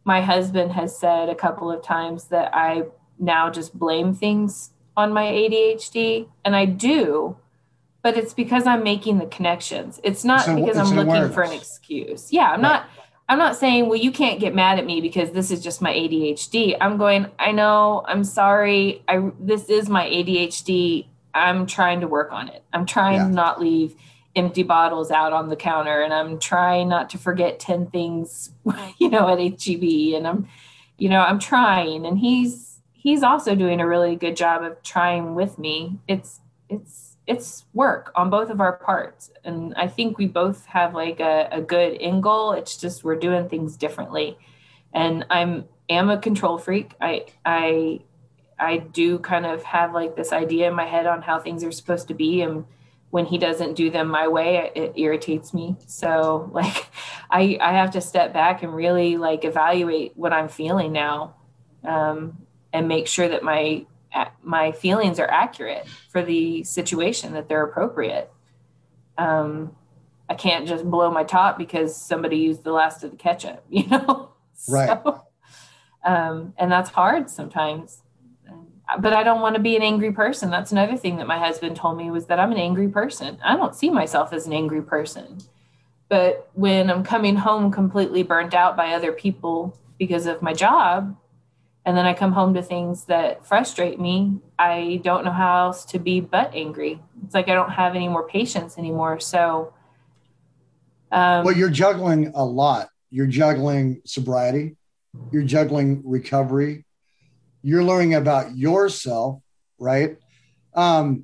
[0.04, 2.84] My husband has said a couple of times that I
[3.18, 6.28] now just blame things on my ADHD.
[6.46, 7.38] And I do
[8.08, 10.00] but it's because I'm making the connections.
[10.02, 11.36] It's not so, because I'm looking awareness.
[11.36, 12.32] for an excuse.
[12.32, 12.62] Yeah, I'm right.
[12.62, 12.90] not
[13.30, 15.94] I'm not saying, well, you can't get mad at me because this is just my
[15.94, 16.78] ADHD.
[16.80, 19.04] I'm going, I know, I'm sorry.
[19.08, 21.08] I this is my ADHD.
[21.34, 22.64] I'm trying to work on it.
[22.74, 23.28] I'm trying yeah.
[23.28, 23.96] to not leave
[24.36, 28.52] empty bottles out on the counter and I'm trying not to forget 10 things,
[28.98, 30.48] you know, at HEB and I'm
[31.00, 35.36] you know, I'm trying and he's he's also doing a really good job of trying
[35.36, 36.00] with me.
[36.08, 36.40] It's
[36.70, 39.32] it's it's work on both of our parts.
[39.44, 42.54] And i think we both have like a, a good end goal.
[42.54, 44.38] It's just we're doing things differently.
[44.94, 46.94] And i'm am a control freak.
[47.00, 48.00] I i
[48.60, 51.72] i do kind of have like this idea in my head on how things are
[51.72, 52.42] supposed to be.
[52.42, 52.66] And
[53.10, 55.76] when he doesn't do them my way it irritates me.
[55.86, 56.88] So like
[57.30, 61.36] i i have to step back and really like evaluate what i'm feeling now
[61.84, 62.38] um,
[62.74, 63.86] and make sure that my
[64.44, 68.32] my feelings are accurate for the situation that they're appropriate.
[69.18, 69.76] Um,
[70.30, 73.88] i can't just blow my top because somebody used the last of the ketchup you
[73.88, 74.32] know?
[74.68, 75.00] Right.
[75.04, 75.22] so,
[76.04, 78.02] um, and that's hard sometimes.
[79.00, 80.50] But i don't want to be an angry person.
[80.50, 83.38] That's another thing that my husband told me was that i'm an angry person.
[83.44, 85.40] I don't see myself as an angry person.
[86.10, 91.16] But when i'm coming home completely burnt out by other people because of my job
[91.88, 95.86] and then I come home to things that frustrate me, I don't know how else
[95.86, 97.02] to be but angry.
[97.24, 99.22] It's like I don't have any more patience anymore.
[99.22, 99.74] So,
[101.14, 102.90] um, well, you're juggling a lot.
[103.10, 104.76] You're juggling sobriety,
[105.32, 106.84] you're juggling recovery,
[107.64, 109.42] you're learning about yourself,
[109.80, 110.18] right?
[110.74, 111.24] Um,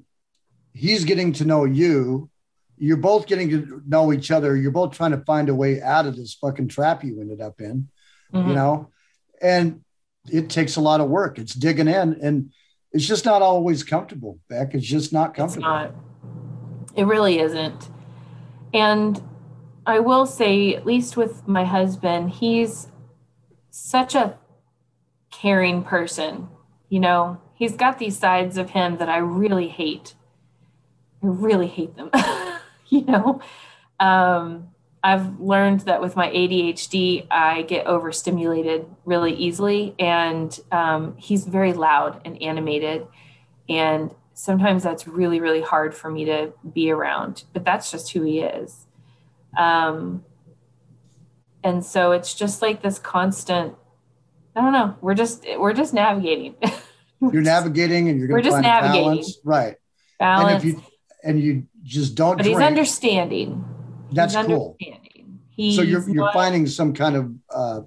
[0.71, 2.29] he's getting to know you.
[2.77, 4.55] You're both getting to know each other.
[4.55, 7.59] You're both trying to find a way out of this fucking trap you ended up
[7.59, 7.89] in,
[8.33, 8.47] mm-hmm.
[8.47, 8.91] you know?
[9.41, 9.81] And
[10.29, 11.37] it takes a lot of work.
[11.37, 12.51] It's digging in and
[12.91, 14.73] it's just not always comfortable, Beck.
[14.75, 15.67] It's just not comfortable.
[15.67, 15.95] Not.
[16.95, 17.89] It really isn't.
[18.73, 19.21] And
[19.85, 22.87] I will say, at least with my husband, he's
[23.71, 24.37] such a
[25.31, 26.47] caring person.
[26.89, 30.13] You know, he's got these sides of him that I really hate.
[31.23, 32.11] I really hate them.
[32.87, 33.41] you know,
[33.99, 34.69] um,
[35.03, 41.73] I've learned that with my ADHD, I get overstimulated really easily, and um, he's very
[41.73, 43.05] loud and animated,
[43.67, 47.43] and sometimes that's really really hard for me to be around.
[47.51, 48.85] But that's just who he is,
[49.57, 50.23] um,
[51.65, 53.75] and so it's just like this constant.
[54.55, 54.95] I don't know.
[55.01, 56.55] We're just we're just navigating.
[57.21, 59.09] you're navigating, and you're going to find navigating.
[59.09, 59.75] balance, right?
[60.17, 60.63] Balance.
[60.63, 60.83] And if you
[61.25, 63.65] and you just don't, but drink, he's understanding
[64.13, 64.77] that's cool.
[65.49, 67.81] He's so you're you're not, finding some kind of uh,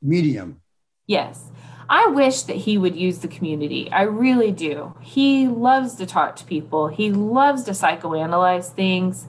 [0.00, 0.60] medium.
[1.06, 1.50] Yes.
[1.88, 3.90] I wish that he would use the community.
[3.90, 4.94] I really do.
[5.00, 6.88] He loves to talk to people.
[6.88, 9.26] He loves to psychoanalyze things.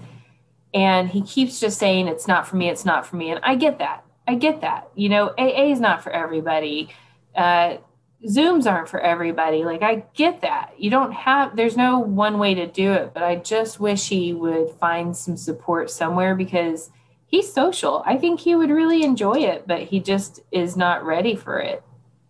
[0.73, 3.31] And he keeps just saying, it's not for me, it's not for me.
[3.31, 4.06] And I get that.
[4.27, 4.89] I get that.
[4.95, 6.89] You know, AA is not for everybody.
[7.35, 7.77] Uh,
[8.26, 9.64] Zooms aren't for everybody.
[9.64, 10.73] Like, I get that.
[10.77, 14.34] You don't have, there's no one way to do it, but I just wish he
[14.34, 16.89] would find some support somewhere because
[17.27, 18.03] he's social.
[18.06, 21.84] I think he would really enjoy it, but he just is not ready for it.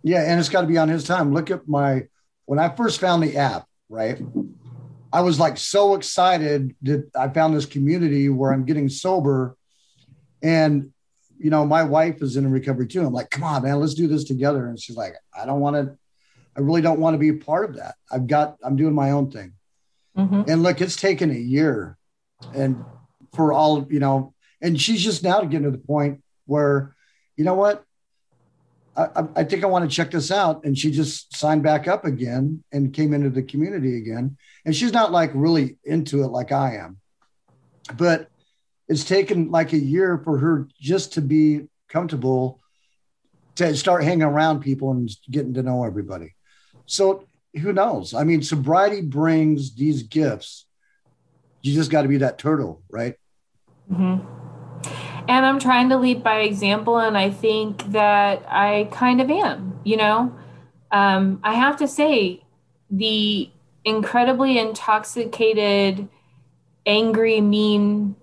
[0.04, 1.34] Yeah, and it's got to be on his time.
[1.34, 2.08] Look at my,
[2.46, 4.22] when I first found the app, right?
[5.14, 9.56] I was like so excited that I found this community where I'm getting sober.
[10.44, 10.92] And
[11.38, 13.06] you know, my wife is in recovery too.
[13.06, 14.68] I'm like, come on, man, let's do this together.
[14.68, 15.98] And she's like, I don't want to,
[16.58, 17.96] I really don't want to be a part of that.
[18.12, 19.54] I've got, I'm doing my own thing.
[20.18, 20.44] Mm-hmm.
[20.48, 21.98] And look, it's taken a year
[22.54, 22.84] and
[23.34, 26.96] for all, you know, and she's just now getting to the point where,
[27.36, 27.84] you know what,
[28.96, 30.64] I, I think I want to check this out.
[30.64, 34.38] And she just signed back up again and came into the community again.
[34.64, 36.98] And she's not like really into it like I am.
[37.98, 38.30] But
[38.88, 42.60] it's taken like a year for her just to be comfortable
[43.56, 46.36] to start hanging around people and getting to know everybody.
[46.86, 47.26] So
[47.62, 48.14] who knows?
[48.14, 50.66] I mean, sobriety brings these gifts.
[51.62, 53.16] You just got to be that turtle, right?
[53.92, 54.28] Mm-hmm.
[55.28, 59.80] And I'm trying to lead by example, and I think that I kind of am.
[59.84, 60.36] You know,
[60.92, 62.44] um, I have to say,
[62.92, 63.50] the
[63.84, 66.08] incredibly intoxicated,
[66.86, 68.16] angry, mean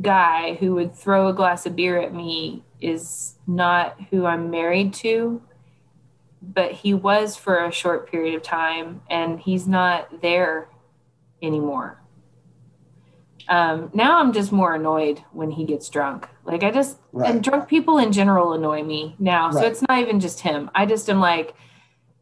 [0.00, 4.94] guy who would throw a glass of beer at me is not who I'm married
[4.94, 5.42] to,
[6.40, 10.68] but he was for a short period of time and he's not there
[11.40, 11.98] anymore.
[13.48, 16.28] Um, now I'm just more annoyed when he gets drunk.
[16.44, 17.30] Like I just, right.
[17.30, 19.46] and drunk people in general annoy me now.
[19.46, 19.54] Right.
[19.54, 20.70] So it's not even just him.
[20.74, 21.54] I just am like,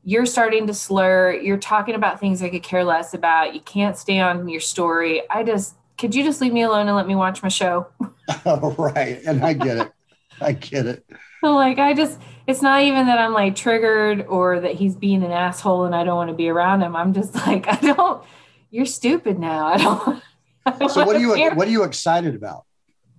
[0.03, 1.33] you're starting to slur.
[1.35, 3.55] You're talking about things I could care less about.
[3.55, 5.23] You can't stay on your story.
[5.31, 7.87] I just, could you just leave me alone and let me watch my show?
[8.47, 9.21] oh, right.
[9.27, 9.93] And I get it.
[10.41, 11.05] I get it.
[11.43, 15.23] So like I just it's not even that I'm like triggered or that he's being
[15.23, 16.95] an asshole and I don't want to be around him.
[16.95, 18.23] I'm just like I don't
[18.71, 19.69] you're stupid now.
[19.69, 20.23] I don't,
[20.67, 21.55] I don't So what are you hear.
[21.55, 22.67] what are you excited about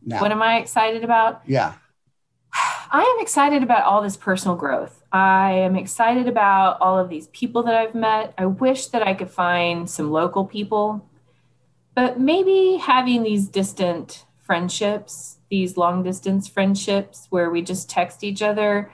[0.06, 0.22] now?
[0.22, 1.42] What am I excited about?
[1.48, 1.74] Yeah.
[2.54, 5.02] I am excited about all this personal growth.
[5.12, 8.36] I am excited about all of these people that I've met.
[8.38, 11.10] I wish that I could find some local people,
[12.02, 18.42] but maybe having these distant friendships these long distance friendships where we just text each
[18.42, 18.92] other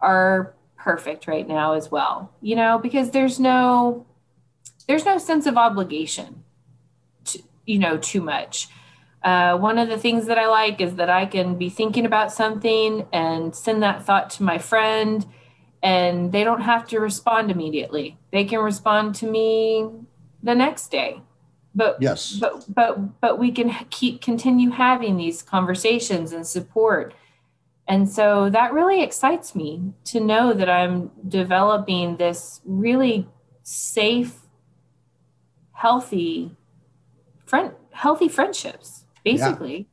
[0.00, 4.06] are perfect right now as well you know because there's no
[4.86, 6.42] there's no sense of obligation
[7.24, 8.68] to, you know too much.
[9.22, 12.32] Uh, one of the things that i like is that i can be thinking about
[12.32, 15.26] something and send that thought to my friend
[15.82, 18.16] and they don't have to respond immediately.
[18.32, 19.88] They can respond to me
[20.42, 21.20] the next day
[21.78, 22.32] but yes.
[22.32, 27.14] but but but we can keep continue having these conversations and support.
[27.86, 33.28] And so that really excites me to know that i'm developing this really
[33.62, 34.40] safe
[35.72, 36.56] healthy
[37.46, 39.76] friend healthy friendships basically.
[39.76, 39.84] Yeah.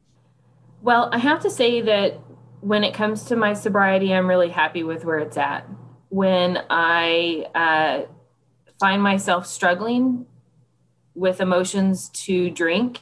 [0.81, 2.19] well i have to say that
[2.61, 5.65] when it comes to my sobriety i'm really happy with where it's at.
[6.09, 8.11] When i uh,
[8.79, 10.25] find myself struggling
[11.15, 13.01] with emotions to drink,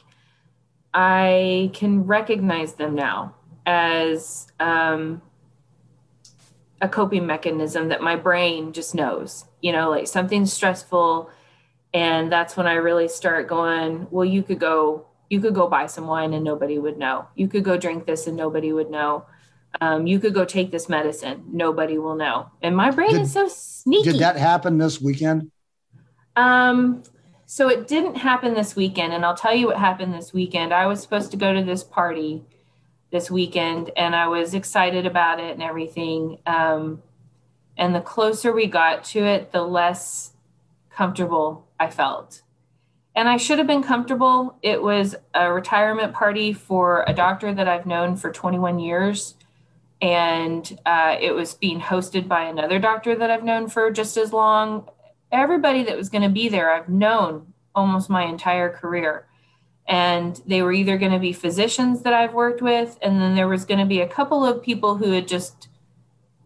[0.92, 3.34] I can recognize them now
[3.66, 5.20] as um,
[6.80, 9.44] a coping mechanism that my brain just knows.
[9.60, 11.30] You know, like something's stressful,
[11.92, 14.06] and that's when I really start going.
[14.10, 17.28] Well, you could go, you could go buy some wine and nobody would know.
[17.34, 19.26] You could go drink this and nobody would know.
[19.80, 22.50] Um, you could go take this medicine, nobody will know.
[22.62, 24.12] And my brain did, is so sneaky.
[24.12, 25.50] Did that happen this weekend?
[26.36, 27.02] Um,
[27.54, 30.74] so it didn't happen this weekend and i'll tell you what happened this weekend.
[30.74, 32.42] I was supposed to go to this party
[33.12, 37.00] this weekend and i was excited about it and everything um,
[37.76, 40.32] and the closer we got to it the less
[40.90, 42.42] comfortable i felt.
[43.14, 44.58] And i should have been comfortable.
[44.60, 49.36] It was a retirement party for a doctor that i've known for 21 years
[50.02, 54.32] and uh, it was being hosted by another doctor that i've known for just as
[54.32, 54.88] long
[55.34, 59.26] everybody that was going to be there I've known almost my entire career.
[59.86, 63.48] And they were either going to be physicians that I've worked with, and then there
[63.48, 65.68] was going to be a couple of people who had just,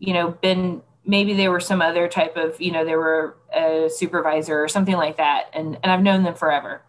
[0.01, 3.89] you know, been maybe they were some other type of, you know, they were a
[3.89, 5.47] supervisor or something like that.
[5.55, 6.83] And, and I've known them forever.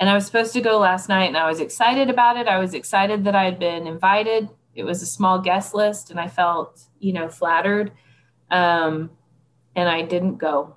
[0.00, 2.48] And I was supposed to go last night and I was excited about it.
[2.48, 4.48] I was excited that I had been invited.
[4.74, 7.92] It was a small guest list and I felt, you know, flattered.
[8.50, 9.10] Um,
[9.76, 10.76] and I didn't go.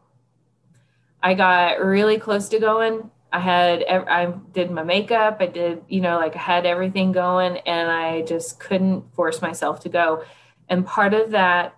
[1.22, 3.10] I got really close to going.
[3.31, 7.57] I had I did my makeup, I did, you know, like I had everything going
[7.57, 10.23] and I just couldn't force myself to go.
[10.69, 11.76] And part of that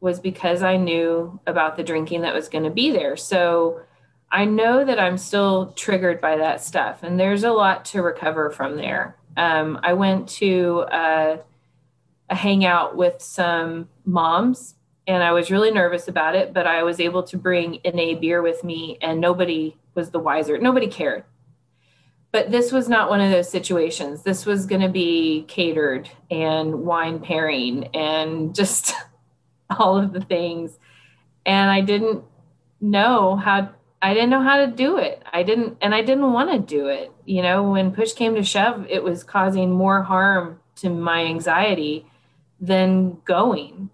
[0.00, 3.16] was because I knew about the drinking that was going to be there.
[3.16, 3.82] So
[4.30, 8.50] I know that I'm still triggered by that stuff and there's a lot to recover
[8.50, 9.16] from there.
[9.36, 11.38] Um, I went to a,
[12.28, 14.74] a hangout with some moms
[15.08, 18.42] and I was really nervous about it, but I was able to bring NA beer
[18.42, 20.58] with me and nobody was the wiser.
[20.58, 21.24] Nobody cared.
[22.30, 24.22] But this was not one of those situations.
[24.22, 28.92] This was going to be catered and wine pairing and just
[29.70, 30.78] all of the things.
[31.46, 32.22] And I didn't
[32.78, 33.70] know how
[34.00, 35.22] I didn't know how to do it.
[35.32, 37.10] I didn't and I didn't want to do it.
[37.24, 42.04] You know, when push came to shove, it was causing more harm to my anxiety
[42.60, 43.90] than going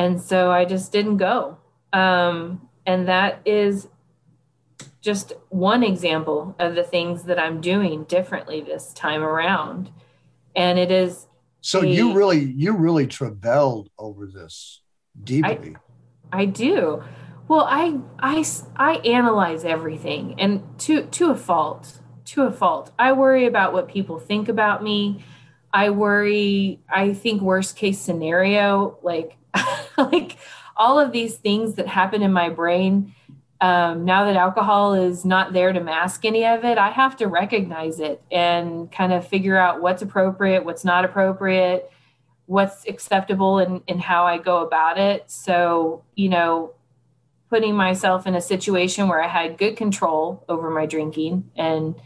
[0.00, 1.58] and so I just didn't go.
[1.92, 3.86] Um, and that is
[5.02, 9.90] just one example of the things that I'm doing differently this time around.
[10.56, 11.26] And it is.
[11.60, 14.80] So a, you really, you really travailed over this
[15.22, 15.76] deeply.
[16.32, 17.02] I, I do.
[17.46, 18.42] Well, I, I,
[18.76, 22.90] I analyze everything and to, to a fault, to a fault.
[22.98, 25.22] I worry about what people think about me.
[25.74, 29.36] I worry, I think worst case scenario, like,
[29.98, 30.36] like
[30.76, 33.14] all of these things that happen in my brain
[33.60, 37.26] um, now that alcohol is not there to mask any of it, I have to
[37.26, 41.90] recognize it and kind of figure out what's appropriate, what's not appropriate,
[42.46, 45.30] what's acceptable, and, and how I go about it.
[45.30, 46.72] So, you know,
[47.50, 51.96] putting myself in a situation where I had good control over my drinking and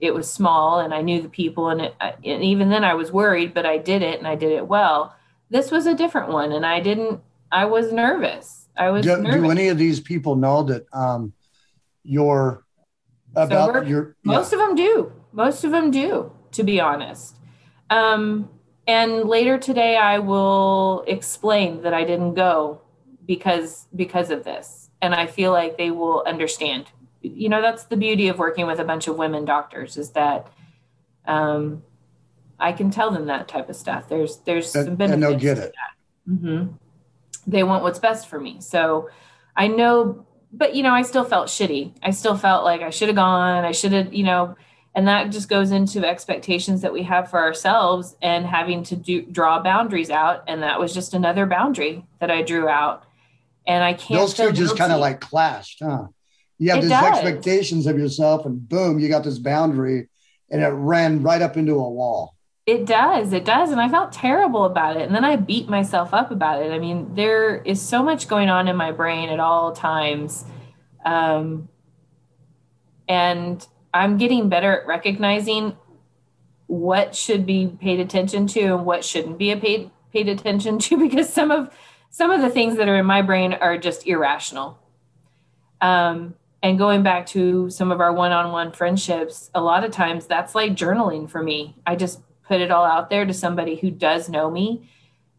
[0.00, 3.12] it was small and I knew the people and, it, and even then I was
[3.12, 5.14] worried, but I did it and I did it well.
[5.52, 7.20] This was a different one and I didn't,
[7.52, 9.04] I was nervous I was.
[9.04, 11.32] Do, do, any of these people know that um,
[12.02, 12.64] you're
[13.34, 14.16] about so your?
[14.24, 15.12] Most of them do.
[15.32, 16.32] Most of them do.
[16.52, 17.36] To be honest,
[17.88, 18.50] um,
[18.86, 22.82] and later today I will explain that I didn't go
[23.26, 26.86] because because of this, and I feel like they will understand.
[27.22, 30.48] You know, that's the beauty of working with a bunch of women doctors is that.
[31.24, 31.84] Um,
[32.62, 34.08] I can tell them that type of stuff.
[34.08, 35.14] There's there's and, some benefits.
[35.14, 35.74] And they'll get it.
[36.28, 36.74] Mm-hmm
[37.46, 38.60] they want what's best for me.
[38.60, 39.10] So
[39.56, 41.94] I know, but you know, I still felt shitty.
[42.02, 43.64] I still felt like I should have gone.
[43.64, 44.56] I should have, you know,
[44.94, 49.22] and that just goes into expectations that we have for ourselves and having to do
[49.22, 50.44] draw boundaries out.
[50.46, 53.04] And that was just another boundary that I drew out.
[53.66, 54.20] And I can't.
[54.20, 56.08] Those two just kind of like clashed, huh?
[56.58, 57.04] You have it these does.
[57.04, 60.08] expectations of yourself, and boom, you got this boundary,
[60.50, 62.36] and it ran right up into a wall.
[62.64, 63.32] It does.
[63.32, 63.72] It does.
[63.72, 65.02] And I felt terrible about it.
[65.02, 66.70] And then I beat myself up about it.
[66.70, 70.44] I mean, there is so much going on in my brain at all times.
[71.04, 71.68] Um,
[73.08, 75.76] and I'm getting better at recognizing
[76.66, 81.32] what should be paid attention to and what shouldn't be paid paid attention to because
[81.32, 81.70] some of
[82.10, 84.78] some of the things that are in my brain are just irrational.
[85.80, 90.54] Um, and going back to some of our one-on-one friendships, a lot of times that's
[90.54, 91.74] like journaling for me.
[91.86, 94.88] I just put it all out there to somebody who does know me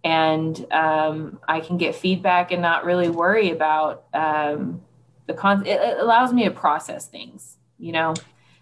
[0.04, 4.82] and um, I can get feedback and not really worry about um,
[5.28, 5.66] the con.
[5.66, 8.14] It, it, allows me to process things, you know.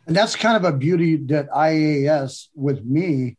[0.06, 3.38] And that's kind of a beauty that IAS with me,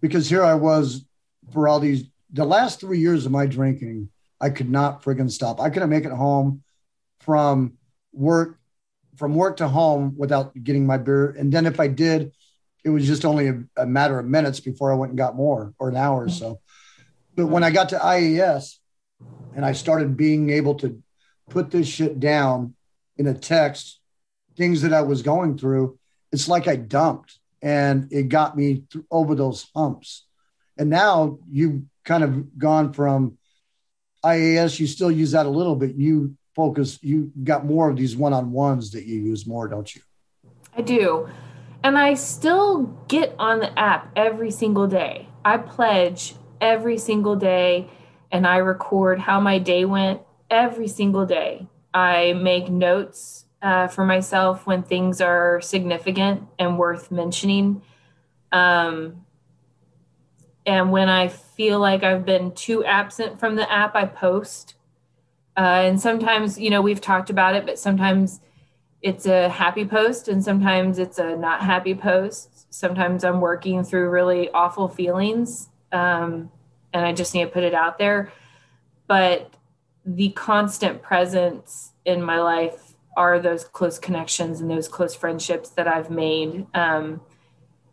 [0.00, 1.04] because here I was
[1.52, 4.08] for all these the last three years of my drinking,
[4.40, 5.60] I could not friggin' stop.
[5.60, 6.62] I couldn't make it home
[7.20, 7.74] from
[8.12, 8.58] work,
[9.16, 11.30] from work to home without getting my beer.
[11.30, 12.32] And then if I did,
[12.86, 15.74] it was just only a, a, matter of minutes before I went and got more
[15.80, 16.60] or an hour or so.
[17.34, 18.76] But when I got to IAS
[19.56, 21.02] and I started being able to
[21.50, 22.76] put this shit down
[23.16, 23.98] in a text,
[24.56, 25.98] things that I was going through,
[26.30, 30.24] it's like I dumped and it got me th- over those humps.
[30.78, 33.36] And now you've kind of gone from
[34.24, 35.96] IAS, you still use that a little bit.
[35.96, 39.92] You focus, you got more of these one on ones that you use more, don't
[39.92, 40.02] you?
[40.76, 41.28] I do.
[41.86, 45.28] And I still get on the app every single day.
[45.44, 47.88] I pledge every single day
[48.32, 51.68] and I record how my day went every single day.
[51.94, 57.82] I make notes uh, for myself when things are significant and worth mentioning.
[58.50, 59.24] Um,
[60.66, 64.74] and when I feel like I've been too absent from the app, I post.
[65.56, 68.40] Uh, and sometimes, you know, we've talked about it, but sometimes
[69.06, 72.74] it's a happy post and sometimes it's a not happy post.
[72.74, 76.50] Sometimes I'm working through really awful feelings um,
[76.92, 78.32] and I just need to put it out there.
[79.06, 79.54] But
[80.04, 85.86] the constant presence in my life are those close connections and those close friendships that
[85.86, 86.66] I've made.
[86.74, 87.20] Um,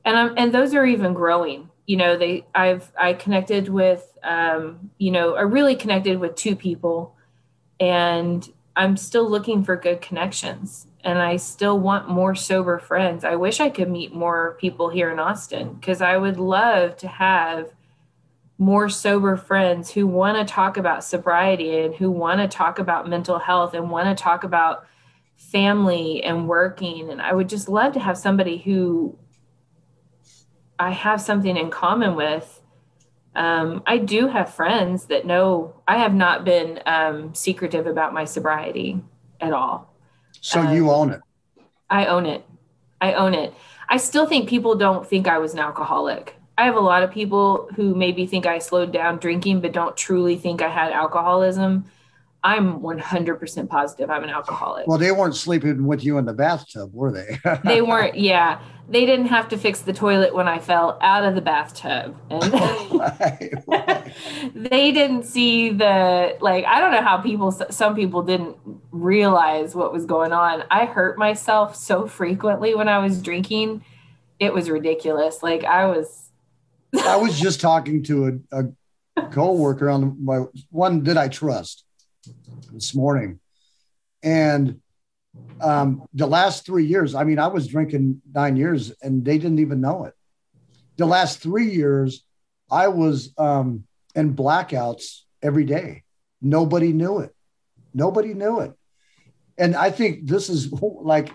[0.06, 1.70] and I'm, and those are even growing.
[1.86, 6.56] You know, they I've I connected with um, you know, I really connected with two
[6.56, 7.16] people
[7.80, 13.24] and I'm still looking for good connections and I still want more sober friends.
[13.24, 17.08] I wish I could meet more people here in Austin because I would love to
[17.08, 17.72] have
[18.58, 23.10] more sober friends who want to talk about sobriety and who want to talk about
[23.10, 24.86] mental health and want to talk about
[25.36, 27.10] family and working.
[27.10, 29.18] And I would just love to have somebody who
[30.80, 32.62] I have something in common with.
[33.36, 38.26] Um, I do have friends that know I have not been um, secretive about my
[38.26, 39.02] sobriety
[39.42, 39.93] at all.
[40.44, 41.22] So um, you own it.
[41.90, 42.46] I own it.
[43.00, 43.54] I own it.
[43.88, 46.36] I still think people don't think I was an alcoholic.
[46.58, 49.96] I have a lot of people who maybe think I slowed down drinking, but don't
[49.96, 51.86] truly think I had alcoholism.
[52.44, 54.86] I'm 100% positive I'm an alcoholic.
[54.86, 57.40] Well, they weren't sleeping with you in the bathtub, were they?
[57.64, 58.18] they weren't.
[58.18, 62.18] Yeah, they didn't have to fix the toilet when I fell out of the bathtub,
[62.30, 64.14] and oh right, right.
[64.54, 66.66] they didn't see the like.
[66.66, 67.52] I don't know how people.
[67.52, 68.58] Some people didn't
[68.92, 70.64] realize what was going on.
[70.70, 73.86] I hurt myself so frequently when I was drinking.
[74.40, 75.42] It was ridiculous.
[75.42, 76.30] Like I was.
[77.06, 78.66] I was just talking to a,
[79.18, 81.86] a co-worker on my one that I trust
[82.72, 83.40] this morning.
[84.22, 84.82] And
[85.62, 89.60] um, the last three years, I mean, I was drinking nine years and they didn't
[89.60, 90.14] even know it.
[90.98, 92.24] The last three years,
[92.70, 93.86] I was um,
[94.16, 96.04] in blackouts every day.
[96.42, 97.34] Nobody knew it.
[97.94, 98.74] Nobody knew it.
[99.58, 101.32] And I think this is like,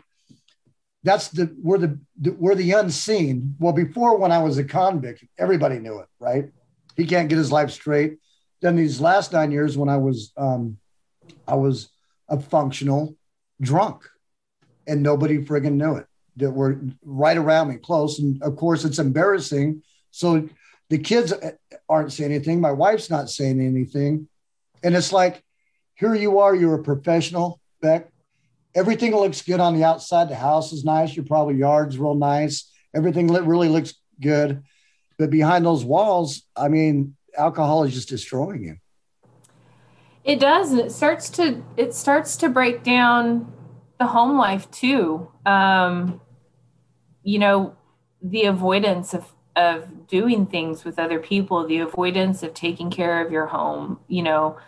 [1.05, 3.55] that's the we're the, the we're the unseen.
[3.61, 6.51] Well, before when I was a convict, everybody knew it, right?
[6.97, 8.19] He can't get his life straight.
[8.61, 10.79] Then these last nine years, when I was um,
[11.47, 11.89] I was
[12.29, 13.17] a functional
[13.61, 14.09] drunk
[14.87, 16.07] and nobody friggin' knew it.
[16.37, 18.21] That were right around me, close.
[18.21, 19.83] And of course, it's embarrassing.
[20.13, 20.49] So
[20.89, 21.35] the kids
[21.89, 22.61] aren't saying anything.
[22.61, 24.29] My wife's not saying anything.
[24.85, 25.43] And it's like,
[25.97, 28.13] here you are, you're a professional, Beck.
[28.75, 30.29] Everything looks good on the outside.
[30.29, 31.17] The house is nice.
[31.17, 32.71] Your probably yard's real nice.
[32.95, 34.63] Everything really looks good.
[35.19, 38.77] But behind those walls, I mean, alcohol is just destroying you.
[40.29, 43.51] It does, and it starts to it starts to break down
[43.99, 45.27] the home life too.
[45.47, 46.21] Um,
[47.23, 47.75] you know,
[48.21, 53.33] the avoidance of of doing things with other people, the avoidance of taking care of
[53.33, 54.01] your home.
[54.07, 54.59] You know,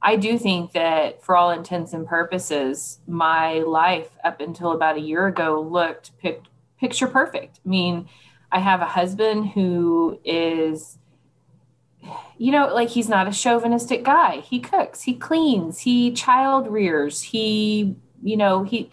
[0.00, 5.00] I do think that for all intents and purposes, my life up until about a
[5.00, 6.44] year ago looked pic-
[6.80, 7.60] picture perfect.
[7.66, 8.08] I mean,
[8.50, 10.96] I have a husband who is
[12.42, 14.40] you know, like he's not a chauvinistic guy.
[14.40, 18.90] He cooks, he cleans, he child rears, he, you know, he,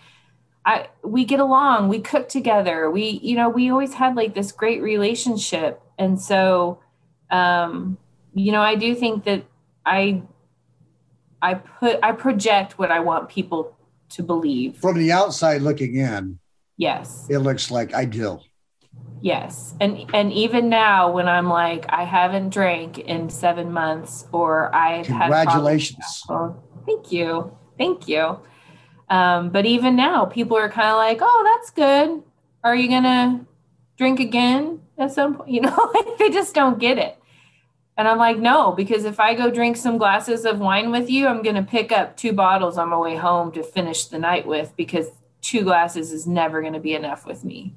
[0.67, 2.91] I, we get along, we cook together.
[2.91, 5.81] We, you know, we always had like this great relationship.
[5.97, 6.77] And so,
[7.31, 7.97] um,
[8.35, 9.45] you know, I do think that
[9.83, 10.21] I,
[11.41, 13.75] I put, I project what I want people
[14.09, 14.77] to believe.
[14.77, 16.37] From the outside looking in.
[16.77, 17.25] Yes.
[17.31, 18.43] It looks like ideal.
[19.21, 19.75] Yes.
[19.79, 25.05] And and even now when I'm like, I haven't drank in seven months or I've
[25.07, 25.97] Congratulations.
[25.97, 26.65] had Congratulations.
[26.85, 27.57] Thank you.
[27.77, 28.39] Thank you.
[29.09, 32.23] Um, but even now people are kind of like, oh, that's good.
[32.63, 33.45] Are you gonna
[33.97, 35.49] drink again at some point?
[35.53, 37.15] You know, like they just don't get it.
[37.97, 41.27] And I'm like, no, because if I go drink some glasses of wine with you,
[41.27, 44.73] I'm gonna pick up two bottles on my way home to finish the night with
[44.77, 45.07] because
[45.41, 47.75] two glasses is never gonna be enough with me.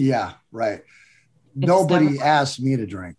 [0.00, 0.80] Yeah, right.
[0.80, 3.16] It's Nobody never- asked me to drink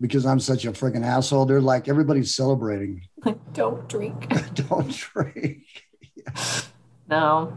[0.00, 1.44] because I'm such a freaking asshole.
[1.46, 3.02] They're like everybody's celebrating.
[3.52, 4.28] Don't drink.
[4.54, 5.64] Don't drink.
[6.14, 6.32] yeah.
[7.08, 7.54] No.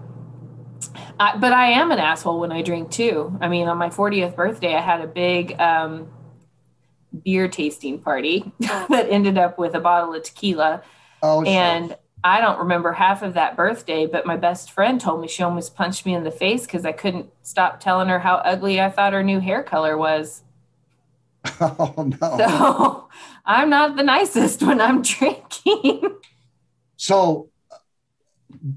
[1.18, 3.38] I, but I am an asshole when I drink too.
[3.40, 6.10] I mean, on my 40th birthday, I had a big um,
[7.24, 10.82] beer tasting party that ended up with a bottle of tequila.
[11.24, 11.96] Oh, and
[12.26, 15.76] I don't remember half of that birthday, but my best friend told me she almost
[15.76, 19.14] punched me in the face because I couldn't stop telling her how ugly I thought
[19.14, 20.42] her new hair color was.
[21.62, 22.38] Oh no!
[22.38, 23.10] So
[23.46, 26.18] I'm not the nicest when I'm drinking.
[26.98, 27.52] so,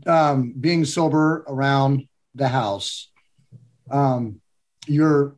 [0.06, 3.10] um, being sober around the house,
[3.90, 4.42] um,
[4.86, 5.36] you're,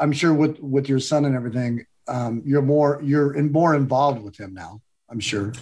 [0.00, 4.20] I'm sure with with your son and everything, um, you're more you're in, more involved
[4.20, 4.82] with him now.
[5.08, 5.52] I'm sure.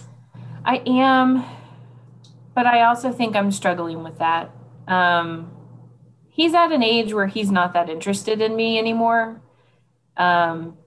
[0.63, 1.43] I am,
[2.53, 4.51] but I also think I'm struggling with that.
[4.87, 5.51] Um,
[6.29, 9.41] he's at an age where he's not that interested in me anymore.
[10.17, 10.77] Um,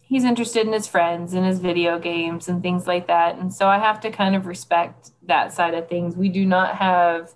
[0.00, 3.36] he's interested in his friends and his video games and things like that.
[3.36, 6.16] And so I have to kind of respect that side of things.
[6.16, 7.34] We do not have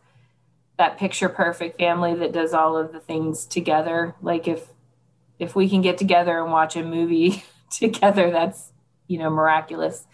[0.78, 4.14] that picture perfect family that does all of the things together.
[4.22, 4.68] Like if
[5.38, 8.72] if we can get together and watch a movie together, that's
[9.08, 10.06] you know miraculous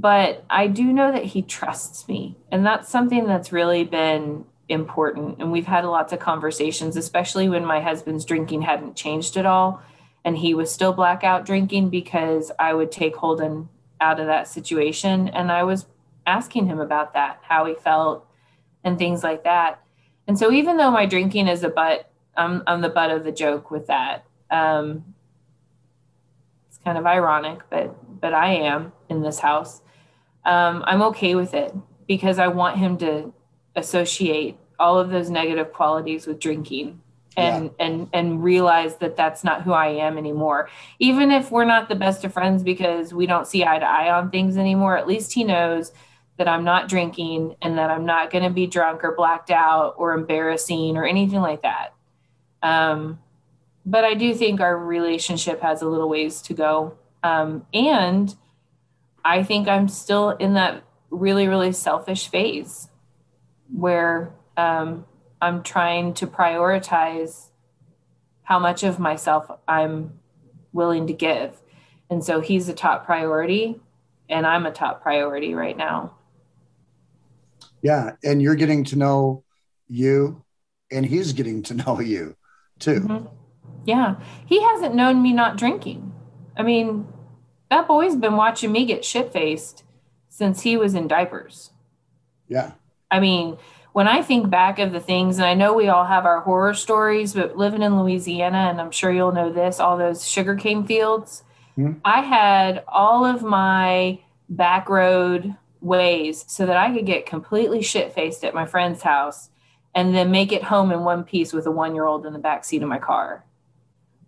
[0.00, 2.36] but I do know that he trusts me.
[2.52, 5.38] And that's something that's really been important.
[5.40, 9.82] And we've had lots of conversations, especially when my husband's drinking hadn't changed at all.
[10.24, 13.70] And he was still blackout drinking because I would take Holden
[14.00, 15.28] out of that situation.
[15.28, 15.86] And I was
[16.26, 18.24] asking him about that, how he felt
[18.84, 19.82] and things like that.
[20.28, 23.32] And so even though my drinking is a butt, I'm, I'm the butt of the
[23.32, 24.24] joke with that.
[24.48, 25.14] Um,
[26.68, 29.80] it's kind of ironic, but but I am in this house.
[30.48, 31.74] Um, I'm okay with it
[32.08, 33.32] because I want him to
[33.76, 37.00] associate all of those negative qualities with drinking
[37.36, 37.86] and yeah.
[37.86, 40.70] and and realize that that's not who I am anymore.
[40.98, 44.10] Even if we're not the best of friends because we don't see eye to eye
[44.10, 45.92] on things anymore, at least he knows
[46.38, 49.96] that I'm not drinking and that I'm not going to be drunk or blacked out
[49.98, 51.92] or embarrassing or anything like that.
[52.62, 53.18] Um,
[53.84, 56.96] but I do think our relationship has a little ways to go.
[57.22, 58.34] Um, and
[59.28, 62.88] I think I'm still in that really, really selfish phase
[63.70, 65.04] where um,
[65.38, 67.50] I'm trying to prioritize
[68.42, 70.18] how much of myself I'm
[70.72, 71.60] willing to give.
[72.08, 73.78] And so he's a top priority,
[74.30, 76.14] and I'm a top priority right now.
[77.82, 78.12] Yeah.
[78.24, 79.44] And you're getting to know
[79.88, 80.42] you,
[80.90, 82.34] and he's getting to know you
[82.78, 83.00] too.
[83.00, 83.26] Mm-hmm.
[83.84, 84.14] Yeah.
[84.46, 86.14] He hasn't known me not drinking.
[86.56, 87.06] I mean,
[87.70, 89.84] that boy's been watching me get shit faced
[90.28, 91.70] since he was in diapers.
[92.48, 92.72] Yeah.
[93.10, 93.58] I mean,
[93.92, 96.74] when I think back of the things, and I know we all have our horror
[96.74, 101.42] stories, but living in Louisiana, and I'm sure you'll know this, all those sugarcane fields,
[101.76, 101.98] mm-hmm.
[102.04, 108.12] I had all of my back road ways so that I could get completely shit
[108.12, 109.50] faced at my friend's house
[109.94, 112.38] and then make it home in one piece with a one year old in the
[112.38, 113.44] back seat of my car.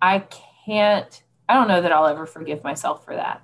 [0.02, 0.24] I
[0.66, 3.42] can't, I don't know that I'll ever forgive myself for that.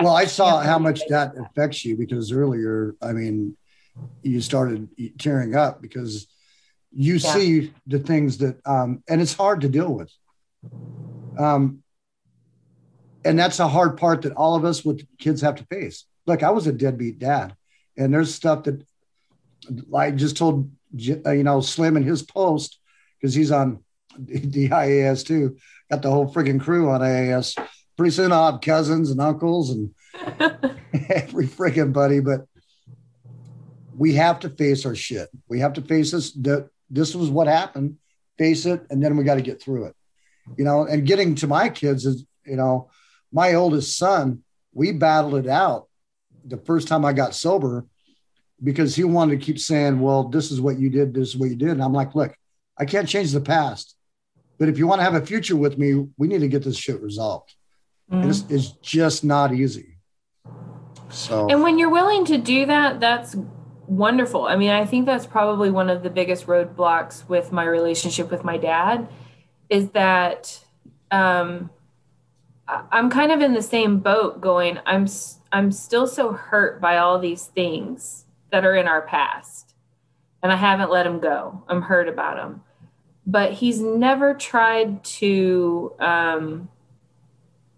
[0.00, 3.54] Well, I, I saw how much that affects you because earlier, I mean,
[4.22, 4.88] you started
[5.18, 6.26] tearing up because
[6.90, 7.34] you yeah.
[7.34, 10.10] see the things that, um, and it's hard to deal with.
[11.38, 11.82] Um,
[13.26, 16.06] and that's a hard part that all of us with kids have to face.
[16.26, 17.54] Look, I was a deadbeat dad,
[17.98, 18.82] and there's stuff that
[19.94, 20.70] I just told
[21.26, 22.78] uh, you know Slim in his post
[23.20, 23.84] because he's on
[24.18, 25.58] the IAS too.
[25.90, 27.58] Got the whole freaking crew on IAS.
[27.96, 29.94] Pretty soon I'll have cousins and uncles and
[31.10, 32.20] every freaking buddy.
[32.20, 32.46] But
[33.96, 35.28] we have to face our shit.
[35.48, 36.36] We have to face this.
[36.90, 37.96] This was what happened.
[38.36, 39.96] Face it, and then we got to get through it.
[40.56, 42.90] You know, and getting to my kids is, you know,
[43.32, 44.42] my oldest son.
[44.72, 45.88] We battled it out
[46.44, 47.86] the first time I got sober
[48.62, 51.50] because he wanted to keep saying, well, this is what you did, this is what
[51.50, 51.70] you did.
[51.70, 52.34] And I'm like, look,
[52.76, 53.94] I can't change the past.
[54.58, 56.76] But if you want to have a future with me, we need to get this
[56.76, 57.54] shit resolved.
[58.10, 58.30] Mm-hmm.
[58.30, 59.98] It's, it's just not easy.
[61.10, 63.36] So, and when you're willing to do that, that's
[63.86, 64.46] wonderful.
[64.46, 68.44] I mean, I think that's probably one of the biggest roadblocks with my relationship with
[68.44, 69.08] my dad
[69.70, 70.60] is that
[71.10, 71.70] um,
[72.66, 75.06] I'm kind of in the same boat going, I'm,
[75.52, 79.74] I'm still so hurt by all these things that are in our past.
[80.42, 81.64] And I haven't let them go.
[81.68, 82.62] I'm hurt about him.
[83.28, 86.68] But he's never tried to um,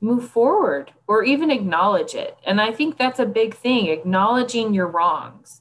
[0.00, 2.38] move forward or even acknowledge it.
[2.46, 5.60] And I think that's a big thing acknowledging your wrongs.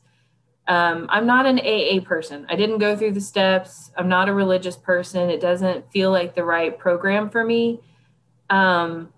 [0.67, 2.45] Um, I'm not an AA person.
[2.47, 3.91] I didn't go through the steps.
[3.97, 5.31] I'm not a religious person.
[5.31, 7.81] It doesn't feel like the right program for me.
[8.51, 9.11] Um,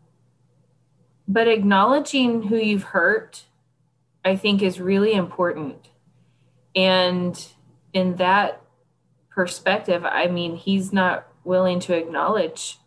[1.27, 3.45] but acknowledging who you've hurt
[4.23, 5.89] I think is really important.
[6.76, 7.43] And
[7.93, 8.61] in that
[9.42, 12.78] perspective, I mean, he's not willing to acknowledge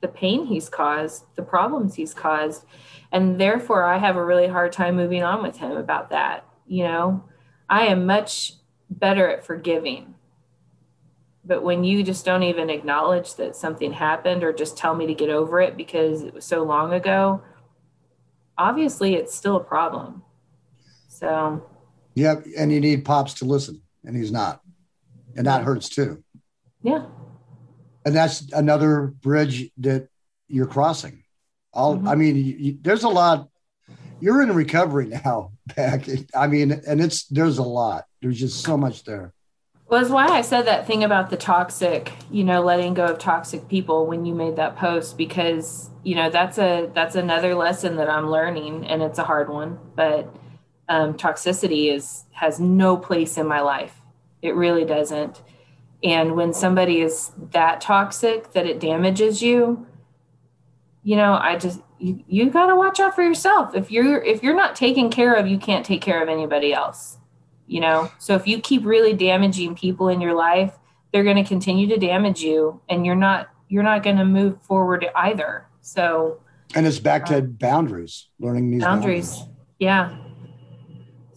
[0.00, 2.64] the pain he's caused, the problems he's caused.
[3.12, 6.46] And therefore, I have a really hard time moving on with him about that.
[6.66, 7.24] You know,
[7.68, 8.54] I am much
[8.88, 10.14] better at forgiving.
[11.44, 15.14] But when you just don't even acknowledge that something happened or just tell me to
[15.14, 17.42] get over it because it was so long ago,
[18.56, 20.22] obviously it's still a problem.
[21.08, 21.62] So,
[22.14, 22.46] yep.
[22.56, 24.62] And you need Pops to listen, and he's not.
[25.36, 26.22] And that hurts too.
[26.82, 27.06] Yeah.
[28.04, 30.08] And that's another bridge that
[30.48, 31.24] you're crossing.
[31.72, 32.08] All, mm-hmm.
[32.08, 33.48] I mean, you, there's a lot.
[34.20, 36.06] You're in recovery now, back.
[36.34, 38.04] I mean, and it's there's a lot.
[38.20, 39.32] There's just so much there.
[39.90, 43.18] Well, that's why I said that thing about the toxic, you know, letting go of
[43.18, 47.96] toxic people when you made that post because, you know, that's a that's another lesson
[47.96, 50.32] that I'm learning and it's a hard one, but
[50.88, 53.99] um, toxicity is has no place in my life.
[54.42, 55.42] It really doesn't.
[56.02, 59.86] And when somebody is that toxic that it damages you,
[61.02, 63.74] you know, I just you, you got to watch out for yourself.
[63.74, 67.18] If you're if you're not taken care of, you can't take care of anybody else.
[67.66, 70.74] You know, so if you keep really damaging people in your life,
[71.12, 74.60] they're going to continue to damage you, and you're not you're not going to move
[74.62, 75.66] forward either.
[75.80, 76.40] So,
[76.74, 79.36] and it's back to boundaries, learning these boundaries.
[79.36, 79.56] boundaries.
[79.78, 80.16] Yeah,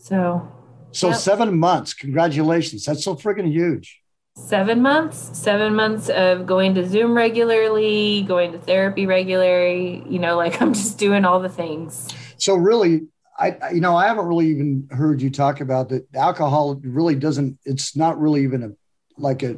[0.04, 0.52] so,
[0.94, 1.18] so yep.
[1.18, 1.94] seven months.
[1.94, 2.86] Congratulations.
[2.86, 4.00] That's so freaking huge.
[4.36, 10.04] Seven months, seven months of going to Zoom regularly, going to therapy regularly.
[10.08, 12.10] You know, like I'm just doing all the things.
[12.38, 13.08] So, really,
[13.38, 16.08] I, you know, I haven't really even heard you talk about that.
[16.16, 18.72] Alcohol really doesn't, it's not really even a,
[19.18, 19.58] like a,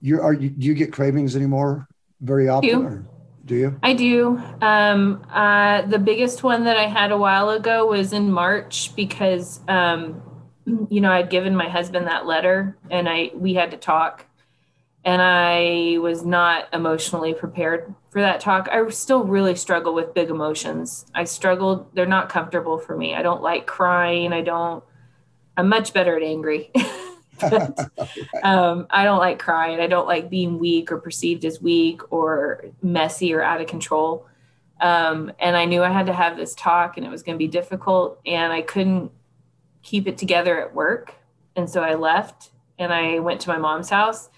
[0.00, 1.88] you are you, do you get cravings anymore
[2.20, 3.08] very often?
[3.44, 3.78] Do you?
[3.82, 4.42] I do.
[4.60, 9.60] Um, uh, the biggest one that I had a while ago was in March because,
[9.68, 10.20] um,
[10.66, 14.26] you know, I'd given my husband that letter and I we had to talk,
[15.04, 18.68] and I was not emotionally prepared for that talk.
[18.70, 21.06] I still really struggle with big emotions.
[21.14, 23.14] I struggled; they're not comfortable for me.
[23.14, 24.32] I don't like crying.
[24.32, 24.82] I don't.
[25.56, 26.70] I'm much better at angry.
[27.40, 27.90] but,
[28.42, 29.80] um, I don't like crying.
[29.80, 34.26] I don't like being weak or perceived as weak or messy or out of control.
[34.80, 37.38] Um, and I knew I had to have this talk and it was going to
[37.38, 39.10] be difficult and I couldn't
[39.86, 41.14] keep it together at work.
[41.54, 44.28] And so I left and I went to my mom's house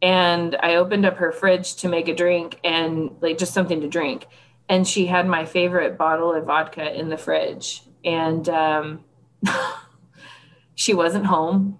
[0.00, 3.88] and I opened up her fridge to make a drink and like just something to
[3.88, 4.26] drink.
[4.68, 7.82] And she had my favorite bottle of vodka in the fridge.
[8.04, 9.04] And um,
[10.74, 11.78] she wasn't home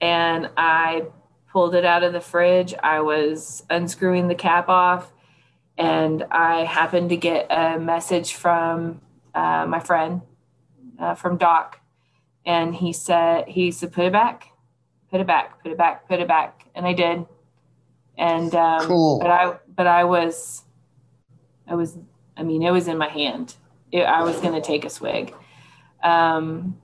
[0.00, 1.06] and I
[1.52, 2.74] pulled it out of the fridge.
[2.82, 5.12] I was unscrewing the cap off,
[5.78, 9.00] and I happened to get a message from
[9.34, 10.22] uh, my friend,
[10.98, 11.78] uh, from Doc,
[12.44, 14.48] and he said he said put it back,
[15.10, 17.26] put it back, put it back, put it back, and I did.
[18.18, 19.18] And um, cool.
[19.20, 20.62] But I but I was,
[21.66, 21.96] I was,
[22.36, 23.54] I mean, it was in my hand.
[23.90, 25.34] It, I was going to take a swig.
[26.02, 26.78] Um,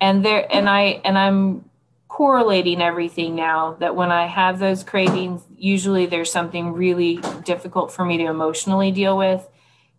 [0.00, 1.64] and there and I and I'm
[2.08, 8.04] correlating everything now that when I have those cravings, usually there's something really difficult for
[8.04, 9.46] me to emotionally deal with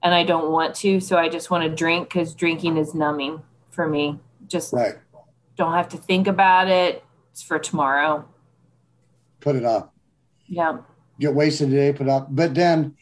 [0.03, 0.99] and I don't want to.
[0.99, 4.19] So I just want to drink because drinking is numbing for me.
[4.51, 4.95] Just right.
[5.55, 7.03] don't have to think about it.
[7.31, 8.27] It's for tomorrow.
[9.39, 9.93] Put it up.
[10.47, 10.79] Yeah.
[11.19, 12.27] Get wasted today, put up.
[12.29, 12.95] But then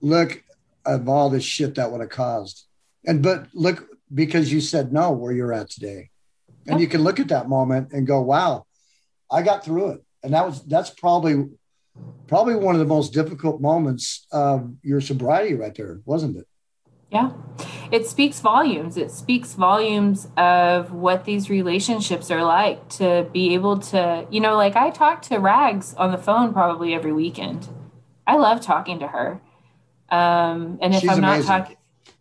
[0.00, 0.42] look
[0.84, 2.66] of all the shit that would have caused.
[3.06, 6.10] And but look, because you said no where you're at today
[6.66, 8.64] and you can look at that moment and go wow
[9.30, 11.46] i got through it and that was that's probably
[12.26, 16.46] probably one of the most difficult moments of your sobriety right there wasn't it
[17.10, 17.32] yeah.
[17.90, 18.96] It speaks volumes.
[18.96, 24.56] It speaks volumes of what these relationships are like to be able to you know
[24.56, 27.68] like i talk to rags on the phone probably every weekend.
[28.26, 29.40] I love talking to her.
[30.10, 31.76] Um and if She's i'm not talking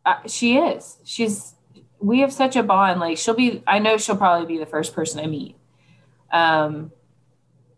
[0.07, 0.99] uh, she is.
[1.03, 1.53] She's
[1.99, 3.01] we have such a bond.
[3.01, 5.57] Like she'll be, I know she'll probably be the first person I meet.
[6.31, 6.91] Um,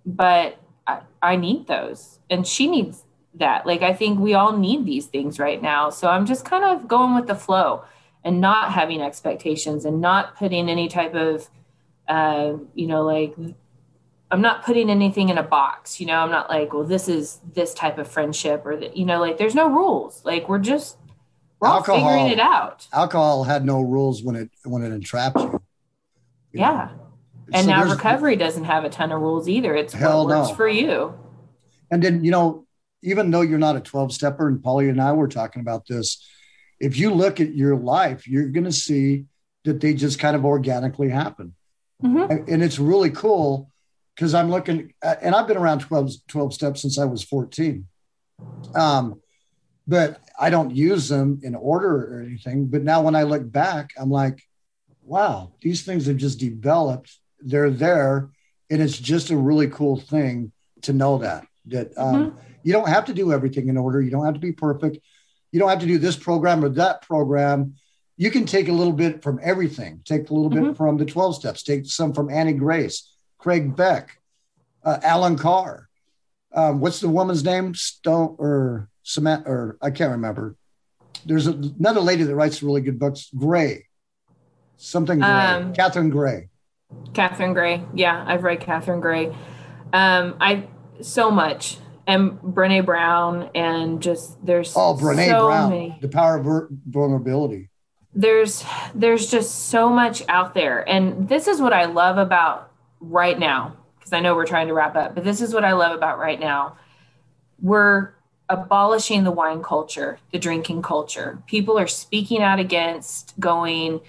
[0.06, 2.20] but I, I need those.
[2.30, 3.04] And she needs
[3.40, 3.66] that.
[3.66, 5.90] Like, I think we all need these things right now.
[5.90, 7.84] So I'm just kind of going with the flow
[8.24, 11.50] and not having expectations and not putting any type of,
[12.08, 13.36] uh, you know, like,
[14.32, 17.40] I'm not putting anything in a box, you know, I'm not like, well, this is
[17.54, 20.24] this type of friendship or that, you know, like there's no rules.
[20.24, 20.98] Like we're just
[21.60, 22.88] we're all figuring it out.
[22.94, 25.62] alcohol had no rules when it when it entrapped you,
[26.52, 26.68] You know?
[26.68, 26.90] Yeah.
[27.54, 29.74] And So now recovery doesn't have a ton of rules either.
[29.76, 30.56] It's what works no.
[30.56, 31.18] for you.
[31.90, 32.68] And then, you know,
[33.02, 36.28] even though you're not a 12 stepper, and Polly and I were talking about this,
[36.80, 39.26] if you look at your life, you're going to see
[39.66, 41.54] that they just kind of organically happen.
[42.04, 42.48] Mhm.
[42.48, 43.70] And, it's really cool
[44.16, 47.86] because I'm looking, at, and I've been around 12, 12 steps since I was 14.
[48.74, 49.22] Um,
[49.86, 52.68] but I don't use them in order or anything.
[52.68, 54.42] But now when I look back, I'm like,
[55.04, 57.18] wow, these things have just developed.
[57.42, 58.30] They're there.
[58.70, 60.52] And it's just a really cool thing
[60.84, 62.38] to know that that um,
[62.70, 64.00] you don't have to do everything in order.
[64.00, 65.00] You don't have to be perfect.
[65.52, 67.74] You don't have to do this program or that program.
[68.16, 70.02] You can take a little bit from everything.
[70.06, 70.78] Take a little bit Mhm.
[70.78, 71.64] from the 12 steps.
[71.64, 74.20] Take some from Annie Grace, Craig Beck,
[74.84, 75.90] uh, Allen Carr.
[76.54, 77.74] Um, what's the woman's name?
[77.74, 80.56] Stone or Samantha, or I can't remember.
[81.26, 83.88] There's a, another lady that writes really good books, Gray,
[84.78, 86.50] something Gray, Um, Catherine Gray.
[87.16, 87.84] Catherine Gray.
[87.96, 89.36] Yeah, I've read Catherine Gray.
[89.92, 90.68] Um, I
[91.02, 91.78] so much.
[92.10, 95.98] And Brene Brown and just there's Oh, Brene so Brown, many.
[96.02, 97.70] The Power of Vulnerability.
[98.16, 98.66] there's
[98.96, 100.88] there's just so much out there.
[100.90, 104.74] And this is what i love about right now because i know we're trying to
[104.74, 106.76] wrap up but this is what i love about right now.
[107.62, 108.14] We're
[108.50, 111.44] abolishing the wine culture the drinking culture.
[111.46, 114.02] People are speaking out against going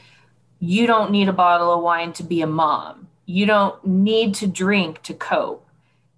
[0.58, 3.08] you don't need a bottle of wine to be a mom.
[3.26, 5.66] You don't need to drink to cope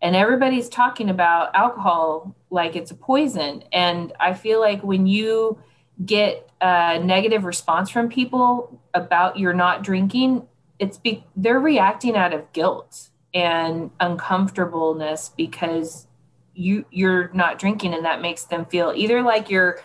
[0.03, 5.59] and everybody's talking about alcohol like it's a poison and i feel like when you
[6.05, 10.47] get a negative response from people about you're not drinking,
[10.79, 16.07] it's be, they're reacting out of guilt and uncomfortableness because
[16.55, 19.81] you you're not drinking and that makes them feel either like you're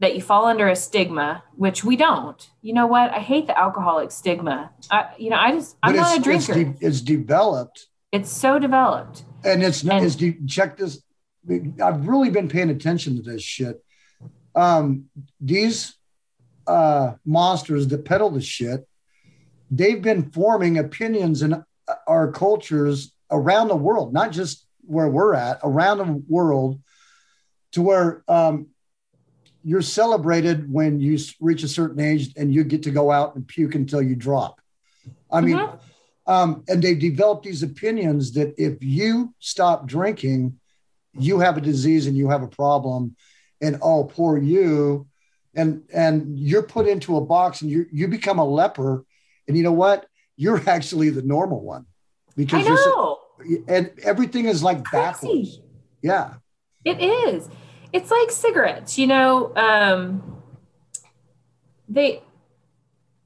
[0.00, 2.50] that you fall under a stigma, which we don't.
[2.62, 3.12] You know what?
[3.12, 4.70] I hate the alcoholic stigma.
[4.90, 6.72] I, you know, I just I'm not a it's, it's, drinker.
[6.72, 7.88] de- it's developed.
[8.12, 9.24] it's so developed.
[9.44, 11.02] And it's not, is do check this.
[11.82, 13.82] I've really been paying attention to this shit.
[14.54, 15.04] Um,
[15.40, 15.94] these
[16.66, 18.86] uh, monsters that peddle the shit,
[19.70, 21.64] they've been forming opinions in
[22.06, 26.80] our cultures around the world, not just where we're at, around the world,
[27.72, 28.68] to where um,
[29.62, 33.46] you're celebrated when you reach a certain age and you get to go out and
[33.46, 34.60] puke until you drop.
[35.30, 35.76] I mean, mm-hmm.
[36.28, 40.60] Um, and they've developed these opinions that if you stop drinking,
[41.14, 43.16] you have a disease and you have a problem,
[43.62, 45.08] and oh, poor you,
[45.56, 49.06] and and you're put into a box and you you become a leper,
[49.48, 50.06] and you know what?
[50.36, 51.86] You're actually the normal one
[52.36, 53.18] because I know.
[53.44, 55.60] you're and everything is like backwards.
[56.02, 56.34] Yeah,
[56.84, 57.48] it is.
[57.90, 59.56] It's like cigarettes, you know.
[59.56, 60.42] Um,
[61.88, 62.22] they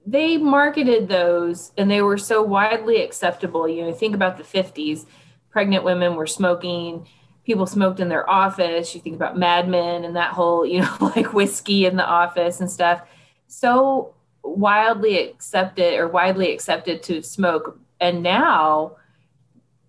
[0.06, 3.68] they marketed those and they were so widely acceptable.
[3.68, 5.06] You know, think about the 50s,
[5.50, 7.06] pregnant women were smoking,
[7.44, 8.94] people smoked in their office.
[8.94, 12.60] You think about Mad Men and that whole, you know, like whiskey in the office
[12.60, 13.02] and stuff.
[13.46, 17.78] So wildly accepted or widely accepted to smoke.
[18.00, 18.96] And now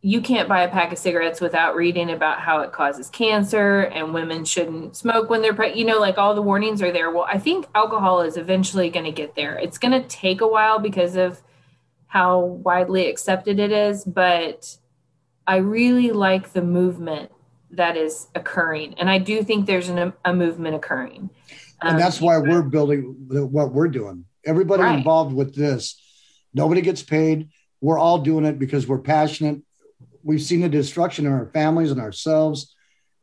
[0.06, 4.14] you can't buy a pack of cigarettes without reading about how it causes cancer and
[4.14, 5.80] women shouldn't smoke when they're pregnant.
[5.80, 7.10] You know, like all the warnings are there.
[7.10, 9.58] Well, I think alcohol is eventually going to get there.
[9.58, 11.42] It's going to take a while because of
[12.08, 14.78] how widely accepted it is, but
[15.48, 17.32] I really like the movement
[17.72, 18.96] that is occurring.
[18.96, 21.30] And I do think there's an, a movement occurring.
[21.82, 24.26] And that's um, why we're building what we're doing.
[24.46, 24.98] Everybody right.
[24.98, 25.98] involved with this,
[26.54, 27.50] nobody gets paid.
[27.80, 29.62] We're all doing it because we're passionate
[30.24, 32.76] we've seen the destruction in our families and ourselves.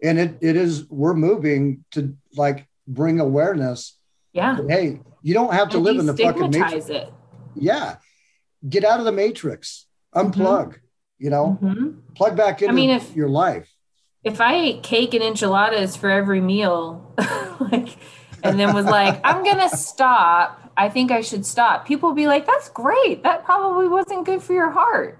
[0.02, 3.98] And it, it is we're moving to like bring awareness.
[4.32, 4.58] Yeah.
[4.68, 6.88] Hey you don't have to and live in the fucking matrix.
[6.88, 7.12] it.
[7.54, 7.96] yeah.
[8.66, 9.86] Get out of the matrix.
[10.14, 10.76] Unplug mm-hmm.
[11.18, 11.58] you know?
[11.62, 12.14] Mm-hmm.
[12.14, 13.72] plug back into I mean, if, your life.
[14.24, 17.14] if i ate cake and enchiladas for every meal
[17.60, 17.96] like
[18.42, 20.72] and then was like i'm gonna stop.
[20.76, 21.86] I think i should stop.
[21.86, 23.22] People be like that's great.
[23.22, 25.18] That probably wasn't good for your heart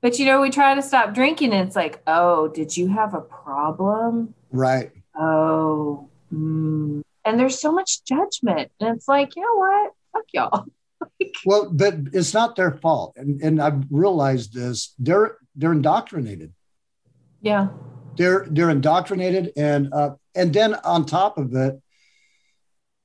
[0.00, 3.14] but you know, we try to stop drinking, and it's like, oh, did you have
[3.14, 4.34] a problem?
[4.50, 4.90] Right.
[5.14, 7.02] Oh, mm.
[7.24, 9.92] and there's so much judgment, and it's like, you know what?
[10.12, 10.66] Fuck y'all.
[11.46, 14.94] well, but it's not their fault, and and I've realized this.
[14.98, 16.52] They're they're indoctrinated.
[17.40, 17.68] Yeah.
[18.16, 21.80] They're they're indoctrinated, and uh, and then on top of it,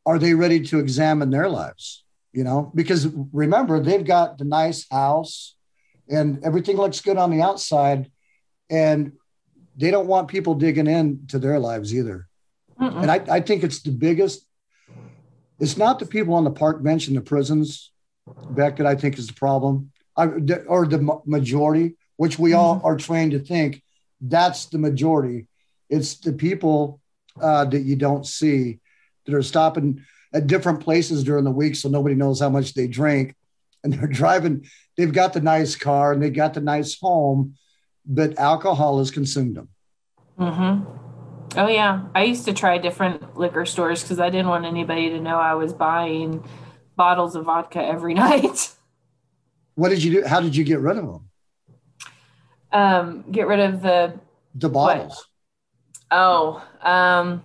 [0.05, 2.03] are they ready to examine their lives?
[2.33, 5.54] You know, because remember they've got the nice house
[6.09, 8.11] and everything looks good on the outside
[8.69, 9.13] and
[9.75, 12.27] they don't want people digging into their lives either
[12.79, 13.01] Mm-mm.
[13.01, 14.45] and I, I think it's the biggest
[15.59, 17.91] it's not the people on the park bench in the prisons
[18.49, 20.25] Beck that I think is the problem I,
[20.67, 22.59] or the majority which we mm-hmm.
[22.59, 23.83] all are trained to think
[24.21, 25.47] that's the majority
[25.89, 26.99] it's the people
[27.41, 28.79] uh, that you don't see
[29.25, 30.03] that are stopping
[30.33, 33.35] at different places during the week so nobody knows how much they drink
[33.85, 34.65] and they're driving
[34.97, 37.55] they've got the nice car and they got the nice home,
[38.05, 39.69] but alcohol has consumed them.
[40.39, 41.57] Mm-hmm.
[41.57, 45.21] Oh yeah, I used to try different liquor stores because I didn't want anybody to
[45.21, 46.43] know I was buying
[46.95, 48.71] bottles of vodka every night.
[49.75, 50.27] What did you do?
[50.27, 51.29] How did you get rid of them?
[52.71, 54.19] Um, get rid of the
[54.53, 55.15] the bottles.
[55.15, 55.25] What?
[56.11, 57.43] Oh, um,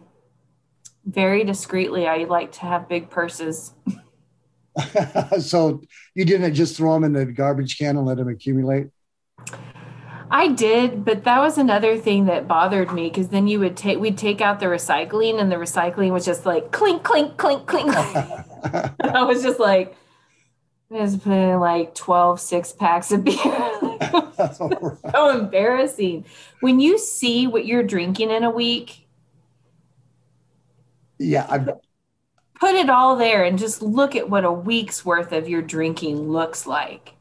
[1.05, 2.07] very discreetly.
[2.07, 3.75] I like to have big purses.
[5.41, 5.83] so
[6.15, 8.89] you didn't just throw them in the garbage can and let them accumulate?
[10.33, 13.99] I did, but that was another thing that bothered me because then you would take
[13.99, 17.89] we'd take out the recycling and the recycling was just like clink clink clink clink.
[17.95, 19.97] I was just like
[20.93, 23.37] I was putting like 12 six packs of beer.
[25.13, 26.27] so embarrassing.
[26.61, 29.07] When you see what you're drinking in a week.
[31.19, 31.71] Yeah, I've
[32.61, 36.31] put it all there and just look at what a week's worth of your drinking
[36.31, 37.15] looks like.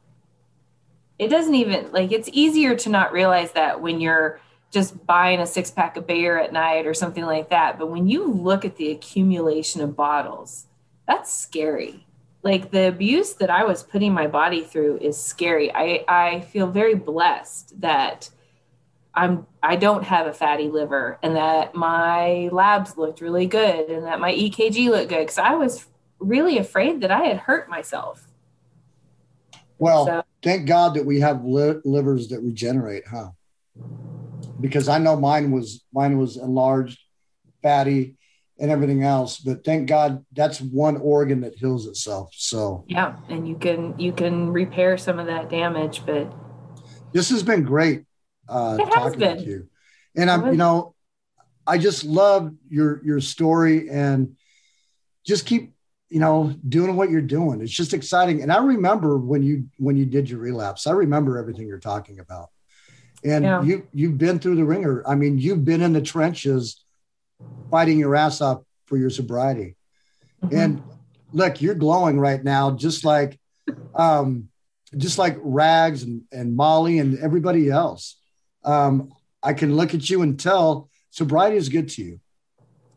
[1.17, 4.39] It doesn't even like it's easier to not realize that when you're
[4.71, 7.79] just buying a six pack of beer at night or something like that.
[7.79, 10.67] But when you look at the accumulation of bottles,
[11.07, 12.05] that's scary.
[12.43, 15.73] Like the abuse that I was putting my body through is scary.
[15.73, 18.29] I, I feel very blessed that
[19.13, 24.05] I'm I don't have a fatty liver and that my labs looked really good and
[24.05, 25.85] that my EKG looked good because I was
[26.19, 28.27] really afraid that I had hurt myself.
[29.77, 33.29] Well, so, thank God that we have li- livers that regenerate, huh?
[34.59, 36.99] Because I know mine was mine was enlarged,
[37.63, 38.15] fatty,
[38.59, 39.39] and everything else.
[39.39, 42.33] But thank God that's one organ that heals itself.
[42.35, 46.05] So yeah, and you can you can repair some of that damage.
[46.05, 46.31] But
[47.13, 48.03] this has been great.
[48.49, 49.37] Uh, talking been.
[49.37, 49.67] with you.
[50.15, 50.95] And I'm, you know,
[51.65, 54.35] I just love your your story and
[55.25, 55.73] just keep,
[56.09, 57.61] you know, doing what you're doing.
[57.61, 58.41] It's just exciting.
[58.41, 60.87] And I remember when you when you did your relapse.
[60.87, 62.49] I remember everything you're talking about.
[63.23, 63.61] And yeah.
[63.61, 65.03] you you've been through the ringer.
[65.07, 66.83] I mean, you've been in the trenches
[67.69, 69.75] fighting your ass off for your sobriety.
[70.43, 70.57] Mm-hmm.
[70.57, 70.83] And
[71.31, 73.39] look, you're glowing right now, just like
[73.93, 74.49] um,
[74.97, 78.18] just like Rags and, and Molly and everybody else.
[78.63, 82.19] Um, I can look at you and tell sobriety is good to you.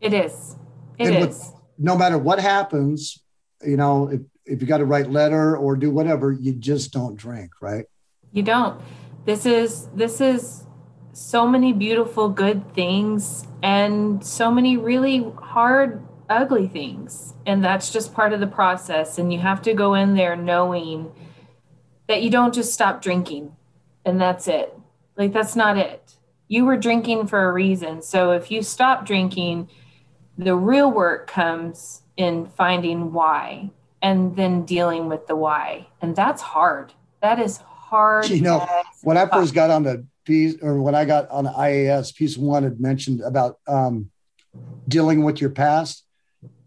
[0.01, 0.57] It is.
[0.99, 1.27] It and is.
[1.27, 3.23] With, no matter what happens,
[3.65, 7.17] you know, if, if you got to write letter or do whatever, you just don't
[7.17, 7.87] drink, right?
[8.33, 8.81] You don't.
[9.25, 10.65] This is this is
[11.13, 17.35] so many beautiful good things and so many really hard ugly things.
[17.47, 19.19] And that's just part of the process.
[19.19, 21.13] And you have to go in there knowing
[22.09, 23.55] that you don't just stop drinking
[24.05, 24.77] and that's it.
[25.17, 26.17] Like, that's not it.
[26.49, 28.03] You were drinking for a reason.
[28.03, 29.69] So if you stop drinking,
[30.37, 33.71] the real work comes in finding why
[34.03, 35.89] and then dealing with the why.
[36.01, 36.93] And that's hard.
[37.21, 38.29] That is hard.
[38.29, 38.67] You know,
[39.03, 42.37] when I first got on the piece or when I got on the IAS, piece
[42.37, 44.11] one had mentioned about um,
[44.89, 46.05] dealing with your past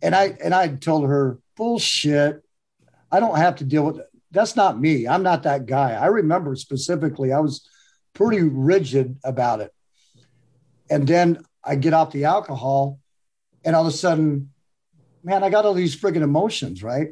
[0.02, 2.44] and I and I told her, bullshit.
[3.12, 4.08] I don't have to deal with it.
[4.32, 5.08] That's not me.
[5.08, 5.94] I'm not that guy.
[5.94, 7.68] I remember specifically, I was
[8.16, 9.72] pretty rigid about it.
[10.90, 13.00] And then I get off the alcohol,
[13.64, 14.52] and all of a sudden,
[15.24, 17.10] man, I got all these friggin' emotions, right?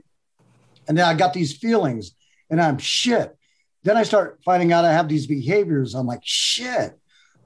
[0.88, 2.12] And then I got these feelings,
[2.50, 3.36] and I'm shit.
[3.84, 5.94] Then I start finding out I have these behaviors.
[5.94, 6.98] I'm like, shit.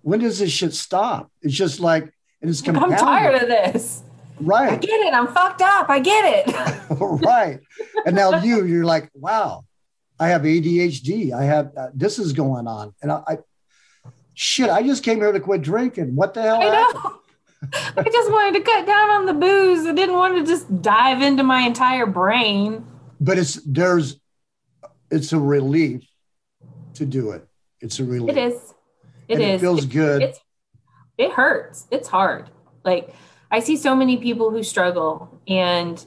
[0.01, 1.31] When does this shit stop?
[1.41, 2.11] It's just like,
[2.41, 4.03] and it's I'm tired of this.
[4.39, 4.73] Right.
[4.73, 5.13] I get it.
[5.13, 5.89] I'm fucked up.
[5.89, 6.55] I get it.
[6.99, 7.59] right.
[8.05, 9.65] And now you, you're like, wow,
[10.19, 11.33] I have ADHD.
[11.33, 12.93] I have uh, this is going on.
[13.01, 13.37] And I, I,
[14.37, 16.15] shit, I just came here to quit drinking.
[16.15, 16.61] What the hell?
[16.61, 17.19] I know.
[17.97, 19.87] I just wanted to cut down on the booze.
[19.87, 22.85] I didn't want to just dive into my entire brain.
[23.19, 24.19] But it's there's
[25.09, 26.07] it's a relief
[26.93, 27.47] to do it.
[27.81, 28.29] It's a relief.
[28.29, 28.73] It is.
[29.27, 29.55] It is.
[29.55, 30.21] It feels it, good.
[30.21, 30.39] It's,
[31.17, 31.87] it hurts.
[31.89, 32.51] It's hard.
[32.85, 33.13] Like
[33.49, 36.05] I see so many people who struggle and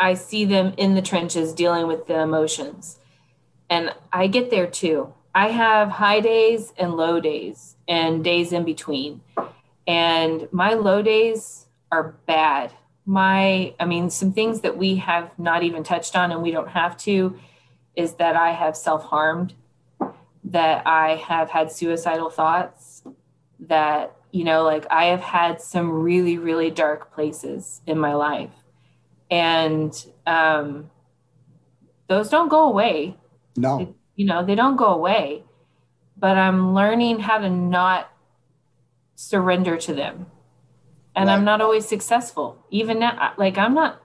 [0.00, 2.98] I see them in the trenches dealing with the emotions.
[3.68, 5.12] And I get there too.
[5.34, 9.20] I have high days and low days and days in between.
[9.86, 12.72] And my low days are bad.
[13.04, 16.68] My, I mean, some things that we have not even touched on and we don't
[16.68, 17.38] have to
[17.96, 19.54] is that I have self harmed,
[20.44, 23.02] that I have had suicidal thoughts,
[23.60, 28.50] that you know, like I have had some really, really dark places in my life.
[29.30, 29.94] And
[30.26, 30.90] um,
[32.08, 33.16] those don't go away.
[33.56, 33.78] No.
[33.78, 35.44] They, you know, they don't go away.
[36.16, 38.10] But I'm learning how to not
[39.16, 40.26] surrender to them.
[41.16, 41.34] And right.
[41.34, 42.64] I'm not always successful.
[42.70, 44.00] Even now, like I'm not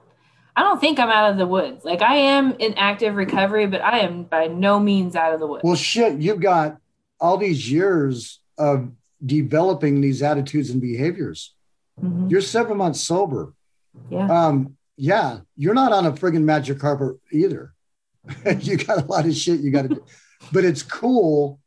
[0.56, 1.84] I don't think I'm out of the woods.
[1.84, 5.46] Like I am in active recovery, but I am by no means out of the
[5.46, 5.62] woods.
[5.64, 6.78] Well, shit, you've got
[7.20, 8.90] all these years of
[9.24, 11.54] developing these attitudes and behaviors.
[12.02, 12.28] Mm-hmm.
[12.28, 13.54] You're seven months sober.
[14.10, 14.26] Yeah.
[14.26, 17.72] Um, yeah, you're not on a friggin' magic carpet either.
[18.60, 20.04] you got a lot of shit you got to do,
[20.52, 21.60] but it's cool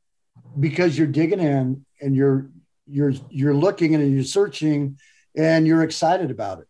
[0.60, 2.50] because you're digging in and you're
[2.86, 5.00] you're you're looking and you're searching
[5.36, 6.68] and you're excited about it.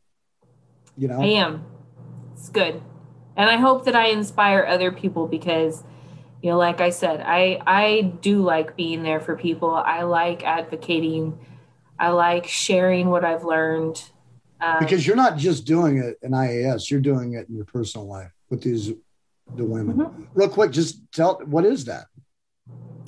[0.97, 1.65] You know, I am.
[2.33, 2.81] It's good,
[3.35, 5.83] and I hope that I inspire other people because
[6.41, 9.73] you know like i said i i do like being there for people.
[9.73, 11.39] I like advocating.
[11.99, 14.03] I like sharing what i've learned.
[14.59, 18.07] Um, because you're not just doing it in IAS you're doing it in your personal
[18.07, 18.91] life with these
[19.55, 20.23] the women mm-hmm.
[20.33, 22.05] real quick just tell what is that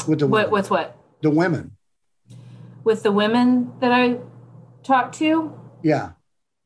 [0.07, 1.72] with the what, with what the women
[2.84, 4.18] with the women that i
[4.84, 6.12] talk to yeah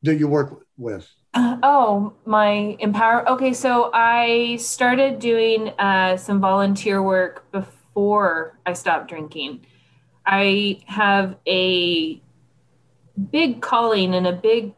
[0.02, 3.28] that you work with uh, oh, my empower.
[3.30, 9.64] Okay, so I started doing uh, some volunteer work before I stopped drinking.
[10.26, 12.20] I have a
[13.30, 14.74] big calling and a big,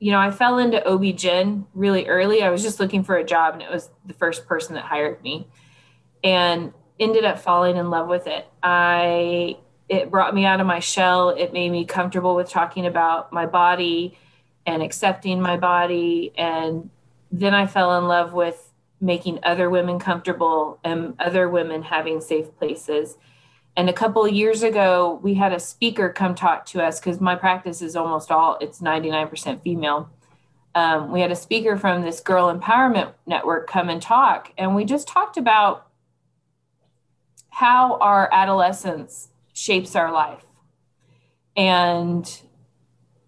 [0.00, 2.42] you know, I fell into OB-GYN really early.
[2.42, 5.22] I was just looking for a job and it was the first person that hired
[5.22, 5.48] me
[6.22, 8.46] and ended up falling in love with it.
[8.62, 9.56] I,
[9.88, 11.30] it brought me out of my shell.
[11.30, 14.16] It made me comfortable with talking about my body
[14.66, 16.32] and accepting my body.
[16.36, 16.90] And
[17.32, 22.56] then I fell in love with making other women comfortable and other women having safe
[22.56, 23.16] places.
[23.78, 27.20] And a couple of years ago, we had a speaker come talk to us because
[27.20, 30.10] my practice is almost all, it's 99% female.
[30.74, 34.52] Um, we had a speaker from this Girl Empowerment Network come and talk.
[34.58, 35.86] And we just talked about
[37.50, 40.44] how our adolescence shapes our life.
[41.56, 42.28] And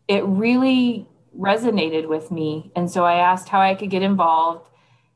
[0.08, 1.06] it really
[1.38, 2.72] resonated with me.
[2.74, 4.68] And so I asked how I could get involved.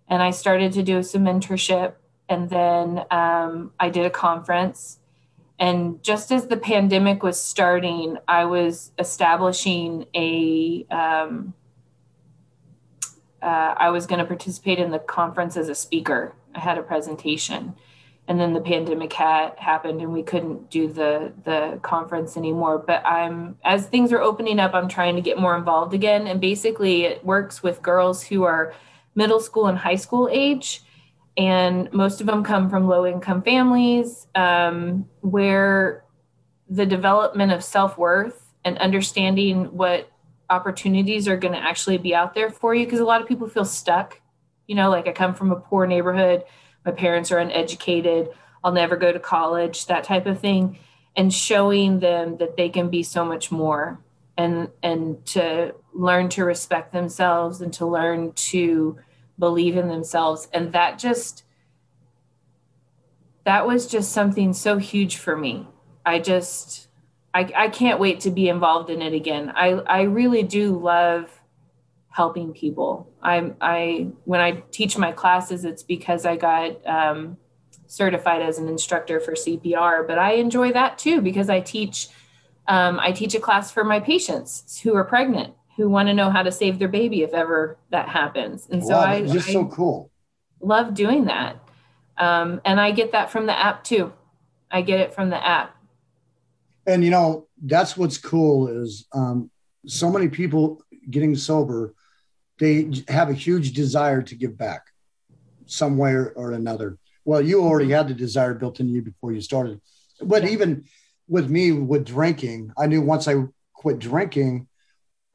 [0.06, 1.94] And I started to do some mentorship.
[2.28, 5.00] And then um, I did a conference.
[5.58, 10.86] And just as the pandemic was starting, I was establishing a.
[10.90, 11.54] Um,
[13.40, 16.34] uh, I was going to participate in the conference as a speaker.
[16.54, 17.74] I had a presentation
[18.26, 23.04] and then the pandemic had happened and we couldn't do the the conference anymore but
[23.04, 27.04] i'm as things are opening up i'm trying to get more involved again and basically
[27.04, 28.74] it works with girls who are
[29.14, 30.82] middle school and high school age
[31.36, 36.04] and most of them come from low income families um, where
[36.68, 40.10] the development of self-worth and understanding what
[40.48, 43.48] opportunities are going to actually be out there for you because a lot of people
[43.48, 44.20] feel stuck.
[44.66, 46.44] You know like i come from a poor neighborhood
[46.86, 48.30] my parents are uneducated
[48.62, 50.78] i'll never go to college that type of thing
[51.14, 54.00] and showing them that they can be so much more
[54.36, 58.98] and and to learn to respect themselves and to learn to
[59.38, 60.48] believe in themselves.
[60.52, 61.44] And that just
[63.44, 65.68] that was just something so huge for me.
[66.04, 66.88] I just
[67.32, 69.52] i, I can't wait to be involved in it again.
[69.54, 71.40] I i really do love
[72.08, 73.12] helping people.
[73.22, 77.36] i'm i when I teach my classes, it's because I got um,
[77.86, 82.08] certified as an instructor for CPR, but I enjoy that too because I teach
[82.66, 86.30] um, I teach a class for my patients who are pregnant who want to know
[86.30, 88.68] how to save their baby if ever that happens.
[88.70, 90.10] And so I just so cool.
[90.60, 91.56] Love doing that,
[92.16, 94.12] um, and I get that from the app too.
[94.70, 95.76] I get it from the app.
[96.86, 99.50] And you know that's what's cool is um,
[99.86, 101.94] so many people getting sober
[102.58, 104.86] they have a huge desire to give back
[105.66, 106.98] some way or another.
[107.24, 109.80] Well, you already had the desire built into you before you started.
[110.22, 110.50] But yeah.
[110.50, 110.84] even
[111.26, 114.68] with me with drinking, I knew once I quit drinking,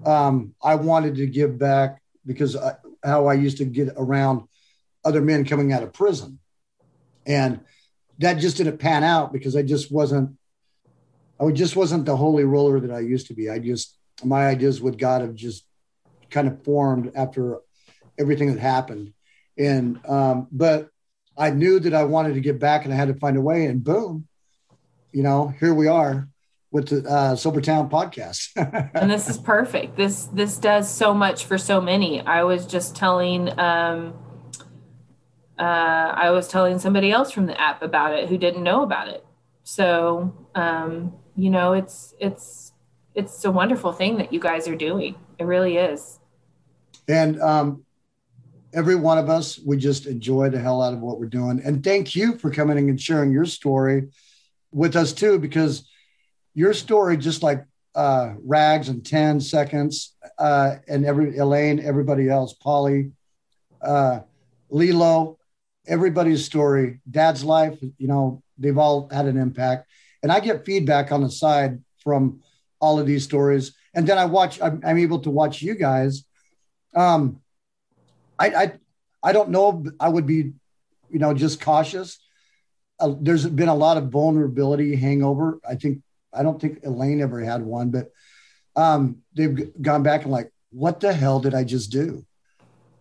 [0.05, 4.43] um, I wanted to give back because I, how I used to get around
[5.03, 6.39] other men coming out of prison.
[7.25, 7.61] And
[8.19, 10.37] that just didn't pan out because I just wasn't,
[11.39, 13.49] I just wasn't the holy roller that I used to be.
[13.49, 15.65] I just, my ideas with God have just
[16.29, 17.59] kind of formed after
[18.17, 19.13] everything that happened.
[19.57, 20.89] And um, but
[21.37, 23.65] I knew that I wanted to get back, and I had to find a way.
[23.65, 24.27] And boom,
[25.11, 26.27] you know, here we are
[26.71, 28.49] with the uh, Sober Town podcast.
[28.93, 29.95] and this is perfect.
[29.95, 32.21] This this does so much for so many.
[32.21, 33.57] I was just telling.
[33.59, 34.13] Um,
[35.57, 39.09] uh, I was telling somebody else from the app about it who didn't know about
[39.09, 39.25] it.
[39.63, 42.73] So um, you know, it's it's
[43.15, 45.15] it's a wonderful thing that you guys are doing.
[45.37, 46.19] It really is.
[47.07, 47.83] And um,
[48.73, 51.61] every one of us, we just enjoy the hell out of what we're doing.
[51.63, 54.09] And thank you for coming and sharing your story
[54.71, 55.88] with us too, because
[56.59, 57.65] your story, just like
[57.95, 63.11] uh, Rags and 10 seconds, uh, and every Elaine, everybody else, Polly,
[63.81, 64.19] uh,
[64.69, 65.37] Lilo,
[65.87, 69.87] everybody's story, dad's life, you know, they've all had an impact.
[70.21, 72.41] And I get feedback on the side from
[72.79, 73.73] all of these stories.
[73.95, 76.25] And then I watch, I'm, I'm able to watch you guys
[76.95, 77.41] um,
[78.37, 78.73] I, I,
[79.21, 79.85] I don't know.
[79.99, 80.53] I would be,
[81.09, 82.19] you know, just cautious.
[82.99, 85.59] Uh, there's been a lot of vulnerability hangover.
[85.67, 86.01] I think
[86.33, 88.11] I don't think Elaine ever had one, but
[88.75, 92.25] um, they've gone back and like, what the hell did I just do?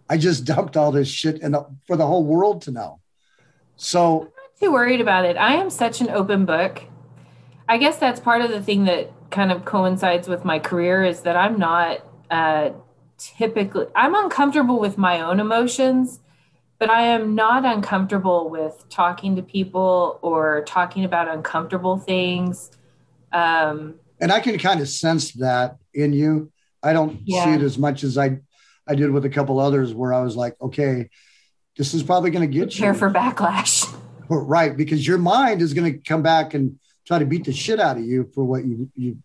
[0.08, 1.56] I just dumped all this shit and
[1.86, 3.00] for the whole world to know.
[3.76, 5.36] So I'm not too worried about it.
[5.36, 6.82] I am such an open book.
[7.68, 11.20] I guess that's part of the thing that kind of coincides with my career is
[11.20, 12.00] that I'm not
[12.30, 12.70] uh,
[13.18, 16.20] typically I'm uncomfortable with my own emotions,
[16.78, 22.70] but I am not uncomfortable with talking to people or talking about uncomfortable things.
[23.32, 26.52] Um, and I can kind of sense that in you.
[26.82, 27.44] I don't yeah.
[27.44, 28.38] see it as much as I
[28.86, 31.10] I did with a couple others where I was like, okay,
[31.76, 32.98] this is probably going to get Prepare you.
[32.98, 33.94] for backlash.
[34.30, 37.80] Right, because your mind is going to come back and try to beat the shit
[37.80, 39.16] out of you for what you you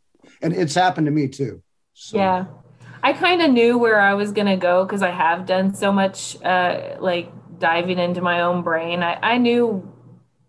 [0.41, 1.61] and it's happened to me too.
[1.93, 2.17] So.
[2.17, 2.45] Yeah.
[3.03, 5.91] I kind of knew where I was going to go because I have done so
[5.91, 9.03] much uh, like diving into my own brain.
[9.03, 9.91] I, I knew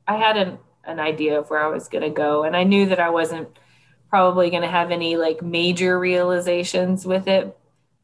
[0.06, 2.86] I had an, an idea of where I was going to go, and I knew
[2.86, 3.48] that I wasn't
[4.10, 7.56] probably going to have any like major realizations with it.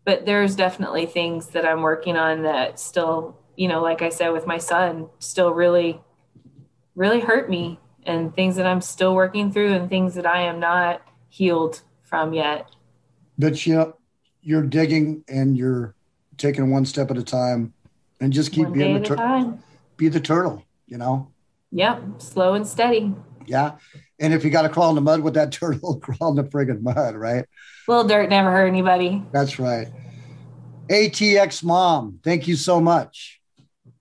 [0.05, 4.31] But there's definitely things that I'm working on that still, you know, like I said
[4.31, 6.01] with my son, still really,
[6.95, 10.59] really hurt me, and things that I'm still working through, and things that I am
[10.59, 12.69] not healed from yet.
[13.39, 13.97] But you know,
[14.43, 15.95] you're digging and you're
[16.37, 17.73] taking one step at a time
[18.21, 19.63] and just keep one being the turtle.
[19.97, 21.31] be the turtle, you know?
[21.73, 22.21] Yep.
[22.21, 23.15] Slow and steady.
[23.47, 23.73] Yeah.
[24.19, 26.45] And if you got to crawl in the mud with that turtle, crawl in the
[26.45, 27.47] friggin' mud, right?
[27.89, 29.23] Little dirt never hurt anybody.
[29.33, 29.89] That's right.
[30.89, 33.41] ATX mom, thank you so much.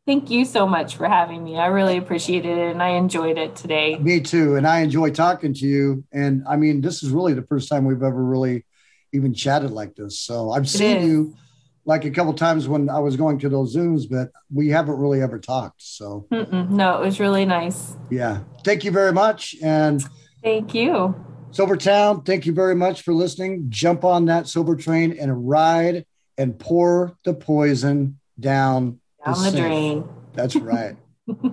[0.08, 1.60] Thank you so much for having me.
[1.60, 3.96] I really appreciated it and I enjoyed it today.
[4.00, 4.56] Me too.
[4.56, 6.04] And I enjoy talking to you.
[6.12, 8.66] And I mean, this is really the first time we've ever really
[9.14, 10.20] even chatted like this.
[10.20, 11.36] So I've seen you
[11.86, 15.22] like a couple times when I was going to those Zooms, but we haven't really
[15.22, 15.82] ever talked.
[15.82, 17.96] So Mm-mm, no, it was really nice.
[18.10, 18.40] Yeah.
[18.64, 19.56] Thank you very much.
[19.62, 20.04] And
[20.44, 21.16] thank you.
[21.52, 23.66] Sober Town, thank you very much for listening.
[23.70, 26.06] Jump on that sober train and ride
[26.38, 30.10] and pour the poison down, down the, the drain.
[30.34, 30.96] That's right.